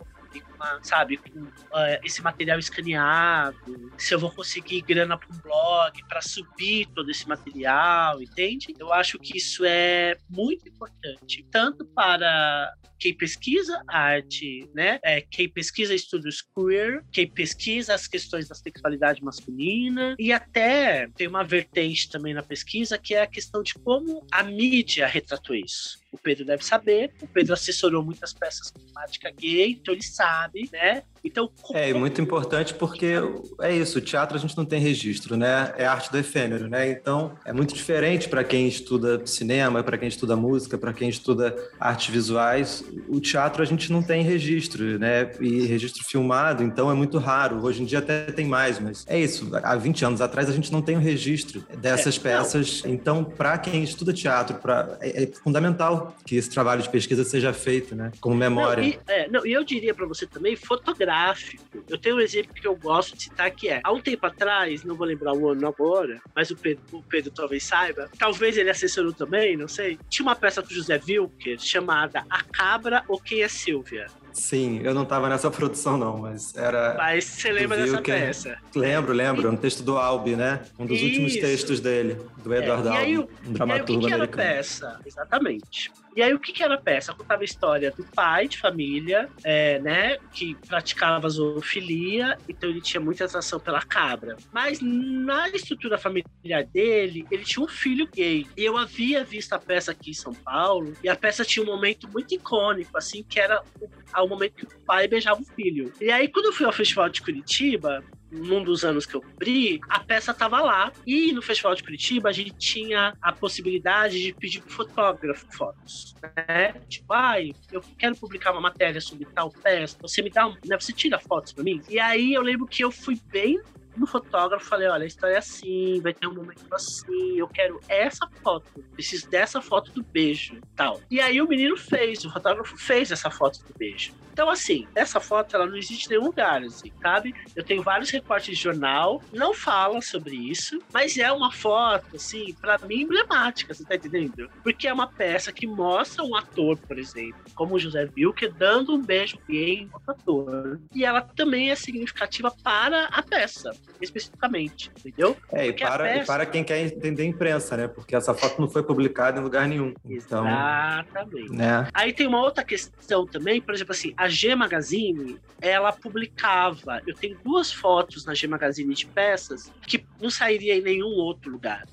sabe, 0.82 1.18
com 1.18 1.42
uh, 1.42 2.00
esse 2.04 2.22
material 2.22 2.60
escaneado, 2.60 3.92
se 3.98 4.14
eu 4.14 4.20
vou 4.20 4.32
conseguir 4.32 4.82
grana 4.82 5.18
para 5.18 5.28
um 5.34 5.40
blog 5.40 6.04
para 6.08 6.22
subir 6.22 6.88
todo 6.94 7.10
esse 7.10 7.28
material, 7.28 8.22
entende? 8.22 8.76
Eu 8.78 8.94
acho 8.94 9.18
que 9.20 9.38
isso 9.38 9.64
é 9.66 10.18
muito 10.30 10.68
importante, 10.68 11.46
tanto 11.52 11.86
para 11.86 12.74
quem 13.02 13.16
pesquisa 13.16 13.82
arte, 13.88 14.70
né? 14.76 15.00
É, 15.04 15.22
quem 15.22 15.50
pesquisa 15.50 15.96
estudos 15.96 16.44
queer, 16.56 17.04
quem 17.12 17.28
pesquisa 17.28 17.96
as 17.96 18.08
questões 18.08 18.48
da 18.48 18.54
sexualidade 18.54 19.24
masculina 19.24 20.16
e 20.20 20.32
até 20.32 21.08
tem 21.16 21.28
uma 21.28 21.44
vertente 21.44 22.08
também 22.08 22.36
na 22.36 22.44
pesquisa 22.44 23.00
que 23.00 23.16
é 23.16 23.24
a 23.24 23.28
questão 23.28 23.64
de 23.64 23.74
como 23.74 24.24
a 24.32 24.44
mídia 24.44 25.08
retratou 25.08 25.56
isso. 25.56 26.01
O 26.12 26.18
Pedro 26.18 26.46
deve 26.46 26.64
saber, 26.64 27.12
o 27.22 27.28
Pedro 27.28 27.54
assessorou 27.54 28.04
muitas 28.04 28.34
peças 28.34 28.70
com 28.70 28.80
temática 28.80 29.32
gay, 29.32 29.72
então 29.72 29.94
ele 29.94 30.04
sabe, 30.04 30.70
né? 30.72 31.04
Então. 31.24 31.50
É, 31.74 31.94
muito 31.94 32.20
importante 32.20 32.74
porque 32.74 33.14
é 33.62 33.74
isso, 33.74 34.00
o 34.00 34.02
teatro 34.02 34.36
a 34.36 34.40
gente 34.40 34.58
não 34.58 34.66
tem 34.66 34.82
registro, 34.82 35.38
né? 35.38 35.74
É 35.78 35.86
arte 35.86 36.12
do 36.12 36.18
efêmero, 36.18 36.68
né? 36.68 36.90
Então, 36.90 37.38
é 37.46 37.54
muito 37.54 37.74
diferente 37.74 38.28
para 38.28 38.44
quem 38.44 38.68
estuda 38.68 39.26
cinema, 39.26 39.84
para 39.84 39.98
quem 39.98 40.08
estuda 40.08 40.36
música, 40.36 40.78
para 40.78 40.92
quem 40.94 41.08
estuda 41.08 41.56
artes 41.80 42.14
visuais. 42.14 42.84
O 43.08 43.20
teatro 43.20 43.62
a 43.62 43.66
gente 43.66 43.92
não 43.92 44.02
tem 44.02 44.24
registro, 44.24 45.00
né? 45.00 45.32
E 45.40 45.66
registro 45.66 46.04
filmado, 46.04 46.64
então 46.64 46.90
é 46.90 46.94
muito 46.94 47.20
raro. 47.20 47.64
Hoje 47.64 47.84
em 47.84 47.86
dia 47.86 48.00
até 48.00 48.24
tem 48.32 48.48
mais, 48.48 48.80
mas 48.80 49.06
é 49.08 49.20
isso. 49.20 49.50
Há 49.64 49.76
20 49.76 50.04
anos 50.06 50.22
atrás 50.22 50.50
a 50.50 50.54
gente 50.54 50.72
não 50.72 50.82
tem 50.82 50.98
o 50.98 51.00
registro 51.00 51.64
dessas 51.78 52.18
é, 52.18 52.20
peças. 52.20 52.84
Não. 52.84 52.92
Então, 52.92 53.24
para 53.24 53.58
quem 53.58 53.84
estuda 53.84 54.12
teatro, 54.12 54.58
pra, 54.58 54.98
é, 55.00 55.24
é, 55.24 55.28
fundamental 55.28 56.01
que 56.26 56.36
esse 56.36 56.50
trabalho 56.50 56.82
de 56.82 56.90
pesquisa 56.90 57.24
seja 57.24 57.54
feito, 57.54 57.96
né? 57.96 58.12
Como 58.20 58.36
memória. 58.36 58.84
Não, 58.84 58.90
e, 58.90 59.00
é, 59.08 59.28
não, 59.28 59.46
e 59.46 59.54
eu 59.54 59.64
diria 59.64 59.94
para 59.94 60.06
você 60.06 60.26
também, 60.26 60.56
fotográfico 60.56 61.12
gráfico. 61.22 61.84
Eu 61.90 61.98
tenho 61.98 62.16
um 62.16 62.20
exemplo 62.20 62.54
que 62.54 62.68
eu 62.68 62.76
gosto 62.76 63.16
de 63.16 63.24
citar 63.24 63.52
que 63.52 63.70
é, 63.70 63.82
há 63.84 63.92
um 63.92 64.02
tempo 64.02 64.26
atrás, 64.26 64.84
não 64.84 64.96
vou 64.96 65.06
lembrar 65.06 65.34
o 65.34 65.50
ano 65.50 65.68
agora, 65.68 66.22
mas 66.36 66.52
o 66.52 66.56
Pedro, 66.56 66.84
o 66.92 67.04
Pedro 67.04 67.32
talvez 67.32 67.64
saiba, 67.64 68.10
talvez 68.18 68.58
ele 68.58 68.70
assessorou 68.70 69.14
também, 69.14 69.58
não 69.58 69.68
sei. 69.68 69.98
Tinha 70.10 70.26
uma 70.26 70.36
peça 70.36 70.62
do 70.62 70.74
José 70.74 71.00
Wilker 71.08 71.60
chamada 71.60 72.24
A 72.30 72.44
Cabra 72.44 73.04
ou 73.08 73.20
Quem 73.20 73.44
é 73.44 73.48
Silvia? 73.48 74.08
Sim, 74.34 74.82
eu 74.84 74.94
não 74.94 75.04
estava 75.04 75.30
nessa 75.30 75.50
produção, 75.52 75.98
não, 75.98 76.18
mas 76.18 76.56
era. 76.56 76.96
Mas 76.98 77.26
você 77.26 77.52
lembra 77.52 77.78
dessa 77.78 78.02
peça? 78.02 78.58
Lembro, 78.76 79.14
lembro. 79.14 79.44
E... 79.44 79.48
Um 79.48 79.58
texto 79.58 79.84
do 79.84 79.98
Albi, 79.98 80.36
né? 80.36 80.62
Um 80.78 80.86
dos 80.86 80.98
Isso. 80.98 81.06
últimos 81.06 81.36
textos 81.36 81.80
dele, 81.80 82.18
do 82.44 82.54
Edward 82.54 82.88
é. 82.88 82.92
Albi, 82.92 83.30
um 83.48 83.54
dramaturgo 83.54 84.04
e 84.04 84.06
aí, 84.06 84.08
o 84.08 84.08
que 84.08 84.14
americano. 84.14 84.24
Era 84.24 84.28
peça? 84.28 85.00
Exatamente. 85.06 85.92
E 86.16 86.22
aí, 86.22 86.34
o 86.34 86.40
que, 86.40 86.52
que 86.52 86.62
era 86.62 86.76
a 86.76 86.82
peça? 86.82 87.14
Contava 87.14 87.42
a 87.42 87.46
história 87.46 87.92
do 87.92 88.04
pai 88.04 88.48
de 88.48 88.58
família, 88.58 89.30
é, 89.44 89.80
né, 89.80 90.18
que 90.34 90.56
praticava 90.68 91.30
zoofilia, 91.30 92.38
então 92.50 92.70
ele 92.70 92.82
tinha 92.82 93.00
muita 93.00 93.26
atração 93.26 93.60
pela 93.60 93.82
cabra. 93.82 94.36
Mas 94.52 94.80
na 94.82 95.48
estrutura 95.50 95.98
familiar 95.98 96.64
dele, 96.66 97.26
ele 97.32 97.44
tinha 97.44 97.64
um 97.64 97.68
filho 97.68 98.08
gay. 98.14 98.46
E 98.58 98.66
eu 98.66 98.78
havia 98.78 99.24
visto 99.24 99.54
a 99.54 99.60
peça 99.60 99.92
aqui 99.92 100.12
em 100.12 100.14
São 100.14 100.34
Paulo, 100.34 100.94
e 101.04 101.08
a 101.08 101.16
peça 101.16 101.46
tinha 101.46 101.64
um 101.64 101.68
momento 101.68 102.10
muito 102.10 102.34
icônico, 102.36 102.98
assim, 102.98 103.24
que 103.24 103.40
era 103.40 103.64
o, 103.80 104.24
o 104.24 104.28
momento 104.28 104.54
que 104.56 104.66
o 104.66 104.80
pai 104.86 105.08
beijava 105.08 105.42
o 105.42 105.46
filho. 105.46 105.94
E 106.02 106.12
aí, 106.12 106.28
quando 106.28 106.48
eu 106.48 106.54
fui 106.54 106.66
ao 106.66 106.74
Festival 106.74 107.08
de 107.10 107.22
Curitiba, 107.22 108.04
num 108.32 108.64
dos 108.64 108.84
anos 108.84 109.06
que 109.06 109.16
eu 109.16 109.22
cobri, 109.22 109.80
a 109.90 110.00
peça 110.00 110.34
tava 110.34 110.62
lá. 110.62 110.92
E 111.06 111.32
no 111.34 111.42
Festival 111.42 111.76
de 111.76 111.84
Curitiba, 111.84 112.30
a 112.30 112.32
gente 112.32 112.52
tinha 112.54 113.14
a 113.22 113.32
possibilidade 113.32 114.22
de 114.22 114.34
pedir 114.34 114.62
pro 114.62 114.74
fotógrafo 114.74 115.46
fotos, 115.52 116.16
né? 116.48 116.74
Tipo, 116.88 117.14
ai, 117.14 117.52
eu 117.72 117.82
quero 117.98 118.16
publicar 118.16 118.52
uma 118.52 118.62
matéria 118.62 119.02
sobre 119.02 119.26
tal 119.26 119.52
peça, 119.52 119.98
você 120.02 120.22
me 120.22 120.30
dá, 120.30 120.48
um, 120.48 120.56
né, 120.66 120.80
você 120.80 120.94
tira 120.94 121.20
fotos 121.20 121.52
para 121.54 121.64
mim? 121.64 121.82
E 121.90 122.00
aí 122.00 122.34
eu 122.34 122.42
lembro 122.42 122.68
que 122.68 122.84
eu 122.84 122.92
fui 122.92 123.20
bem 123.32 123.60
no 123.96 124.08
fotógrafo, 124.08 124.66
falei, 124.66 124.88
olha, 124.88 125.04
a 125.04 125.08
história 125.08 125.36
é 125.36 125.38
assim, 125.38 126.00
vai 126.02 126.14
ter 126.14 126.28
um 126.28 126.34
momento 126.34 126.66
assim, 126.72 127.38
eu 127.38 127.48
quero 127.48 127.80
essa 127.88 128.28
foto, 128.42 128.66
preciso 128.94 129.30
dessa 129.30 129.62
foto 129.62 129.92
do 129.92 130.04
beijo, 130.04 130.60
tal. 130.76 131.02
E 131.10 131.20
aí 131.20 131.42
o 131.42 131.48
menino 131.48 131.76
fez, 131.76 132.24
o 132.24 132.32
fotógrafo 132.32 132.78
fez 132.78 133.12
essa 133.12 133.30
foto 133.30 133.60
do 133.66 133.78
beijo. 133.78 134.14
Então, 134.32 134.50
assim, 134.50 134.88
essa 134.96 135.20
foto, 135.20 135.56
ela 135.56 135.66
não 135.66 135.76
existe 135.76 136.06
em 136.08 136.10
nenhum 136.12 136.26
lugar, 136.26 136.64
assim, 136.64 136.92
sabe? 137.02 137.34
Eu 137.56 137.64
tenho 137.64 137.82
vários 137.82 138.10
recortes 138.10 138.56
de 138.56 138.62
jornal, 138.62 139.22
não 139.34 139.54
falam 139.54 140.02
sobre 140.02 140.36
isso, 140.36 140.82
mas 140.94 141.18
é 141.18 141.32
uma 141.32 141.52
foto, 141.52 142.16
assim, 142.16 142.54
para 142.60 142.78
mim, 142.80 143.02
emblemática, 143.02 143.74
você 143.74 143.84
tá 143.84 143.96
entendendo? 143.96 144.50
Porque 144.64 144.88
é 144.88 144.94
uma 144.94 145.08
peça 145.08 145.52
que 145.52 145.68
mostra 145.68 146.24
um 146.24 146.36
ator, 146.36 146.78
por 146.78 146.98
exemplo, 146.98 147.42
como 147.56 147.76
o 147.76 147.80
José 147.80 148.10
Wilker, 148.16 148.54
dando 148.54 148.94
um 148.94 149.02
beijo 149.02 149.38
em 149.50 149.90
outro 149.94 150.12
ator. 150.12 150.80
E 150.94 151.06
ela 151.06 151.22
também 151.22 151.72
é 151.72 151.76
significativa 151.76 152.52
para 152.64 153.06
a 153.06 153.22
peça 153.22 153.72
especificamente, 154.02 154.92
entendeu? 155.00 155.38
É, 155.52 155.68
e 155.68 155.74
para, 155.74 156.04
peça... 156.04 156.24
e 156.24 156.26
para 156.26 156.46
quem 156.46 156.64
quer 156.64 156.80
entender 156.80 157.24
a 157.24 157.26
imprensa, 157.26 157.78
né? 157.78 157.88
Porque 157.88 158.16
essa 158.16 158.34
foto 158.34 158.60
não 158.60 158.70
foi 158.70 158.84
publicada 158.84 159.40
em 159.40 159.44
lugar 159.44 159.68
nenhum. 159.68 159.94
Então, 160.06 160.46
Exatamente. 160.48 161.52
Né? 161.52 161.88
Aí 161.94 162.14
tem 162.14 162.28
uma 162.28 162.42
outra 162.42 162.64
questão 162.64 163.26
também, 163.26 163.62
por 163.62 163.74
exemplo, 163.74 163.92
assim, 163.92 164.14
a 164.22 164.30
G 164.30 164.54
Magazine, 164.54 165.40
ela 165.60 165.92
publicava, 165.92 167.02
eu 167.08 167.16
tenho 167.16 167.40
duas 167.44 167.74
fotos 167.74 168.24
na 168.24 168.36
G 168.36 168.48
Magazine 168.48 168.94
de 168.94 169.08
peças 169.08 169.74
que 169.88 170.06
não 170.22 170.30
sairia 170.30 170.76
em 170.76 170.82
nenhum 170.82 171.08
outro 171.08 171.52
lugar 171.52 171.88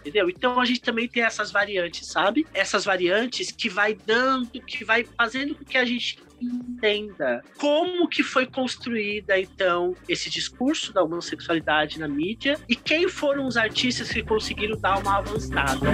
entendeu? 0.00 0.30
Então 0.30 0.58
a 0.60 0.64
gente 0.64 0.80
também 0.80 1.06
tem 1.08 1.22
essas 1.22 1.50
variantes, 1.50 2.06
sabe? 2.08 2.46
Essas 2.54 2.84
variantes 2.84 3.50
que 3.50 3.68
vai 3.68 3.94
dando, 3.94 4.48
que 4.62 4.84
vai 4.84 5.04
fazendo 5.04 5.54
com 5.54 5.64
que 5.64 5.76
a 5.76 5.84
gente 5.84 6.18
entenda 6.40 7.42
como 7.58 8.08
que 8.08 8.22
foi 8.22 8.46
construída 8.46 9.38
então 9.38 9.94
esse 10.08 10.30
discurso 10.30 10.92
da 10.92 11.02
homossexualidade 11.02 11.98
na 11.98 12.06
mídia 12.06 12.58
e 12.68 12.76
quem 12.76 13.08
foram 13.08 13.46
os 13.46 13.56
artistas 13.56 14.08
que 14.10 14.22
conseguiram 14.22 14.78
dar 14.78 14.98
uma 14.98 15.18
avançada. 15.18 15.88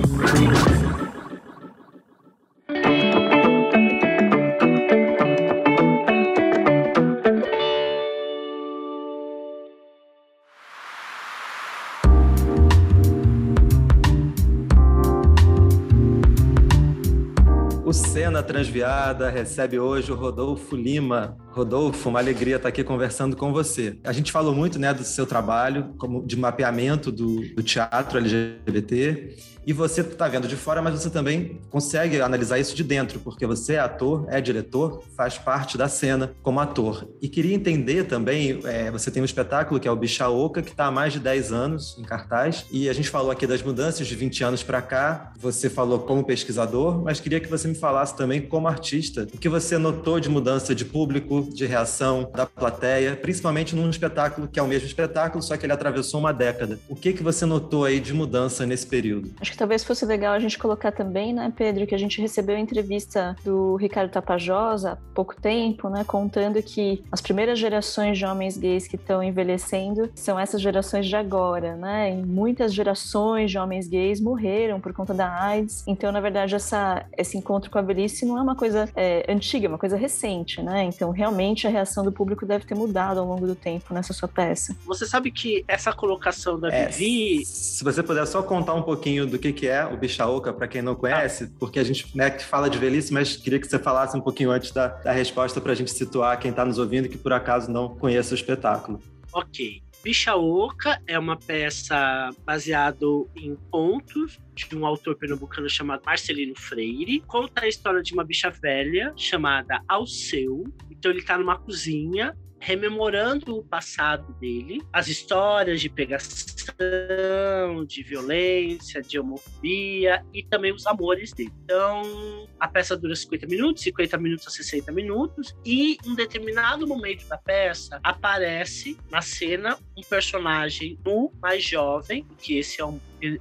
Transviada 18.44 19.30
recebe 19.30 19.78
hoje 19.78 20.12
o 20.12 20.16
Rodolfo 20.16 20.76
Lima. 20.76 21.36
Rodolfo, 21.54 22.08
uma 22.08 22.18
alegria 22.18 22.56
estar 22.56 22.68
aqui 22.68 22.82
conversando 22.82 23.36
com 23.36 23.52
você. 23.52 23.96
A 24.02 24.12
gente 24.12 24.32
falou 24.32 24.54
muito 24.54 24.78
né, 24.78 24.92
do 24.92 25.04
seu 25.04 25.24
trabalho 25.24 25.94
como 25.96 26.26
de 26.26 26.36
mapeamento 26.36 27.12
do, 27.12 27.42
do 27.54 27.62
teatro 27.62 28.18
LGBT 28.18 29.54
e 29.66 29.72
você 29.72 30.02
está 30.02 30.28
vendo 30.28 30.46
de 30.46 30.56
fora, 30.56 30.82
mas 30.82 31.00
você 31.00 31.08
também 31.08 31.60
consegue 31.70 32.20
analisar 32.20 32.58
isso 32.58 32.76
de 32.76 32.84
dentro, 32.84 33.18
porque 33.20 33.46
você 33.46 33.74
é 33.74 33.78
ator, 33.78 34.26
é 34.28 34.40
diretor, 34.40 35.02
faz 35.16 35.38
parte 35.38 35.78
da 35.78 35.88
cena 35.88 36.34
como 36.42 36.60
ator. 36.60 37.08
E 37.20 37.28
queria 37.28 37.54
entender 37.54 38.04
também, 38.04 38.60
é, 38.64 38.90
você 38.90 39.10
tem 39.10 39.22
um 39.22 39.24
espetáculo 39.24 39.80
que 39.80 39.88
é 39.88 39.90
o 39.90 39.96
Bicha 39.96 40.28
Oca, 40.28 40.60
que 40.60 40.70
está 40.70 40.86
há 40.86 40.90
mais 40.90 41.14
de 41.14 41.20
10 41.20 41.52
anos 41.52 41.96
em 41.98 42.02
cartaz, 42.02 42.66
e 42.70 42.88
a 42.88 42.92
gente 42.92 43.08
falou 43.08 43.30
aqui 43.30 43.46
das 43.46 43.62
mudanças 43.62 44.06
de 44.06 44.14
20 44.14 44.44
anos 44.44 44.62
para 44.62 44.82
cá, 44.82 45.32
você 45.38 45.70
falou 45.70 46.00
como 46.00 46.24
pesquisador, 46.24 47.02
mas 47.02 47.20
queria 47.20 47.40
que 47.40 47.48
você 47.48 47.66
me 47.66 47.74
falasse 47.74 48.14
também 48.16 48.42
como 48.42 48.68
artista, 48.68 49.26
o 49.32 49.38
que 49.38 49.48
você 49.48 49.78
notou 49.78 50.20
de 50.20 50.28
mudança 50.28 50.74
de 50.74 50.84
público, 50.84 51.43
de 51.44 51.66
reação 51.66 52.30
da 52.34 52.46
plateia, 52.46 53.16
principalmente 53.16 53.74
num 53.74 53.88
espetáculo 53.90 54.48
que 54.48 54.58
é 54.58 54.62
o 54.62 54.66
mesmo 54.66 54.86
espetáculo, 54.86 55.42
só 55.42 55.56
que 55.56 55.66
ele 55.66 55.72
atravessou 55.72 56.20
uma 56.20 56.32
década. 56.32 56.78
O 56.88 56.94
que, 56.94 57.12
que 57.12 57.22
você 57.22 57.44
notou 57.46 57.84
aí 57.84 58.00
de 58.00 58.12
mudança 58.12 58.66
nesse 58.66 58.86
período? 58.86 59.30
Acho 59.40 59.52
que 59.52 59.58
talvez 59.58 59.84
fosse 59.84 60.04
legal 60.04 60.34
a 60.34 60.38
gente 60.38 60.58
colocar 60.58 60.92
também, 60.92 61.32
né, 61.32 61.52
Pedro, 61.56 61.86
que 61.86 61.94
a 61.94 61.98
gente 61.98 62.20
recebeu 62.20 62.56
a 62.56 62.60
entrevista 62.60 63.36
do 63.44 63.76
Ricardo 63.76 64.10
Tapajós 64.10 64.84
há 64.84 64.96
pouco 65.14 65.34
tempo, 65.40 65.88
né, 65.88 66.04
contando 66.04 66.62
que 66.62 67.02
as 67.10 67.20
primeiras 67.20 67.58
gerações 67.58 68.18
de 68.18 68.24
homens 68.24 68.56
gays 68.56 68.86
que 68.86 68.96
estão 68.96 69.22
envelhecendo 69.22 70.10
são 70.14 70.38
essas 70.38 70.60
gerações 70.60 71.06
de 71.06 71.16
agora, 71.16 71.76
né? 71.76 72.12
E 72.12 72.16
muitas 72.24 72.72
gerações 72.72 73.50
de 73.50 73.58
homens 73.58 73.88
gays 73.88 74.20
morreram 74.20 74.80
por 74.80 74.92
conta 74.92 75.12
da 75.12 75.42
AIDS. 75.42 75.84
Então, 75.86 76.10
na 76.12 76.20
verdade, 76.20 76.54
essa, 76.54 77.04
esse 77.16 77.36
encontro 77.36 77.70
com 77.70 77.78
a 77.78 77.82
velhice 77.82 78.24
não 78.24 78.38
é 78.38 78.42
uma 78.42 78.56
coisa 78.56 78.88
é, 78.96 79.24
antiga, 79.28 79.66
é 79.66 79.68
uma 79.68 79.78
coisa 79.78 79.96
recente, 79.96 80.62
né? 80.62 80.84
Então, 80.84 81.10
realmente, 81.10 81.33
a 81.66 81.70
reação 81.70 82.04
do 82.04 82.12
público 82.12 82.46
deve 82.46 82.64
ter 82.64 82.74
mudado 82.74 83.18
ao 83.20 83.26
longo 83.26 83.46
do 83.46 83.54
tempo 83.54 83.92
nessa 83.92 84.12
sua 84.12 84.28
peça. 84.28 84.76
Você 84.86 85.06
sabe 85.06 85.30
que 85.30 85.64
essa 85.66 85.92
colocação 85.92 86.58
da 86.58 86.68
é, 86.68 86.86
Vivi... 86.86 87.44
Se 87.44 87.82
você 87.82 88.02
puder 88.02 88.26
só 88.26 88.42
contar 88.42 88.74
um 88.74 88.82
pouquinho 88.82 89.26
do 89.26 89.38
que, 89.38 89.52
que 89.52 89.66
é 89.66 89.84
o 89.84 89.96
Bichaoca, 89.96 90.52
para 90.52 90.68
quem 90.68 90.82
não 90.82 90.94
conhece, 90.94 91.44
ah. 91.44 91.56
porque 91.58 91.78
a 91.78 91.84
gente 91.84 92.16
né, 92.16 92.30
fala 92.38 92.70
de 92.70 92.78
velhice, 92.78 93.12
mas 93.12 93.36
queria 93.36 93.58
que 93.58 93.66
você 93.66 93.78
falasse 93.78 94.16
um 94.16 94.20
pouquinho 94.20 94.50
antes 94.50 94.70
da, 94.70 94.88
da 94.88 95.12
resposta 95.12 95.60
para 95.60 95.72
a 95.72 95.74
gente 95.74 95.90
situar 95.90 96.38
quem 96.38 96.50
está 96.50 96.64
nos 96.64 96.78
ouvindo 96.78 97.08
que 97.08 97.18
por 97.18 97.32
acaso 97.32 97.70
não 97.70 97.88
conheça 97.88 98.32
o 98.32 98.34
espetáculo. 98.34 99.00
Ok. 99.32 99.82
Bicha 100.04 100.36
Oca 100.36 101.00
é 101.06 101.18
uma 101.18 101.34
peça 101.34 102.28
baseada 102.44 103.06
em 103.34 103.56
contos 103.70 104.38
de 104.54 104.76
um 104.76 104.84
autor 104.84 105.16
pernambucano 105.16 105.66
chamado 105.66 106.02
Marcelino 106.04 106.54
Freire. 106.54 107.20
Conta 107.20 107.64
a 107.64 107.68
história 107.68 108.02
de 108.02 108.12
uma 108.12 108.22
bicha 108.22 108.50
velha 108.50 109.14
chamada 109.16 109.82
Alceu. 109.88 110.62
Então 110.90 111.10
ele 111.10 111.20
está 111.20 111.38
numa 111.38 111.58
cozinha 111.58 112.36
rememorando 112.64 113.58
o 113.58 113.62
passado 113.62 114.32
dele, 114.40 114.82
as 114.90 115.06
histórias 115.06 115.82
de 115.82 115.90
pegação, 115.90 117.84
de 117.86 118.02
violência, 118.02 119.02
de 119.02 119.18
homofobia 119.18 120.24
e 120.32 120.42
também 120.42 120.72
os 120.72 120.86
amores 120.86 121.30
dele. 121.34 121.52
Então, 121.62 122.48
a 122.58 122.66
peça 122.66 122.96
dura 122.96 123.14
50 123.14 123.46
minutos, 123.46 123.82
50 123.82 124.16
minutos 124.16 124.46
a 124.46 124.50
60 124.50 124.90
minutos, 124.92 125.54
e 125.62 125.98
em 126.06 126.14
determinado 126.14 126.86
momento 126.86 127.28
da 127.28 127.36
peça 127.36 128.00
aparece 128.02 128.96
na 129.10 129.20
cena 129.20 129.78
um 129.94 130.00
personagem 130.02 130.98
nu 131.04 131.30
mais 131.42 131.62
jovem, 131.62 132.26
que 132.38 132.56
esse 132.56 132.80
é 132.80 132.86
um 132.86 132.98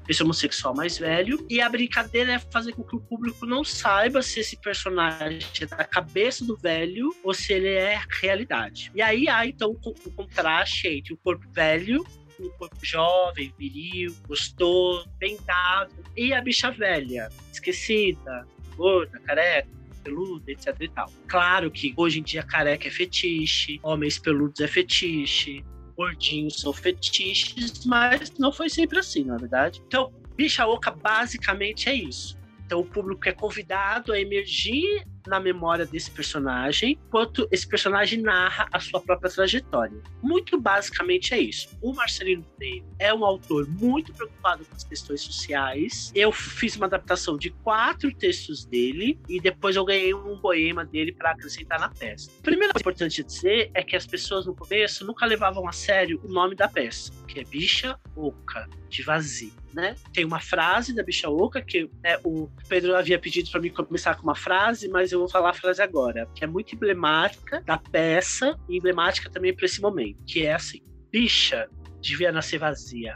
esse 0.08 0.24
homossexual 0.24 0.76
mais 0.76 0.98
velho. 0.98 1.46
E 1.50 1.62
a 1.62 1.70
brincadeira 1.70 2.34
é 2.34 2.40
fazer 2.40 2.74
com 2.74 2.84
que 2.84 2.96
o 2.96 3.00
público 3.00 3.46
não 3.46 3.64
saiba 3.64 4.22
se 4.22 4.40
esse 4.40 4.58
personagem 4.58 5.40
é 5.62 5.66
da 5.66 5.84
cabeça 5.84 6.46
do 6.46 6.56
velho 6.58 7.16
ou 7.24 7.34
se 7.34 7.54
ele 7.54 7.70
é 7.70 8.02
realidade. 8.22 8.92
E 8.96 9.02
aí 9.02 9.28
há 9.28 9.46
então 9.46 9.72
o 9.72 10.12
contraste 10.12 10.88
entre 10.88 11.14
o 11.14 11.18
corpo 11.18 11.46
velho 11.52 12.06
um 12.40 12.50
corpo 12.52 12.78
jovem, 12.82 13.54
viril, 13.58 14.14
gostoso, 14.28 15.08
bem 15.18 15.38
dado, 15.46 15.94
e 16.16 16.34
a 16.34 16.42
bicha 16.42 16.72
velha, 16.72 17.30
esquecida, 17.52 18.46
gorda, 18.76 19.20
careca, 19.20 19.70
peluda, 20.04 20.52
etc 20.52 20.76
e 20.80 20.90
tal. 20.90 21.12
Claro 21.28 21.72
que 21.72 21.94
hoje 21.96 22.20
em 22.20 22.24
dia 22.24 22.44
careca 22.44 22.88
é 22.88 22.92
fetiche, 22.92 23.80
homens 23.82 24.20
peludos 24.20 24.60
é 24.60 24.68
fetiche, 24.68 25.64
gordinhos 25.96 26.60
são 26.60 26.74
fetiches, 26.74 27.86
mas 27.86 28.32
não 28.38 28.52
foi 28.52 28.70
sempre 28.70 29.00
assim, 29.00 29.24
na 29.24 29.38
verdade. 29.38 29.82
Então, 29.88 30.12
Bicha 30.36 30.66
Oca 30.66 30.92
basicamente 30.92 31.90
é 31.90 31.94
isso. 31.94 32.38
Então 32.66 32.80
o 32.80 32.86
público 32.86 33.28
é 33.28 33.32
convidado 33.32 34.12
a 34.12 34.20
emergir 34.20 35.06
na 35.28 35.40
memória 35.40 35.86
desse 35.86 36.12
personagem, 36.12 36.98
enquanto 37.08 37.48
esse 37.52 37.68
personagem 37.68 38.22
narra 38.22 38.68
a 38.72 38.80
sua 38.80 39.02
própria 39.02 39.30
trajetória. 39.30 40.02
Muito 40.22 40.60
basicamente 40.60 41.34
é 41.34 41.40
isso. 41.40 41.70
O 41.82 41.94
Marcelino 41.94 42.46
Freire 42.56 42.84
é 43.00 43.14
um 43.14 43.26
autor 43.26 43.68
muito 43.68 44.14
preocupado 44.14 44.66
com 44.66 44.76
as 44.76 44.84
questões 44.84 45.22
sociais. 45.22 46.12
Eu 46.16 46.32
fiz 46.32 46.76
uma 46.76 46.86
adaptação 46.86 47.38
de 47.38 47.50
quatro 47.50 48.14
textos 48.14 48.66
dele 48.66 49.20
e 49.28 49.40
depois 49.40 49.76
eu 49.76 49.86
ganhei 49.86 50.14
um 50.14 50.38
poema 50.38 50.86
dele 50.86 51.12
para 51.12 51.32
acrescentar 51.32 51.80
na 51.80 51.90
peça. 51.90 52.30
A 52.40 52.44
primeira 52.44 52.74
coisa 52.74 52.82
importante 52.82 53.24
dizer 53.24 53.72
é 53.74 53.84
que 53.84 53.96
as 53.96 54.06
pessoas 54.06 54.46
no 54.46 54.56
começo 54.56 55.06
nunca 55.06 55.26
levavam 55.26 55.68
a 55.68 55.72
sério 55.72 56.20
o 56.24 56.28
nome 56.28 56.56
da 56.56 56.68
peça, 56.68 57.12
que 57.28 57.40
é 57.40 57.44
Bicha 57.44 57.98
Oca, 58.16 58.70
de 58.90 59.02
vazio. 59.04 59.54
Né? 59.74 59.96
Tem 60.14 60.24
uma 60.24 60.40
frase 60.40 60.94
da 60.94 61.02
Bicha 61.02 61.30
Oca 61.30 61.60
que 61.60 61.90
né, 62.04 62.20
o 62.24 62.48
Pedro 62.70 62.96
havia 62.96 63.18
pedido 63.18 63.50
para 63.50 63.60
mim 63.60 63.70
começar 63.70 64.16
com 64.16 64.24
uma 64.24 64.36
frase, 64.36 64.88
mas 64.88 65.12
eu 65.14 65.20
vou 65.20 65.30
falar 65.30 65.52
a 65.52 65.54
frase 65.54 65.82
agora, 65.82 66.30
que 66.36 66.44
é 66.44 66.48
muito 66.48 66.76
emblemática 66.76 67.62
da 67.62 67.78
peça 67.78 68.58
e 68.68 68.78
emblemática 68.78 69.30
também 69.30 69.56
para 69.56 69.66
esse 69.66 69.82
momento, 69.82 70.24
que 70.26 70.46
é 70.46 70.54
assim: 70.54 70.80
bicha 71.12 71.70
devia 72.02 72.32
nascer 72.32 72.60
vazia. 72.60 73.16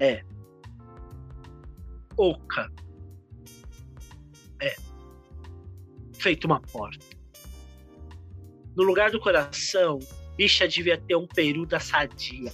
É. 0.00 0.24
Oca. 2.16 2.70
É. 4.60 4.74
Feito 6.14 6.44
uma 6.44 6.60
porta. 6.60 7.06
No 8.74 8.84
lugar 8.84 9.10
do 9.10 9.20
coração 9.20 9.98
bicha 10.36 10.66
devia 10.66 10.98
ter 10.98 11.14
um 11.14 11.26
peru 11.26 11.66
da 11.66 11.78
sadia. 11.78 12.52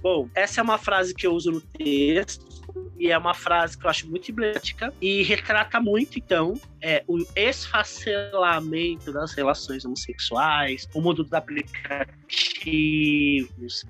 Bom, 0.00 0.28
essa 0.34 0.60
é 0.60 0.62
uma 0.62 0.78
frase 0.78 1.14
que 1.14 1.26
eu 1.26 1.32
uso 1.32 1.50
no 1.50 1.60
texto 1.60 2.53
e 2.98 3.10
é 3.10 3.18
uma 3.18 3.34
frase 3.34 3.78
que 3.78 3.84
eu 3.84 3.90
acho 3.90 4.08
muito 4.08 4.30
emblemática 4.30 4.92
e 5.00 5.22
retrata 5.22 5.80
muito, 5.80 6.18
então, 6.18 6.60
é, 6.80 7.04
o 7.06 7.24
esfacelamento 7.34 9.12
das 9.12 9.32
relações 9.32 9.84
homossexuais, 9.84 10.88
o 10.94 11.00
mundo 11.00 11.22
dos 11.22 11.32
aplicativos, 11.32 13.84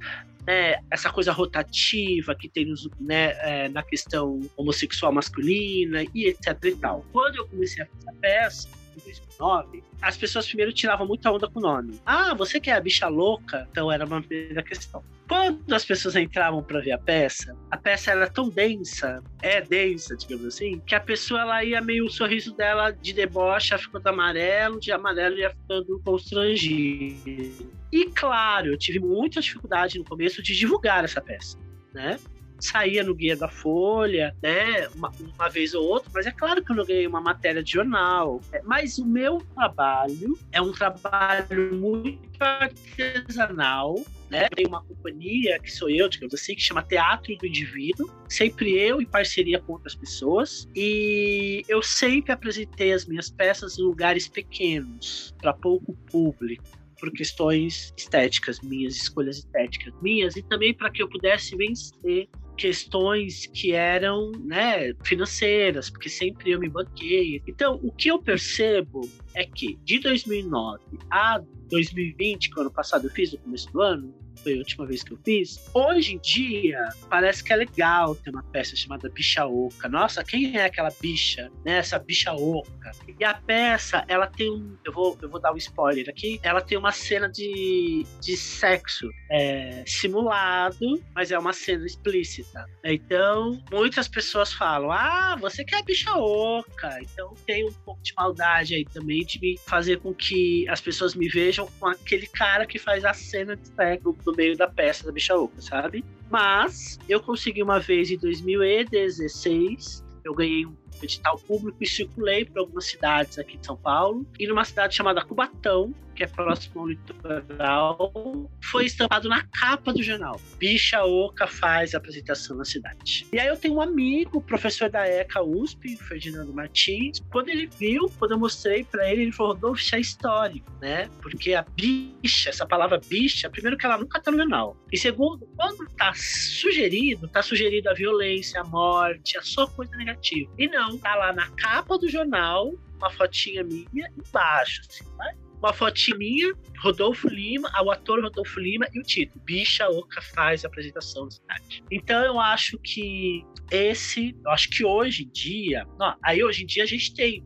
né, 0.46 0.76
essa 0.90 1.10
coisa 1.10 1.32
rotativa 1.32 2.34
que 2.34 2.48
tem 2.48 2.66
nos, 2.66 2.88
né, 3.00 3.34
é, 3.40 3.68
na 3.68 3.82
questão 3.82 4.40
homossexual 4.56 5.12
masculina 5.12 6.04
e 6.14 6.26
etc 6.26 6.58
e 6.64 6.76
tal. 6.76 7.04
Quando 7.12 7.36
eu 7.36 7.48
comecei 7.48 7.82
a 7.82 7.86
fazer 7.86 8.10
a 8.10 8.12
peça, 8.20 8.68
em 8.96 9.00
2009, 9.04 9.82
as 10.00 10.16
pessoas 10.16 10.46
primeiro 10.46 10.72
tiravam 10.72 11.06
muita 11.06 11.30
onda 11.30 11.48
com 11.48 11.58
o 11.58 11.62
nome. 11.62 12.00
Ah, 12.04 12.34
você 12.34 12.60
que 12.60 12.70
é 12.70 12.74
a 12.74 12.80
bicha 12.80 13.08
louca? 13.08 13.66
Então 13.70 13.90
era 13.90 14.04
uma 14.04 14.22
primeira 14.22 14.62
questão. 14.62 15.02
Quando 15.28 15.72
as 15.72 15.84
pessoas 15.84 16.16
entravam 16.16 16.62
para 16.62 16.80
ver 16.80 16.92
a 16.92 16.98
peça, 16.98 17.56
a 17.70 17.76
peça 17.78 18.10
era 18.10 18.28
tão 18.28 18.48
densa, 18.50 19.22
é 19.40 19.60
densa, 19.60 20.14
digamos 20.16 20.46
assim, 20.46 20.80
que 20.80 20.94
a 20.94 21.00
pessoa 21.00 21.40
ela 21.40 21.64
ia 21.64 21.80
meio 21.80 22.04
o 22.04 22.10
sorriso 22.10 22.54
dela 22.54 22.90
de 22.90 23.12
deboche 23.12 23.76
ficando 23.78 24.06
amarelo, 24.06 24.78
de 24.78 24.92
amarelo 24.92 25.38
ia 25.38 25.50
ficando 25.50 26.00
constrangido. 26.04 27.72
E 27.90 28.06
claro, 28.06 28.68
eu 28.68 28.78
tive 28.78 28.98
muita 28.98 29.40
dificuldade 29.40 29.98
no 29.98 30.04
começo 30.04 30.42
de 30.42 30.54
divulgar 30.54 31.04
essa 31.04 31.20
peça, 31.20 31.58
né? 31.94 32.18
saía 32.64 33.04
no 33.04 33.14
Guia 33.14 33.36
da 33.36 33.48
Folha, 33.48 34.34
né, 34.42 34.88
uma, 34.94 35.10
uma, 35.36 35.48
vez 35.48 35.74
ou 35.74 35.84
outra, 35.84 36.10
mas 36.14 36.26
é 36.26 36.30
claro 36.30 36.64
que 36.64 36.72
eu 36.72 36.76
não 36.76 36.84
ganhei 36.84 37.06
uma 37.06 37.20
matéria 37.20 37.62
de 37.62 37.72
jornal. 37.72 38.40
É, 38.52 38.62
mas 38.62 38.98
o 38.98 39.04
meu 39.04 39.38
trabalho 39.54 40.38
é 40.50 40.60
um 40.60 40.72
trabalho 40.72 41.74
muito 41.74 42.40
artesanal, 42.40 43.96
né? 44.34 44.48
Tem 44.48 44.66
uma 44.66 44.82
companhia 44.82 45.58
que 45.60 45.70
sou 45.70 45.88
eu, 45.88 46.08
digamos 46.08 46.34
assim, 46.34 46.54
que 46.54 46.60
chama 46.60 46.82
Teatro 46.82 47.36
do 47.36 47.46
Indivíduo, 47.46 48.10
sempre 48.28 48.76
eu 48.76 49.00
em 49.00 49.06
parceria 49.06 49.60
com 49.60 49.74
outras 49.74 49.94
pessoas, 49.94 50.68
e 50.74 51.62
eu 51.68 51.80
sempre 51.82 52.32
apresentei 52.32 52.92
as 52.92 53.06
minhas 53.06 53.30
peças 53.30 53.78
em 53.78 53.82
lugares 53.82 54.26
pequenos, 54.26 55.32
para 55.40 55.52
pouco 55.52 55.94
público 56.10 56.64
por 56.98 57.12
questões 57.12 57.92
estéticas 57.96 58.60
minhas, 58.60 58.96
escolhas 58.96 59.38
estéticas 59.38 59.94
minhas, 60.00 60.36
e 60.36 60.42
também 60.42 60.72
para 60.72 60.90
que 60.90 61.02
eu 61.02 61.08
pudesse 61.08 61.56
vencer 61.56 62.28
questões 62.56 63.46
que 63.46 63.72
eram 63.72 64.30
né, 64.44 64.94
financeiras, 65.04 65.90
porque 65.90 66.08
sempre 66.08 66.52
eu 66.52 66.58
me 66.58 66.68
banquei. 66.68 67.42
Então, 67.46 67.80
o 67.82 67.92
que 67.92 68.08
eu 68.08 68.22
percebo 68.22 69.02
é 69.34 69.44
que 69.44 69.76
de 69.84 69.98
2009 70.00 70.80
a 71.10 71.40
2020, 71.68 72.50
que 72.50 72.60
ano 72.60 72.70
passado 72.70 73.06
eu 73.06 73.10
fiz, 73.10 73.32
no 73.32 73.38
começo 73.38 73.70
do 73.72 73.80
ano, 73.80 74.14
foi 74.42 74.54
a 74.54 74.58
última 74.58 74.86
vez 74.86 75.02
que 75.02 75.12
eu 75.12 75.18
fiz. 75.24 75.58
Hoje 75.72 76.14
em 76.14 76.18
dia, 76.18 76.88
parece 77.08 77.42
que 77.42 77.52
é 77.52 77.56
legal 77.56 78.14
ter 78.14 78.30
uma 78.30 78.42
peça 78.42 78.76
chamada 78.76 79.08
Bicha 79.08 79.46
Oca. 79.46 79.88
Nossa, 79.88 80.24
quem 80.24 80.56
é 80.56 80.66
aquela 80.66 80.90
bicha, 81.00 81.50
né? 81.64 81.78
Essa 81.78 81.98
bicha 81.98 82.32
oca. 82.32 82.92
E 83.18 83.24
a 83.24 83.34
peça, 83.34 84.04
ela 84.08 84.26
tem 84.26 84.50
um. 84.50 84.76
Eu 84.84 84.92
vou, 84.92 85.16
eu 85.22 85.28
vou 85.28 85.40
dar 85.40 85.52
um 85.52 85.56
spoiler 85.56 86.08
aqui. 86.08 86.40
Ela 86.42 86.60
tem 86.60 86.76
uma 86.76 86.92
cena 86.92 87.28
de, 87.28 88.04
de 88.20 88.36
sexo 88.36 89.08
é, 89.30 89.82
simulado, 89.86 91.02
mas 91.14 91.30
é 91.30 91.38
uma 91.38 91.52
cena 91.52 91.86
explícita. 91.86 92.66
Então, 92.84 93.62
muitas 93.70 94.08
pessoas 94.08 94.52
falam: 94.52 94.90
Ah, 94.90 95.36
você 95.40 95.64
quer 95.64 95.82
bicha 95.84 96.14
oca. 96.16 96.98
Então, 97.00 97.34
tem 97.46 97.66
um 97.66 97.72
pouco 97.72 98.02
de 98.02 98.12
maldade 98.14 98.74
aí 98.74 98.84
também 98.84 99.23
de 99.24 99.40
me 99.40 99.58
fazer 99.66 99.98
com 99.98 100.14
que 100.14 100.68
as 100.68 100.80
pessoas 100.80 101.14
me 101.14 101.28
vejam 101.28 101.68
com 101.78 101.86
aquele 101.86 102.26
cara 102.26 102.66
que 102.66 102.78
faz 102.78 103.04
a 103.04 103.12
cena 103.12 103.56
de 103.56 103.66
sexo 103.68 104.16
no 104.26 104.32
meio 104.34 104.56
da 104.56 104.68
peça 104.68 105.04
da 105.04 105.12
Bicha 105.12 105.36
Oca, 105.36 105.60
sabe? 105.60 106.04
Mas 106.30 106.98
eu 107.08 107.20
consegui 107.20 107.62
uma 107.62 107.78
vez 107.80 108.10
em 108.10 108.18
2016, 108.18 110.04
eu 110.24 110.34
ganhei 110.34 110.66
um 110.66 110.74
edital 111.02 111.38
público 111.38 111.78
e 111.80 111.86
circulei 111.86 112.44
por 112.44 112.58
algumas 112.60 112.86
cidades 112.86 113.38
aqui 113.38 113.56
de 113.56 113.66
São 113.66 113.76
Paulo 113.76 114.26
e 114.38 114.46
numa 114.46 114.64
cidade 114.64 114.94
chamada 114.94 115.24
Cubatão, 115.24 115.94
que 116.14 116.22
é 116.22 116.26
próximo 116.26 116.80
ao 116.80 116.88
litoral, 116.88 118.50
foi 118.62 118.86
estampado 118.86 119.28
na 119.28 119.42
capa 119.42 119.92
do 119.92 120.02
jornal. 120.02 120.40
Bicha 120.58 121.04
Oca 121.04 121.46
faz 121.46 121.94
apresentação 121.94 122.56
na 122.56 122.64
cidade. 122.64 123.26
E 123.32 123.38
aí 123.38 123.48
eu 123.48 123.56
tenho 123.56 123.74
um 123.74 123.80
amigo, 123.80 124.40
professor 124.40 124.88
da 124.88 125.06
ECA 125.06 125.42
USP, 125.42 125.96
Ferdinando 125.96 126.54
Martins. 126.54 127.20
Quando 127.30 127.48
ele 127.48 127.66
viu, 127.66 128.10
quando 128.18 128.32
eu 128.32 128.38
mostrei 128.38 128.84
para 128.84 129.10
ele, 129.10 129.22
ele 129.22 129.32
falou: 129.32 129.54
Rodolfo, 129.54 129.80
isso 129.80 129.96
é 129.96 130.00
histórico, 130.00 130.70
né? 130.80 131.10
Porque 131.20 131.54
a 131.54 131.62
bicha, 131.62 132.50
essa 132.50 132.66
palavra 132.66 133.00
bicha, 133.08 133.50
primeiro 133.50 133.76
que 133.76 133.84
ela 133.84 133.98
nunca 133.98 134.20
tá 134.20 134.30
no 134.30 134.38
jornal. 134.38 134.76
E 134.92 134.96
segundo, 134.96 135.46
quando 135.56 135.88
tá 135.96 136.12
sugerido, 136.14 137.26
tá 137.28 137.42
sugerido 137.42 137.90
a 137.90 137.94
violência, 137.94 138.60
a 138.60 138.64
morte, 138.64 139.36
a 139.36 139.42
só 139.42 139.66
coisa 139.66 139.96
negativa. 139.96 140.50
E 140.56 140.68
não, 140.68 140.83
tá 140.98 141.14
lá 141.14 141.32
na 141.32 141.50
capa 141.50 141.98
do 141.98 142.08
jornal, 142.08 142.74
uma 142.96 143.10
fotinha 143.10 143.64
minha 143.64 144.10
embaixo, 144.16 144.82
assim, 144.88 145.04
né? 145.18 145.36
uma 145.58 145.72
fotinha 145.72 146.16
minha, 146.18 146.54
Rodolfo 146.78 147.28
Lima, 147.28 147.70
o 147.82 147.90
ator 147.90 148.22
Rodolfo 148.22 148.60
Lima 148.60 148.86
e 148.92 149.00
o 149.00 149.02
título, 149.02 149.42
Bicha 149.44 149.88
Oca 149.88 150.20
faz 150.20 150.64
a 150.64 150.68
apresentação 150.68 151.24
da 151.24 151.30
cidade. 151.30 151.82
Então 151.90 152.22
eu 152.22 152.38
acho 152.38 152.78
que 152.78 153.44
esse, 153.70 154.36
eu 154.44 154.50
acho 154.50 154.68
que 154.68 154.84
hoje 154.84 155.24
em 155.24 155.28
dia, 155.30 155.86
não, 155.98 156.14
aí 156.22 156.44
hoje 156.44 156.64
em 156.64 156.66
dia 156.66 156.82
a 156.82 156.86
gente 156.86 157.14
tem 157.14 157.42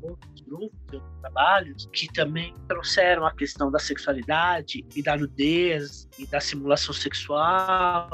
grupos, 0.48 1.02
trabalhos 1.20 1.88
que 1.92 2.06
também 2.12 2.54
trouxeram 2.66 3.26
a 3.26 3.34
questão 3.34 3.70
da 3.70 3.78
sexualidade 3.78 4.84
e 4.94 5.02
da 5.02 5.16
nudez 5.16 6.08
e 6.18 6.26
da 6.26 6.40
simulação 6.40 6.94
sexual, 6.94 8.08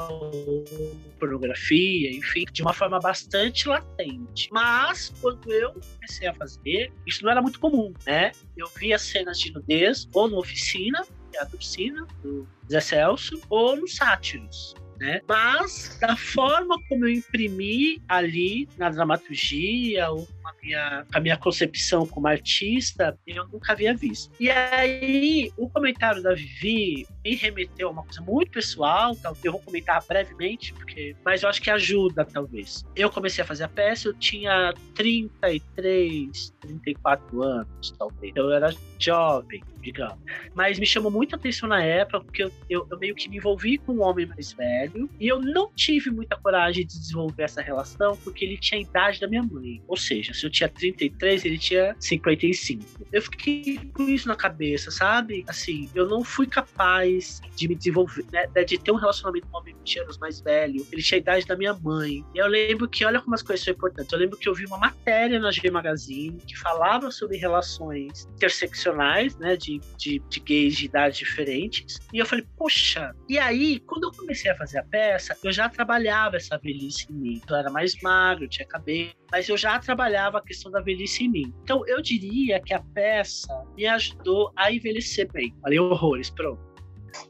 pornografia, 1.19 2.11
enfim, 2.11 2.45
de 2.51 2.61
uma 2.61 2.73
forma 2.73 2.99
bastante 2.99 3.67
latente. 3.67 4.49
Mas 4.51 5.13
quando 5.21 5.51
eu 5.51 5.73
comecei 5.73 6.27
a 6.27 6.33
fazer, 6.33 6.91
isso 7.05 7.23
não 7.23 7.31
era 7.31 7.41
muito 7.41 7.59
comum, 7.59 7.93
né? 8.05 8.31
Eu 8.57 8.67
via 8.77 8.97
cenas 8.97 9.39
de 9.39 9.51
nudez 9.53 10.07
ou 10.13 10.29
na 10.29 10.37
oficina, 10.37 11.05
teatro 11.31 11.55
oficina, 11.55 12.05
do 12.21 12.47
Zé 12.69 12.79
Celso, 12.79 13.39
ou 13.49 13.75
no 13.75 13.87
Sátiros 13.87 14.75
né? 14.99 15.21
Mas 15.27 15.97
da 15.99 16.15
forma 16.15 16.77
como 16.87 17.05
eu 17.05 17.13
imprimi 17.13 18.01
ali 18.07 18.67
na 18.77 18.89
dramaturgia 18.89 20.09
ou 20.09 20.27
a 20.47 20.53
minha, 20.61 21.05
a 21.13 21.19
minha 21.19 21.37
concepção 21.37 22.05
como 22.05 22.27
artista, 22.27 23.17
eu 23.25 23.47
nunca 23.47 23.73
havia 23.73 23.93
visto. 23.95 24.31
E 24.39 24.49
aí, 24.49 25.51
o 25.57 25.69
comentário 25.69 26.21
da 26.21 26.33
Vivi 26.33 27.05
me 27.23 27.35
remeteu 27.35 27.89
a 27.89 27.91
uma 27.91 28.03
coisa 28.03 28.21
muito 28.21 28.51
pessoal, 28.51 29.13
então 29.13 29.35
eu 29.43 29.51
vou 29.51 29.61
comentar 29.61 30.03
brevemente, 30.07 30.73
porque, 30.73 31.15
mas 31.23 31.43
eu 31.43 31.49
acho 31.49 31.61
que 31.61 31.69
ajuda, 31.69 32.25
talvez. 32.25 32.85
Eu 32.95 33.09
comecei 33.09 33.43
a 33.43 33.47
fazer 33.47 33.63
a 33.63 33.69
peça, 33.69 34.07
eu 34.07 34.13
tinha 34.13 34.73
33, 34.93 36.53
34 36.61 37.43
anos, 37.43 37.91
talvez. 37.97 38.33
Eu 38.35 38.51
era 38.51 38.73
jovem, 38.99 39.63
digamos. 39.81 40.17
Mas 40.53 40.79
me 40.79 40.85
chamou 40.85 41.11
muita 41.11 41.35
atenção 41.35 41.69
na 41.69 41.83
época, 41.83 42.21
porque 42.21 42.43
eu, 42.43 42.51
eu, 42.69 42.87
eu, 42.89 42.97
meio 42.97 43.15
que 43.15 43.29
me 43.29 43.37
envolvi 43.37 43.77
com 43.77 43.93
um 43.93 44.01
homem 44.01 44.25
mais 44.25 44.51
velho, 44.51 45.09
e 45.19 45.27
eu 45.27 45.39
não 45.41 45.71
tive 45.73 46.09
muita 46.09 46.35
coragem 46.37 46.85
de 46.85 46.99
desenvolver 46.99 47.43
essa 47.43 47.61
relação, 47.61 48.17
porque 48.17 48.45
ele 48.45 48.57
tinha 48.57 48.79
a 48.79 48.81
idade 48.81 49.19
da 49.19 49.27
minha 49.27 49.43
mãe. 49.43 49.81
Ou 49.87 49.97
seja, 49.97 50.33
se 50.35 50.45
eu 50.45 50.49
tinha 50.49 50.69
33, 50.69 51.45
ele 51.45 51.57
tinha 51.57 51.95
55. 51.99 53.07
Eu 53.11 53.21
fiquei 53.21 53.79
com 53.93 54.03
isso 54.03 54.27
na 54.27 54.35
cabeça, 54.35 54.91
sabe? 54.91 55.43
Assim, 55.47 55.89
eu 55.95 56.07
não 56.07 56.23
fui 56.23 56.47
capaz 56.47 57.41
de 57.55 57.67
me 57.67 57.75
desenvolver, 57.75 58.25
né? 58.31 58.45
de 58.63 58.77
ter 58.77 58.91
um 58.91 58.95
relacionamento 58.95 59.47
com 59.47 59.57
um 59.57 59.61
homem 59.61 59.75
20 59.77 59.99
anos 59.99 60.17
mais 60.17 60.41
velho. 60.41 60.85
Ele 60.91 61.01
tinha 61.01 61.17
a 61.17 61.21
idade 61.21 61.45
da 61.45 61.55
minha 61.55 61.73
mãe. 61.73 62.23
E 62.33 62.37
eu 62.37 62.47
lembro 62.47 62.87
que, 62.87 63.05
olha 63.05 63.21
como 63.21 63.35
as 63.35 63.41
coisas 63.41 63.63
são 63.63 63.73
importantes. 63.73 64.11
Eu 64.11 64.19
lembro 64.19 64.37
que 64.37 64.49
eu 64.49 64.53
vi 64.53 64.65
uma 64.65 64.77
matéria 64.77 65.39
na 65.39 65.51
G 65.51 65.69
Magazine 65.69 66.37
que 66.45 66.57
falava 66.57 67.11
sobre 67.11 67.37
relações 67.37 68.27
interseccionais, 68.35 69.37
né? 69.37 69.55
De, 69.55 69.79
de, 69.97 70.19
de 70.29 70.39
gays 70.39 70.75
de 70.75 70.85
idades 70.85 71.17
diferentes. 71.17 71.97
E 72.13 72.17
eu 72.17 72.25
falei, 72.25 72.45
poxa. 72.57 73.13
E 73.29 73.37
aí, 73.37 73.79
quando 73.79 74.05
eu 74.05 74.11
comecei 74.11 74.51
a 74.51 74.55
fazer 74.55 74.79
a 74.79 74.83
peça, 74.83 75.37
eu 75.43 75.51
já 75.51 75.69
trabalhava 75.69 76.37
essa 76.37 76.57
velhice 76.57 77.07
em 77.09 77.15
mim. 77.15 77.41
Eu 77.47 77.55
era 77.55 77.69
mais 77.69 77.95
magro, 78.01 78.47
tinha 78.47 78.67
cabelo, 78.67 79.13
mas 79.31 79.47
eu 79.49 79.57
já 79.57 79.77
trabalhava 79.79 80.24
a 80.33 80.41
questão 80.41 80.71
da 80.71 80.81
velhice 80.81 81.25
em 81.25 81.29
mim. 81.29 81.53
Então, 81.63 81.85
eu 81.87 82.01
diria 82.01 82.59
que 82.59 82.73
a 82.73 82.81
peça 82.81 83.65
me 83.75 83.85
ajudou 83.85 84.51
a 84.55 84.71
envelhecer 84.71 85.31
bem. 85.31 85.53
Falei 85.61 85.79
horrores, 85.79 86.29
pronto. 86.29 86.64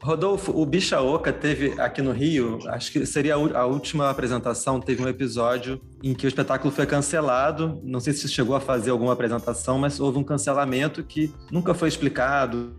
Rodolfo, 0.02 0.52
o 0.52 0.64
Bicha 0.64 1.00
Oca 1.00 1.32
teve 1.32 1.80
aqui 1.80 2.02
no 2.02 2.12
Rio, 2.12 2.58
acho 2.68 2.92
que 2.92 3.06
seria 3.06 3.34
a 3.34 3.66
última 3.66 4.10
apresentação, 4.10 4.80
teve 4.80 5.02
um 5.02 5.08
episódio 5.08 5.80
em 6.02 6.14
que 6.14 6.26
o 6.26 6.28
espetáculo 6.28 6.72
foi 6.72 6.86
cancelado. 6.86 7.80
Não 7.82 7.98
sei 7.98 8.12
se 8.12 8.28
chegou 8.28 8.54
a 8.54 8.60
fazer 8.60 8.90
alguma 8.90 9.12
apresentação, 9.12 9.78
mas 9.78 9.98
houve 9.98 10.18
um 10.18 10.22
cancelamento 10.22 11.02
que 11.02 11.32
nunca 11.50 11.74
foi 11.74 11.88
explicado. 11.88 12.76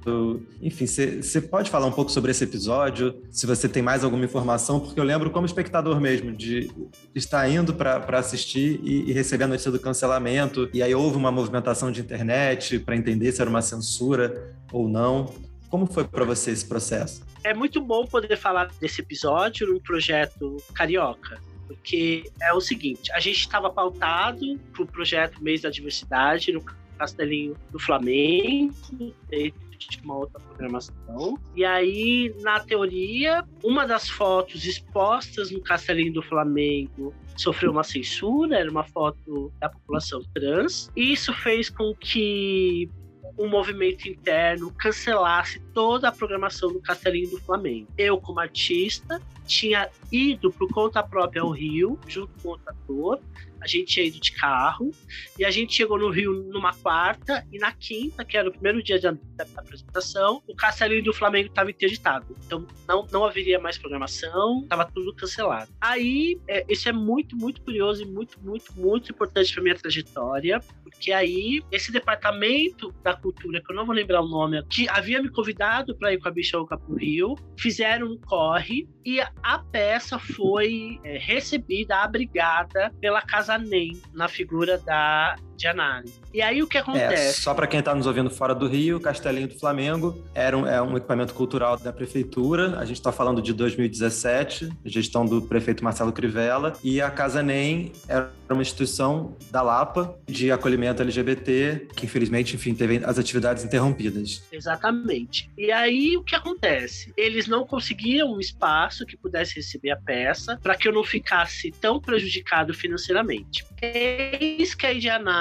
Enfim, 0.61 0.85
você 0.85 1.41
pode 1.41 1.69
falar 1.69 1.87
um 1.87 1.91
pouco 1.91 2.11
sobre 2.11 2.31
esse 2.31 2.43
episódio, 2.43 3.15
se 3.29 3.45
você 3.45 3.67
tem 3.67 3.83
mais 3.83 4.03
alguma 4.03 4.23
informação, 4.23 4.79
porque 4.79 4.99
eu 4.99 5.03
lembro 5.03 5.29
como 5.29 5.45
espectador 5.45 5.99
mesmo, 5.99 6.31
de 6.31 6.71
estar 7.13 7.49
indo 7.49 7.73
para 7.73 8.19
assistir 8.19 8.79
e, 8.83 9.09
e 9.09 9.13
receber 9.13 9.43
a 9.45 9.47
notícia 9.47 9.71
do 9.71 9.79
cancelamento, 9.79 10.69
e 10.73 10.81
aí 10.81 10.93
houve 10.93 11.17
uma 11.17 11.31
movimentação 11.31 11.91
de 11.91 12.01
internet 12.01 12.79
para 12.79 12.95
entender 12.95 13.31
se 13.31 13.41
era 13.41 13.49
uma 13.49 13.61
censura 13.61 14.55
ou 14.71 14.87
não. 14.87 15.46
Como 15.69 15.85
foi 15.85 16.05
para 16.05 16.23
você 16.23 16.51
esse 16.51 16.65
processo? 16.65 17.25
É 17.43 17.53
muito 17.53 17.81
bom 17.81 18.05
poder 18.05 18.35
falar 18.37 18.71
desse 18.79 19.01
episódio 19.01 19.67
no 19.67 19.81
projeto 19.81 20.57
Carioca, 20.73 21.41
porque 21.67 22.23
é 22.41 22.53
o 22.53 22.61
seguinte: 22.61 23.11
a 23.11 23.19
gente 23.19 23.39
estava 23.39 23.69
pautado 23.69 24.59
para 24.71 24.83
o 24.83 24.87
projeto 24.87 25.43
Mês 25.43 25.61
da 25.61 25.69
Diversidade 25.69 26.51
no 26.51 26.63
Castelinho 26.97 27.55
do 27.71 27.79
Flamengo, 27.79 29.13
de 29.29 29.99
uma 30.03 30.17
outra 30.17 30.39
programação. 30.39 31.37
E 31.55 31.63
aí, 31.63 32.33
na 32.41 32.59
teoria, 32.59 33.43
uma 33.63 33.85
das 33.85 34.09
fotos 34.09 34.65
expostas 34.65 35.51
no 35.51 35.61
Castelinho 35.61 36.13
do 36.13 36.21
Flamengo 36.21 37.13
sofreu 37.35 37.71
uma 37.71 37.83
censura, 37.83 38.57
era 38.57 38.69
uma 38.69 38.83
foto 38.83 39.51
da 39.59 39.69
população 39.69 40.21
trans. 40.33 40.89
E 40.95 41.13
isso 41.13 41.33
fez 41.33 41.69
com 41.69 41.93
que 41.93 42.89
um 43.37 43.47
movimento 43.47 44.07
interno 44.07 44.71
cancelasse 44.71 45.59
toda 45.73 46.09
a 46.09 46.11
programação 46.11 46.71
do 46.71 46.81
Castelinho 46.81 47.31
do 47.31 47.39
Flamengo. 47.39 47.87
Eu, 47.97 48.19
como 48.19 48.39
artista, 48.39 49.21
tinha 49.47 49.89
ido 50.11 50.51
por 50.51 50.69
conta 50.71 51.01
própria 51.01 51.41
ao 51.41 51.49
Rio, 51.49 51.99
junto 52.07 52.31
com 52.41 52.49
outro 52.49 52.69
ator, 52.69 53.21
a 53.61 53.67
gente 53.67 53.85
tinha 53.85 54.05
ido 54.05 54.19
de 54.19 54.31
carro 54.31 54.91
e 55.37 55.45
a 55.45 55.51
gente 55.51 55.73
chegou 55.73 55.97
no 55.97 56.09
Rio 56.09 56.33
numa 56.51 56.73
quarta 56.73 57.45
e 57.51 57.57
na 57.57 57.71
quinta, 57.71 58.23
que 58.23 58.37
era 58.37 58.47
o 58.47 58.51
primeiro 58.51 58.81
dia 58.83 58.99
da, 58.99 59.15
apresentação, 59.55 60.41
o 60.47 60.55
Castelinho 60.55 61.03
do 61.03 61.13
Flamengo 61.13 61.49
estava 61.49 61.69
interditado. 61.69 62.35
Então 62.45 62.65
não, 62.87 63.05
não 63.11 63.25
haveria 63.25 63.59
mais 63.59 63.77
programação, 63.77 64.61
estava 64.63 64.85
tudo 64.85 65.13
cancelado. 65.13 65.71
Aí, 65.81 66.39
é, 66.47 66.65
isso 66.69 66.87
é 66.87 66.91
muito, 66.91 67.35
muito 67.35 67.61
curioso 67.61 68.03
e 68.03 68.05
muito, 68.05 68.39
muito, 68.39 68.71
muito 68.75 69.11
importante 69.11 69.53
para 69.53 69.63
minha 69.63 69.75
trajetória, 69.75 70.59
porque 70.83 71.11
aí 71.11 71.61
esse 71.71 71.91
departamento 71.91 72.93
da 73.03 73.15
cultura, 73.15 73.61
que 73.61 73.71
eu 73.71 73.75
não 73.75 73.85
vou 73.85 73.95
lembrar 73.95 74.21
o 74.21 74.27
nome, 74.27 74.63
que 74.67 74.87
havia 74.89 75.21
me 75.21 75.29
convidado 75.29 75.95
para 75.95 76.13
ir 76.13 76.19
com 76.19 76.27
a 76.27 76.31
Bicha 76.31 76.59
Oca 76.59 76.77
pro 76.77 76.95
Rio, 76.95 77.35
fizeram 77.57 78.07
um 78.07 78.17
corre 78.17 78.87
e 79.05 79.19
a 79.43 79.59
peça 79.59 80.19
foi 80.19 80.99
é, 81.03 81.17
recebida, 81.17 81.97
abrigada 81.97 82.91
pela 82.99 83.21
Casa 83.21 83.57
nem 83.57 84.01
na 84.13 84.27
figura 84.27 84.77
da 84.77 85.35
Janari. 85.57 86.13
E 86.33 86.41
aí 86.41 86.61
o 86.61 86.67
que 86.67 86.77
acontece? 86.77 87.29
É, 87.29 87.31
só 87.31 87.53
para 87.53 87.67
quem 87.67 87.79
está 87.79 87.95
nos 87.95 88.05
ouvindo 88.05 88.29
fora 88.29 88.53
do 88.53 88.67
Rio, 88.67 88.99
Castelinho 88.99 89.47
do 89.47 89.57
Flamengo 89.57 90.23
era 90.33 90.57
um, 90.57 90.67
é 90.67 90.81
um 90.81 90.95
equipamento 90.97 91.33
cultural 91.33 91.77
da 91.77 91.91
prefeitura. 91.91 92.79
A 92.79 92.85
gente 92.85 92.97
está 92.97 93.11
falando 93.11 93.41
de 93.41 93.53
2017, 93.53 94.69
gestão 94.85 95.25
do 95.25 95.41
prefeito 95.41 95.83
Marcelo 95.83 96.11
Crivella. 96.11 96.73
E 96.83 97.01
a 97.01 97.09
Casa 97.09 97.41
NEM 97.41 97.91
era 98.07 98.31
uma 98.49 98.61
instituição 98.61 99.35
da 99.51 99.61
Lapa 99.61 100.17
de 100.25 100.51
acolhimento 100.51 101.01
LGBT, 101.01 101.87
que 101.95 102.05
infelizmente, 102.05 102.55
enfim, 102.55 102.73
teve 102.73 103.03
as 103.03 103.17
atividades 103.17 103.63
interrompidas. 103.63 104.43
Exatamente. 104.51 105.49
E 105.57 105.71
aí 105.71 106.15
o 106.17 106.23
que 106.23 106.35
acontece? 106.35 107.13
Eles 107.17 107.47
não 107.47 107.65
conseguiam 107.65 108.33
um 108.33 108.39
espaço 108.39 109.05
que 109.05 109.17
pudesse 109.17 109.55
receber 109.55 109.91
a 109.91 109.97
peça 109.97 110.59
para 110.61 110.75
que 110.75 110.87
eu 110.87 110.93
não 110.93 111.03
ficasse 111.03 111.71
tão 111.71 111.99
prejudicado 111.99 112.73
financeiramente. 112.73 113.65
Eis 113.81 114.73
que 114.73 114.85
a 114.85 114.93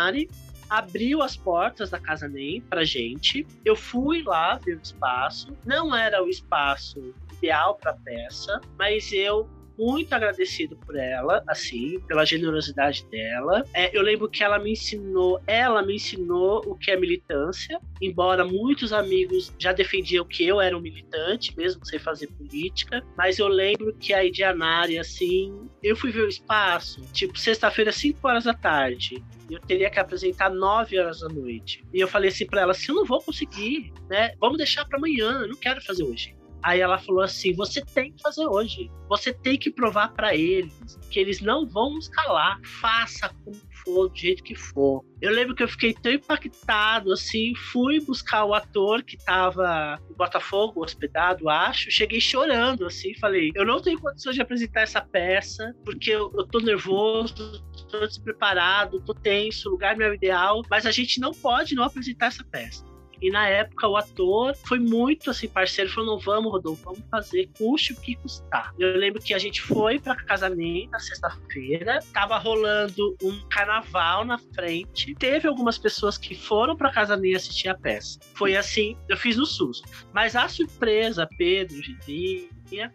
Indianari 0.07 0.31
abriu 0.69 1.23
as 1.23 1.37
portas 1.37 1.91
da 1.91 1.99
Casa 1.99 2.29
NEM 2.29 2.61
pra 2.63 2.85
gente. 2.85 3.47
Eu 3.65 3.77
fui 3.77 4.23
lá 4.23 4.57
ver 4.57 4.77
o 4.77 4.83
espaço. 4.83 5.57
Não 5.65 5.95
era 5.95 6.23
o 6.23 6.29
espaço 6.29 7.15
ideal 7.39 7.77
para 7.77 7.95
peça, 7.95 8.61
mas 8.77 9.13
eu 9.13 9.49
muito 9.79 10.11
agradecido 10.15 10.75
por 10.75 10.97
ela, 10.97 11.45
assim, 11.47 12.01
pela 12.09 12.25
generosidade 12.25 13.07
dela. 13.11 13.63
É, 13.75 13.95
eu 13.97 14.03
lembro 14.03 14.27
que 14.27 14.43
ela 14.43 14.59
me 14.59 14.73
ensinou, 14.73 15.39
ela 15.47 15.83
me 15.83 15.97
ensinou 15.97 16.63
o 16.67 16.75
que 16.75 16.91
é 16.91 16.97
militância, 16.97 17.79
embora 18.01 18.43
muitos 18.43 18.93
amigos 18.93 19.53
já 19.59 19.75
defendiam 19.75 20.25
que 20.25 20.47
eu 20.47 20.63
era 20.63 20.77
um 20.77 20.81
militante, 20.81 21.55
mesmo 21.57 21.85
sem 21.85 21.99
fazer 21.99 22.29
política, 22.29 23.05
mas 23.19 23.39
eu 23.39 23.49
lembro 23.49 23.95
que 23.95 24.15
a 24.15 24.25
Idianari, 24.25 24.99
assim, 24.99 25.69
eu 25.83 25.95
fui 25.95 26.11
ver 26.11 26.23
o 26.23 26.29
espaço, 26.29 27.03
tipo, 27.13 27.39
sexta-feira, 27.39 27.93
5 27.93 28.27
horas 28.27 28.45
da 28.45 28.55
tarde, 28.55 29.23
eu 29.51 29.61
teria 29.61 29.91
que 29.91 29.99
apresentar 29.99 30.51
9 30.51 30.99
horas 30.99 31.21
da 31.21 31.29
noite. 31.29 31.85
E 31.93 32.01
eu 32.01 32.09
falei 32.09 32.31
assim 32.31 32.47
para 32.47 32.63
ela, 32.63 32.73
assim, 32.73 32.87
eu 32.89 32.97
não 32.97 33.05
vou 33.05 33.21
conseguir, 33.21 33.93
né? 34.09 34.33
Vamos 34.41 34.59
deixar 34.59 34.85
para 34.85 34.99
amanhã, 34.99 35.43
eu 35.43 35.49
não 35.49 35.57
quero 35.57 35.81
fazer 35.83 36.05
hoje. 36.05 36.37
Aí 36.63 36.81
ela 36.81 36.99
falou 36.99 37.23
assim: 37.23 37.53
você 37.53 37.81
tem 37.81 38.13
que 38.13 38.21
fazer 38.21 38.45
hoje. 38.45 38.91
Você 39.09 39.33
tem 39.33 39.57
que 39.57 39.71
provar 39.71 40.13
para 40.13 40.35
eles 40.35 40.99
que 41.11 41.21
eles 41.21 41.41
não 41.41 41.65
vão 41.65 41.95
nos 41.95 42.09
calar. 42.09 42.61
Faça 42.81 43.29
como 43.45 43.57
for, 43.85 44.09
do 44.09 44.17
jeito 44.17 44.43
que 44.43 44.57
for. 44.57 45.05
Eu 45.21 45.31
lembro 45.31 45.55
que 45.55 45.63
eu 45.63 45.69
fiquei 45.69 45.95
tão 45.95 46.11
impactado 46.11 47.13
assim, 47.13 47.55
fui 47.73 48.01
buscar 48.01 48.45
o 48.45 48.53
ator 48.53 49.05
que 49.05 49.17
tava 49.17 49.97
em 50.11 50.15
Botafogo, 50.15 50.83
hospedado, 50.83 51.49
acho. 51.49 51.89
Cheguei 51.91 52.21
chorando, 52.21 52.85
assim, 52.85 53.15
falei: 53.15 53.53
eu 53.55 53.65
não 53.65 53.81
tenho 53.81 54.01
condições 54.01 54.35
de 54.35 54.43
apresentar 54.43 54.81
essa 54.81 55.01
peça, 55.01 55.73
porque 55.85 56.11
eu, 56.11 56.33
eu 56.37 56.47
tô 56.49 56.59
nervoso, 56.59 57.65
tô 57.87 58.07
despreparado, 58.07 59.01
tô 59.01 59.15
tenso, 59.15 59.69
o 59.69 59.73
lugar 59.73 59.97
não 59.97 60.07
é 60.07 60.11
o 60.11 60.15
ideal, 60.15 60.63
mas 60.71 60.87
a 60.87 60.91
gente 60.91 61.21
não 61.21 61.33
pode 61.33 61.75
não 61.75 61.85
apresentar 61.85 62.27
essa 62.27 62.45
peça. 62.45 62.85
E 63.21 63.31
na 63.31 63.49
época 63.49 63.89
o 63.89 63.97
ator 63.97 64.55
foi 64.67 64.79
muito 64.79 65.31
assim, 65.31 65.49
parceiro, 65.49 65.91
falou: 65.91 66.17
não, 66.17 66.19
vamos, 66.19 66.53
Rodolfo, 66.53 66.85
vamos 66.85 67.03
fazer, 67.11 67.49
custe 67.57 67.93
o 67.93 67.97
que 67.97 68.15
custar. 68.17 68.75
Eu 68.79 68.97
lembro 68.97 69.23
que 69.23 69.33
a 69.33 69.39
gente 69.39 69.63
foi 69.63 69.99
pra 69.99 70.15
casamento 70.15 70.91
na 70.91 70.99
sexta-feira, 70.99 72.01
tava 72.13 72.37
rolando 72.39 73.17
um 73.23 73.41
carnaval 73.49 74.25
na 74.25 74.39
frente. 74.39 75.15
Teve 75.15 75.49
algumas 75.49 75.79
pessoas 75.79 76.19
que 76.19 76.35
foram 76.35 76.77
pra 76.77 76.93
casamento 76.93 77.37
assistir 77.37 77.69
a 77.69 77.75
peça. 77.75 78.19
Foi 78.35 78.57
assim, 78.57 78.97
eu 79.09 79.17
fiz 79.17 79.37
no 79.37 79.47
susto. 79.47 79.89
Mas 80.13 80.37
a 80.37 80.49
surpresa, 80.49 81.27
Pedro, 81.39 81.77
Gizinha, 81.83 82.93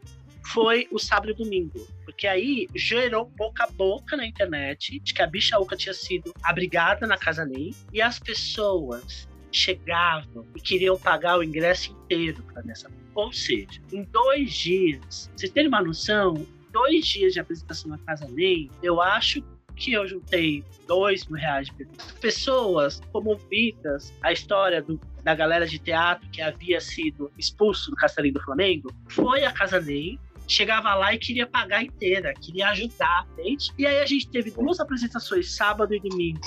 foi 0.47 0.88
o 0.91 0.99
sábado 0.99 1.32
e 1.32 1.36
domingo. 1.36 1.88
Porque 2.06 2.27
aí 2.27 2.67
gerou 2.75 3.25
boca 3.25 3.63
a 3.63 3.67
boca 3.67 4.17
na 4.17 4.25
internet 4.25 4.99
de 4.99 5.13
que 5.13 5.21
a 5.21 5.27
bicha 5.27 5.58
Oca 5.60 5.75
tinha 5.75 5.93
sido 5.93 6.34
abrigada 6.43 7.08
na 7.08 7.17
Casa 7.17 7.45
Ney 7.45 7.73
e 7.91 8.01
as 8.01 8.19
pessoas 8.19 9.27
chegavam 9.51 10.45
e 10.56 10.62
queriam 10.62 10.97
pagar 10.97 11.38
o 11.38 11.43
ingresso 11.43 11.91
inteiro 11.91 12.41
para 12.43 12.63
nessa. 12.63 12.89
Ou 13.13 13.32
seja, 13.34 13.82
em 13.91 14.04
dois 14.04 14.54
dias, 14.54 15.30
vocês 15.36 15.51
terem 15.51 15.67
uma 15.67 15.82
noção, 15.82 16.45
dois 16.71 17.06
dias 17.06 17.34
de 17.34 17.39
apresentação 17.39 17.91
na 17.91 17.97
Casa 17.99 18.27
NEM, 18.30 18.69
eu 18.82 19.01
acho 19.01 19.43
que 19.75 19.93
eu 19.93 20.08
juntei 20.08 20.63
dois 20.88 21.25
mil 21.25 21.39
reais 21.39 21.67
de 21.67 21.86
pessoas 22.19 23.01
comovidas 23.12 24.13
a 24.21 24.32
história 24.32 24.82
do, 24.82 24.99
da 25.23 25.34
galera 25.34 25.65
de 25.65 25.80
teatro 25.80 26.30
que 26.30 26.41
havia 26.41 26.80
sido 26.80 27.32
expulso 27.38 27.89
do 27.89 27.95
Castelinho 27.95 28.36
do 28.36 28.41
Flamengo 28.41 28.93
foi 29.08 29.43
a 29.43 29.51
Casa 29.51 29.80
NEM 29.80 30.19
chegava 30.51 30.93
lá 30.93 31.13
e 31.13 31.17
queria 31.17 31.47
pagar 31.47 31.83
inteira, 31.83 32.33
queria 32.33 32.69
ajudar, 32.69 33.25
gente. 33.37 33.71
E 33.77 33.85
aí 33.85 33.99
a 33.99 34.05
gente 34.05 34.29
teve 34.29 34.51
duas 34.51 34.79
apresentações, 34.79 35.55
sábado 35.55 35.93
e 35.93 35.99
domingo, 35.99 36.41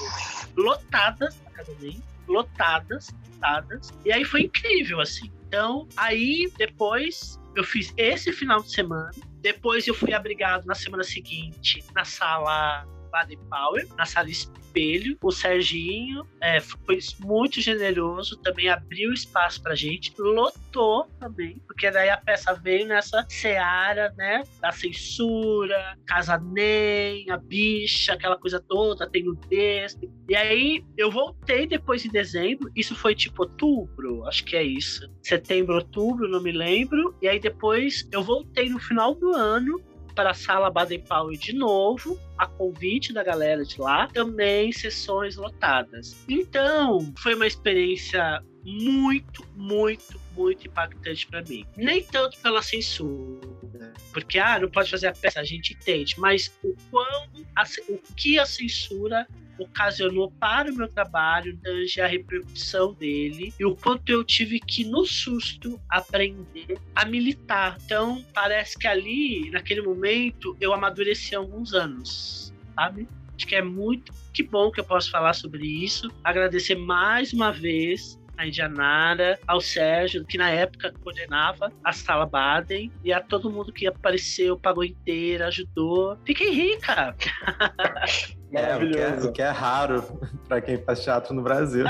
lotadas 0.57 1.41
na 1.57 1.65
NEM 1.81 2.03
lotadas, 2.27 3.15
lotadas. 3.33 3.93
E 4.05 4.13
aí 4.13 4.25
foi 4.25 4.43
incrível, 4.43 5.01
assim. 5.01 5.31
Então, 5.47 5.89
aí 5.97 6.51
depois 6.57 7.41
eu 7.55 7.65
fiz 7.65 7.93
esse 7.97 8.33
final 8.33 8.63
de 8.63 8.73
semana. 8.73 9.11
Depois 9.41 9.87
eu 9.87 9.95
fui 9.95 10.13
abrigado 10.13 10.65
na 10.65 10.75
semana 10.75 11.05
seguinte 11.05 11.85
na 11.95 12.05
sala 12.05 12.87
Baden 13.15 13.39
Power, 13.49 13.87
na 13.97 14.05
sala 14.05 14.29
espelho. 14.29 15.17
O 15.23 15.31
Serginho 15.31 16.27
é, 16.41 16.59
foi 16.59 16.99
muito 17.21 17.61
generoso, 17.61 18.37
também 18.39 18.69
abriu 18.69 19.13
espaço 19.13 19.63
pra 19.63 19.77
gente, 19.77 20.13
lotou 20.19 21.07
também, 21.21 21.63
porque 21.65 21.89
daí 21.93 22.11
a 22.11 22.17
peça 22.17 22.53
veio 22.55 22.89
nessa 22.89 23.25
seara, 23.29 24.13
né, 24.19 24.43
da 24.61 24.73
censura, 24.73 25.97
casa 26.05 26.39
nem, 26.39 27.31
a 27.31 27.37
bicha, 27.37 28.15
aquela 28.15 28.37
coisa 28.37 28.61
toda, 28.61 29.09
tem 29.09 29.29
o 29.29 29.37
texto. 29.37 30.11
E 30.29 30.35
aí 30.35 30.85
eu 30.97 31.09
voltei 31.09 31.69
depois 31.69 32.05
em 32.05 32.11
dezembro, 32.11 32.69
isso 32.75 32.97
foi 32.97 33.15
tipo 33.15 33.45
outubro, 33.45 34.27
acho 34.27 34.45
que 34.45 34.57
é 34.57 34.63
isso. 34.65 35.09
Setembro, 35.23 35.77
outubro, 35.77 36.29
não 36.29 36.43
me 36.43 36.51
lembro. 36.51 37.15
E 37.23 37.29
aí 37.29 37.39
depois 37.39 38.09
eu 38.11 38.25
voltei 38.25 38.69
no 38.69 38.81
final 38.81 39.15
do 39.15 39.31
ano 39.31 39.81
para 40.15 40.31
a 40.31 40.35
sala 40.35 40.71
Baden 40.71 41.01
Powell 41.01 41.39
de 41.39 41.53
novo, 41.53 42.19
a 42.39 42.47
convite 42.47 43.13
da 43.13 43.23
galera 43.23 43.65
de 43.65 43.81
lá, 43.81 44.07
também 44.09 44.73
sessões 44.73 45.37
lotadas. 45.37 46.17
Então, 46.29 47.13
foi 47.19 47.35
uma 47.35 47.47
experiência 47.47 48.43
muito, 48.65 49.47
muito, 49.55 50.21
muito 50.35 50.67
impactante 50.67 51.27
para 51.27 51.43
mim. 51.43 51.65
Nem 51.77 52.03
tanto 52.03 52.39
pela 52.39 52.63
censura, 52.63 53.93
porque 54.13 54.39
ah, 54.39 54.59
não 54.59 54.71
pode 54.71 54.91
fazer 54.91 55.09
a 55.09 55.13
peça, 55.13 55.41
a 55.41 55.45
gente 55.45 55.75
entende, 55.75 56.15
mas 56.19 56.53
o 56.63 56.75
quão 56.91 57.29
a, 57.55 57.65
o 57.89 57.99
que 58.17 58.39
a 58.39 58.47
censura 58.47 59.27
ocasionou 59.59 60.31
para 60.33 60.71
o 60.71 60.75
meu 60.75 60.89
trabalho, 60.89 61.57
desde 61.63 62.01
a 62.01 62.07
repercussão 62.07 62.95
dele 62.95 63.53
e 63.59 63.65
o 63.65 63.75
quanto 63.75 64.11
eu 64.11 64.25
tive 64.25 64.61
que, 64.61 64.85
no 64.85 65.05
susto, 65.05 65.81
aprender 65.89 66.79
a 66.95 67.05
militar. 67.05 67.77
Então, 67.85 68.25
parece 68.33 68.79
que 68.79 68.87
ali, 68.87 69.51
naquele 69.51 69.83
momento, 69.83 70.57
eu 70.61 70.73
amadureci 70.73 71.35
alguns 71.35 71.73
anos, 71.75 72.53
sabe? 72.75 73.09
Acho 73.37 73.47
que 73.47 73.57
é 73.57 73.63
muito 73.63 74.13
que 74.33 74.43
bom 74.43 74.71
que 74.71 74.81
eu 74.81 74.85
posso 74.85 75.11
falar 75.11 75.33
sobre 75.33 75.67
isso. 75.67 76.11
Agradecer 76.23 76.75
mais 76.75 77.33
uma 77.33 77.53
vez 77.53 78.19
a 78.37 78.47
Indianara, 78.47 79.39
ao 79.47 79.61
Sérgio, 79.61 80.25
que 80.25 80.37
na 80.37 80.51
época 80.51 80.93
coordenava 81.03 81.73
a 81.85 81.93
Sala 81.93 82.27
Baden, 82.27 82.91
e 83.05 83.13
a 83.13 83.21
todo 83.21 83.51
mundo 83.51 83.73
que 83.73 83.87
apareceu, 83.87 84.59
pagou 84.59 84.85
inteira, 84.85 85.47
ajudou. 85.47 86.19
Fiquei 86.25 86.51
rica! 86.51 87.17
É, 88.57 88.77
o 88.77 88.91
que 88.91 88.99
é, 88.99 89.09
o 89.29 89.33
que 89.33 89.43
é 89.43 89.51
raro 89.51 90.03
para 90.49 90.61
quem 90.61 90.83
faz 90.83 91.03
teatro 91.03 91.35
no 91.35 91.43
Brasil. 91.43 91.85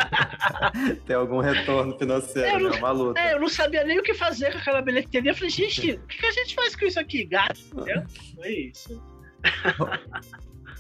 Ter 1.07 1.15
algum 1.15 1.41
retorno 1.41 1.97
financeiro, 1.99 2.65
não, 2.65 2.75
é 2.75 2.79
uma 2.79 2.91
luta. 2.91 3.21
É, 3.21 3.35
eu 3.35 3.41
não 3.41 3.49
sabia 3.49 3.85
nem 3.85 3.99
o 3.99 4.03
que 4.03 4.15
fazer 4.15 4.53
com 4.53 4.59
aquela 4.59 4.83
bilheteria. 4.83 5.31
Eu 5.31 5.35
falei, 5.35 5.51
gente, 5.51 5.93
o 5.93 6.07
que, 6.07 6.19
que 6.19 6.27
a 6.27 6.33
gente 6.33 6.55
faz 6.55 6.75
com 6.75 6.85
isso 6.85 6.99
aqui? 6.99 7.25
Gato, 7.25 7.61
entendeu? 7.73 8.03
Foi 8.37 8.49
isso. 8.73 9.03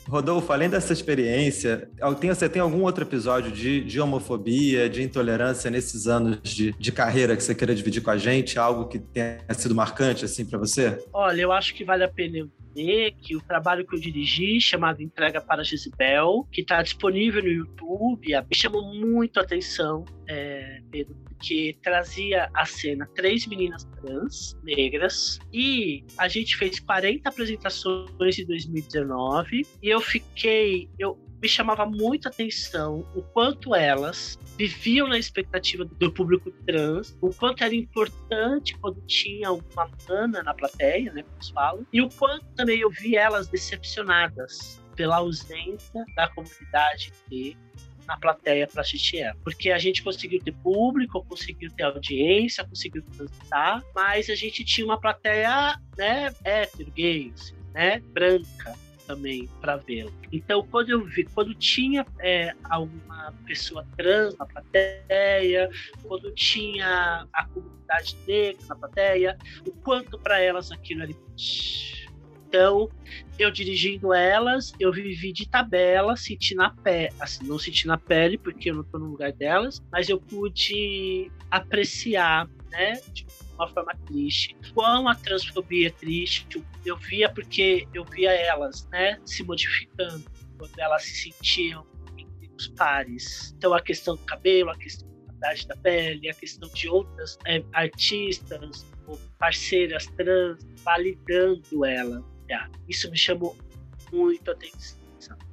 Rodolfo, 0.09 0.53
além 0.53 0.68
dessa 0.68 0.93
experiência, 0.93 1.89
você 2.22 2.49
tem 2.49 2.61
algum 2.61 2.82
outro 2.82 3.05
episódio 3.05 3.51
de, 3.51 3.82
de 3.82 4.01
homofobia, 4.01 4.89
de 4.89 5.03
intolerância 5.03 5.70
nesses 5.70 6.07
anos 6.07 6.39
de, 6.43 6.72
de 6.72 6.93
carreira 6.93 7.35
que 7.35 7.43
você 7.43 7.55
queira 7.55 7.74
dividir 7.74 8.03
com 8.03 8.11
a 8.11 8.18
gente? 8.18 8.59
Algo 8.59 8.87
que 8.87 8.99
tenha 8.99 9.39
sido 9.53 9.74
marcante 9.74 10.24
assim 10.24 10.45
para 10.45 10.59
você? 10.59 11.03
Olha, 11.12 11.41
eu 11.41 11.53
acho 11.53 11.74
que 11.74 11.85
vale 11.85 12.05
a 12.05 12.09
pena 12.09 12.47
dizer 12.75 13.14
que 13.20 13.37
o 13.37 13.41
trabalho 13.41 13.87
que 13.87 13.95
eu 13.95 14.01
dirigi, 14.01 14.61
chamado 14.61 15.03
Entrega 15.03 15.41
para 15.41 15.62
Gisibel, 15.62 16.47
que 16.51 16.61
está 16.61 16.83
disponível 16.83 17.43
no 17.43 17.49
YouTube, 17.49 18.29
me 18.29 18.57
chamou 18.57 18.83
muito 18.95 19.39
a 19.39 19.43
atenção, 19.43 20.05
é, 20.29 20.81
Pedro, 20.91 21.16
porque 21.25 21.77
trazia 21.83 22.51
a 22.55 22.64
cena 22.64 23.09
três 23.14 23.47
meninas 23.47 23.85
trans, 23.85 24.57
negras, 24.62 25.39
e 25.53 26.05
a 26.18 26.29
gente 26.29 26.57
fez 26.57 26.81
40 26.81 27.29
apresentações 27.29 28.39
em 28.39 28.47
2019, 28.47 29.66
e 29.83 29.89
eu 29.89 30.01
fiquei. 30.01 30.89
Eu, 30.99 31.18
me 31.45 31.49
chamava 31.49 31.84
muito 31.84 32.26
a 32.26 32.30
atenção 32.30 33.07
o 33.14 33.20
quanto 33.20 33.74
elas 33.74 34.38
viviam 34.57 35.07
na 35.07 35.18
expectativa 35.18 35.84
do 35.84 36.11
público 36.11 36.51
trans, 36.66 37.14
o 37.20 37.34
quanto 37.34 37.62
era 37.62 37.74
importante 37.74 38.74
quando 38.78 38.99
tinha 39.03 39.53
uma 39.53 39.90
mana 40.09 40.42
na 40.42 40.55
plateia, 40.55 41.12
né, 41.12 41.22
como 41.22 41.53
falam, 41.53 41.86
e 41.92 42.01
o 42.01 42.09
quanto 42.09 42.47
também 42.57 42.80
eu 42.80 42.88
vi 42.88 43.14
elas 43.14 43.47
decepcionadas 43.47 44.82
pela 44.97 45.16
ausência 45.16 46.03
da 46.16 46.30
comunidade 46.30 47.12
T 47.28 47.55
na 48.07 48.16
plateia 48.16 48.66
para 48.66 48.80
assistir 48.80 49.18
ela. 49.18 49.36
Porque 49.45 49.70
a 49.70 49.76
gente 49.76 50.03
conseguiu 50.03 50.40
ter 50.42 50.53
público, 50.53 51.22
conseguiu 51.26 51.70
ter 51.72 51.82
audiência, 51.82 52.64
conseguiu 52.64 53.03
transitar, 53.03 53.84
mas 53.95 54.30
a 54.30 54.34
gente 54.34 54.64
tinha 54.64 54.86
uma 54.86 54.99
plateia, 54.99 55.78
né, 55.99 56.34
hétero, 56.42 56.90
gay, 56.92 57.30
assim, 57.34 57.55
né, 57.74 57.99
branca 58.14 58.82
também 59.07 59.49
para 59.61 59.77
vê-la. 59.77 60.11
Então, 60.33 60.67
quando 60.71 60.91
eu 60.91 61.05
vi, 61.05 61.25
quando 61.25 61.55
tinha 61.55 62.07
é, 62.21 62.53
alguma 62.65 63.33
pessoa 63.47 63.87
trans 63.97 64.37
na 64.37 64.47
plateia, 64.47 65.71
quando 66.03 66.33
tinha 66.33 67.27
a 67.33 67.47
comunidade 67.47 68.17
negra 68.27 68.67
na 68.69 68.77
plateia, 68.77 69.39
o 69.67 69.73
quanto 69.73 70.19
para 70.19 70.41
elas 70.41 70.71
aquilo 70.71 71.03
ali. 71.03 71.17
Então, 72.49 72.89
eu 73.37 73.51
dirigindo 73.51 74.13
elas, 74.13 74.73
eu 74.79 74.93
vivi 74.93 75.33
de 75.33 75.49
tabela, 75.49 76.17
senti 76.17 76.55
na 76.55 76.71
pele, 76.71 77.13
assim, 77.19 77.45
não 77.45 77.59
senti 77.59 77.85
na 77.85 77.99
pele, 77.99 78.39
porque 78.39 78.71
eu 78.71 78.75
não 78.75 78.83
estou 78.83 79.01
no 79.01 79.07
lugar 79.07 79.33
delas, 79.33 79.83
mas 79.91 80.09
eu 80.09 80.21
pude 80.21 81.33
apreciar, 81.51 82.49
né, 82.71 83.01
de 83.13 83.27
uma 83.55 83.69
forma 83.69 83.95
triste. 84.07 84.57
Quão 84.73 85.09
a 85.09 85.15
transfobia 85.15 85.89
é 85.89 85.91
triste, 85.91 86.63
eu 86.85 86.97
via 86.97 87.29
porque 87.29 87.87
eu 87.95 88.05
via 88.05 88.33
elas, 88.33 88.87
né, 88.91 89.21
se 89.25 89.43
modificando 89.43 90.25
quando 90.59 90.79
elas 90.79 91.03
se 91.05 91.33
sentiam 91.33 91.87
entre 92.17 92.51
os 92.57 92.69
pares. 92.69 93.55
Então 93.57 93.75
a 93.75 93.81
questão 93.81 94.17
do 94.17 94.23
cabelo, 94.23 94.71
a 94.71 94.77
questão 94.77 95.09
da 95.39 95.53
da 95.69 95.77
pele, 95.77 96.31
a 96.31 96.35
questão 96.35 96.69
de 96.71 96.89
outras 96.89 97.39
é, 97.47 97.63
artistas 97.73 98.87
ou 99.07 99.19
parceiras 99.39 100.07
trans 100.17 100.59
validando 100.83 101.85
ela. 101.85 102.25
Isso 102.89 103.11
me 103.11 103.19
chamou 103.19 103.57
muito 104.13 104.51
a 104.51 104.55
atenção. 104.55 104.99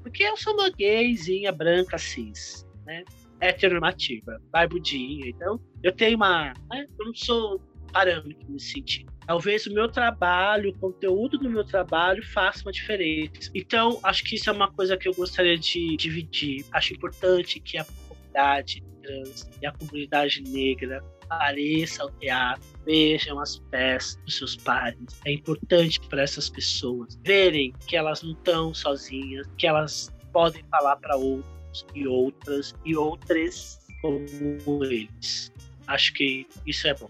Porque 0.02 0.24
eu 0.24 0.38
sou 0.38 0.54
uma 0.54 0.70
gayzinha 0.70 1.52
branca 1.52 1.98
cis, 1.98 2.68
né? 2.86 3.04
heteronormativa, 3.40 4.42
barbudinha. 4.52 5.28
Então, 5.28 5.60
eu 5.84 5.92
tenho 5.92 6.16
uma. 6.16 6.54
Né? 6.70 6.86
Eu 7.00 7.06
não 7.06 7.16
sou 7.16 7.62
parâmetro 7.92 8.46
nesse 8.50 8.72
sentido. 8.72 9.12
Talvez 9.26 9.66
o 9.66 9.74
meu 9.74 9.90
trabalho, 9.90 10.72
o 10.72 10.78
conteúdo 10.80 11.38
do 11.38 11.50
meu 11.50 11.64
trabalho 11.64 12.26
faça 12.26 12.64
uma 12.64 12.72
diferença. 12.72 13.52
Então, 13.54 14.00
acho 14.04 14.24
que 14.24 14.36
isso 14.36 14.50
é 14.50 14.54
uma 14.54 14.72
coisa 14.72 14.98
que 14.98 15.08
eu 15.08 15.14
gostaria 15.14 15.58
de 15.58 15.96
dividir. 15.96 16.66
Acho 16.72 16.94
importante 16.94 17.60
que 17.60 17.78
a 17.78 17.86
comunidade 17.86 18.84
trans 19.02 19.50
e 19.62 19.66
a 19.66 19.72
comunidade 19.72 20.42
negra 20.44 21.04
apareça 21.30 22.04
ao 22.04 22.12
teatro, 22.12 22.64
vejam 22.86 23.40
as 23.40 23.60
peças 23.72 24.18
dos 24.26 24.38
seus 24.38 24.56
pares. 24.58 25.00
É 25.26 25.32
importante 25.32 26.00
para 26.10 26.24
essas 26.24 26.50
pessoas 26.50 27.18
verem 27.26 27.74
que 27.88 27.96
elas 27.96 28.22
não 28.22 28.34
estão 28.34 28.74
sozinhas, 28.74 29.48
que 29.58 29.66
elas 29.66 30.14
podem 30.34 30.64
falar 30.70 30.98
para 30.98 31.16
outros 31.16 31.86
e 31.96 32.08
outras 32.08 32.74
e 32.86 32.96
outras 32.96 33.80
como 34.02 34.84
eles. 34.84 35.52
Acho 35.88 36.14
que 36.14 36.48
isso 36.66 36.88
é 36.88 36.94
bom. 36.94 37.10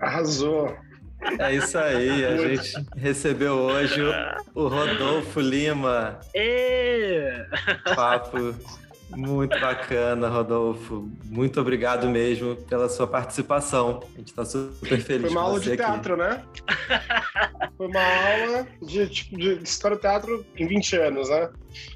Arrasou. 0.00 0.76
É 1.38 1.54
isso 1.54 1.78
aí, 1.78 2.24
a 2.24 2.36
gente 2.36 2.72
recebeu 2.96 3.54
hoje 3.54 4.00
o, 4.54 4.68
Rodolfo 4.68 5.40
Lima. 5.40 6.20
É. 6.34 7.46
Papo 7.94 8.54
muito 9.10 9.58
bacana, 9.60 10.28
Rodolfo. 10.28 11.10
Muito 11.24 11.60
obrigado 11.60 12.08
mesmo 12.08 12.56
pela 12.56 12.88
sua 12.88 13.06
participação. 13.06 14.02
A 14.14 14.18
gente 14.18 14.28
está 14.28 14.44
super 14.44 15.00
feliz. 15.00 15.22
Foi 15.22 15.30
uma 15.30 15.42
aula 15.42 15.60
de 15.60 15.76
teatro, 15.76 16.16
né? 16.16 16.42
Foi 17.76 17.86
uma 17.86 18.00
aula 18.00 18.66
de, 18.82 19.08
tipo, 19.08 19.36
de 19.36 19.62
história 19.62 19.96
do 19.96 20.00
teatro 20.00 20.46
em 20.56 20.66
20 20.66 20.96
anos, 20.96 21.28
né? 21.28 21.50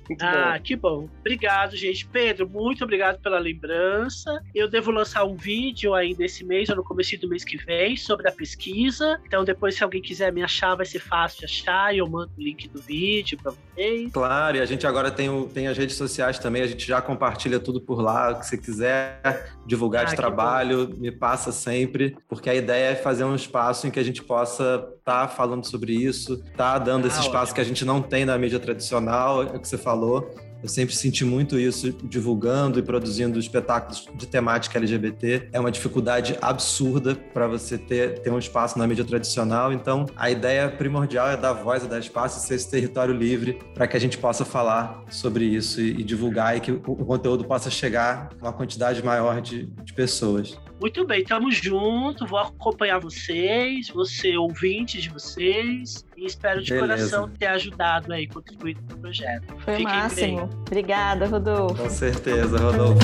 Muito 0.08 0.22
ah, 0.22 0.54
bom. 0.56 0.62
que 0.62 0.76
bom. 0.76 1.08
Obrigado, 1.20 1.76
gente. 1.76 2.06
Pedro, 2.06 2.48
muito 2.48 2.82
obrigado 2.82 3.20
pela 3.20 3.38
lembrança. 3.38 4.42
Eu 4.54 4.68
devo 4.68 4.90
lançar 4.90 5.24
um 5.24 5.36
vídeo 5.36 5.94
ainda 5.94 6.24
esse 6.24 6.44
mês, 6.44 6.68
ou 6.68 6.76
no 6.76 6.84
começo 6.84 7.18
do 7.20 7.28
mês 7.28 7.44
que 7.44 7.56
vem, 7.56 7.96
sobre 7.96 8.28
a 8.28 8.32
pesquisa. 8.32 9.20
Então, 9.24 9.44
depois, 9.44 9.76
se 9.76 9.84
alguém 9.84 10.02
quiser 10.02 10.32
me 10.32 10.42
achar, 10.42 10.74
vai 10.74 10.86
ser 10.86 10.98
fácil 10.98 11.40
de 11.40 11.44
achar 11.44 11.94
e 11.94 11.98
eu 11.98 12.08
mando 12.08 12.32
o 12.36 12.42
link 12.42 12.68
do 12.68 12.80
vídeo 12.80 13.38
para 13.40 13.52
vocês. 13.52 14.10
Claro, 14.12 14.56
e 14.56 14.60
a 14.60 14.66
gente 14.66 14.86
agora 14.86 15.10
tem, 15.10 15.28
o, 15.28 15.48
tem 15.48 15.68
as 15.68 15.76
redes 15.76 15.96
sociais 15.96 16.38
também, 16.38 16.62
a 16.62 16.66
gente 16.66 16.86
já 16.86 16.97
compartilha 17.02 17.60
tudo 17.60 17.80
por 17.80 18.00
lá. 18.00 18.30
O 18.30 18.38
que 18.40 18.46
você 18.46 18.56
quiser 18.56 19.52
divulgar 19.66 20.02
ah, 20.02 20.10
de 20.10 20.16
trabalho, 20.16 20.88
bom. 20.88 21.00
me 21.00 21.10
passa 21.10 21.52
sempre, 21.52 22.16
porque 22.28 22.48
a 22.48 22.54
ideia 22.54 22.90
é 22.90 22.94
fazer 22.94 23.24
um 23.24 23.34
espaço 23.34 23.86
em 23.86 23.90
que 23.90 23.98
a 23.98 24.04
gente 24.04 24.22
possa 24.22 24.86
estar 24.98 25.26
tá 25.26 25.28
falando 25.28 25.64
sobre 25.64 25.92
isso, 25.92 26.42
tá 26.56 26.78
dando 26.78 27.04
ah, 27.04 27.08
esse 27.08 27.20
espaço 27.20 27.52
ótimo. 27.52 27.54
que 27.54 27.60
a 27.60 27.64
gente 27.64 27.84
não 27.84 28.00
tem 28.02 28.24
na 28.24 28.36
mídia 28.38 28.58
tradicional, 28.58 29.42
é 29.42 29.56
o 29.56 29.60
que 29.60 29.68
você 29.68 29.78
falou. 29.78 30.47
Eu 30.62 30.68
sempre 30.68 30.94
senti 30.94 31.24
muito 31.24 31.58
isso 31.58 31.92
divulgando 32.04 32.78
e 32.78 32.82
produzindo 32.82 33.38
espetáculos 33.38 34.08
de 34.14 34.26
temática 34.26 34.78
LGBT. 34.78 35.48
É 35.52 35.60
uma 35.60 35.70
dificuldade 35.70 36.36
absurda 36.42 37.14
para 37.14 37.46
você 37.46 37.78
ter, 37.78 38.20
ter 38.20 38.30
um 38.30 38.38
espaço 38.38 38.78
na 38.78 38.86
mídia 38.86 39.04
tradicional. 39.04 39.72
Então, 39.72 40.06
a 40.16 40.30
ideia 40.30 40.68
primordial 40.68 41.28
é 41.28 41.36
dar 41.36 41.52
voz, 41.52 41.84
é 41.84 41.86
dar 41.86 42.00
espaço, 42.00 42.44
ser 42.44 42.56
esse 42.56 42.68
território 42.68 43.14
livre 43.14 43.58
para 43.72 43.86
que 43.86 43.96
a 43.96 44.00
gente 44.00 44.18
possa 44.18 44.44
falar 44.44 45.04
sobre 45.10 45.44
isso 45.44 45.80
e, 45.80 46.00
e, 46.00 46.04
divulgar 46.04 46.56
e 46.56 46.60
que 46.60 46.72
o, 46.72 46.82
o 46.86 47.04
conteúdo 47.04 47.44
possa 47.44 47.70
chegar 47.70 48.30
a 48.40 48.46
uma 48.46 48.52
quantidade 48.52 49.04
maior 49.04 49.40
de, 49.40 49.66
de 49.66 49.92
pessoas. 49.92 50.58
Muito 50.80 51.04
bem, 51.04 51.22
estamos 51.22 51.56
juntos, 51.56 52.30
vou 52.30 52.38
acompanhar 52.38 53.00
vocês, 53.00 53.88
você 53.88 54.36
ouvinte 54.36 55.00
de 55.00 55.08
vocês, 55.08 56.04
e 56.16 56.24
espero 56.24 56.62
de 56.62 56.72
Beleza. 56.72 56.86
coração 56.86 57.28
ter 57.36 57.46
ajudado 57.46 58.12
aí, 58.12 58.28
contribuído 58.28 58.80
para 58.84 58.96
o 58.96 59.00
projeto. 59.00 59.46
Foi 59.64 59.74
Fiquem 59.74 59.86
o 59.86 59.88
máximo. 59.88 60.46
Bem. 60.46 60.58
Obrigada, 60.68 61.26
Rodolfo. 61.26 61.82
Com 61.82 61.90
certeza, 61.90 62.58
Rodolfo. 62.58 62.98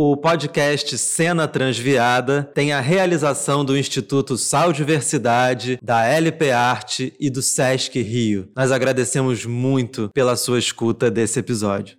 O 0.00 0.16
podcast 0.16 0.96
Cena 0.96 1.48
Transviada 1.48 2.48
tem 2.54 2.72
a 2.72 2.80
realização 2.80 3.64
do 3.64 3.76
Instituto 3.76 4.36
Sal 4.36 4.72
Diversidade, 4.72 5.76
da 5.82 6.04
LP 6.06 6.52
Arte 6.52 7.12
e 7.18 7.28
do 7.28 7.42
Sesc 7.42 8.00
Rio. 8.00 8.48
Nós 8.54 8.70
agradecemos 8.70 9.44
muito 9.44 10.08
pela 10.14 10.36
sua 10.36 10.60
escuta 10.60 11.10
desse 11.10 11.40
episódio. 11.40 11.98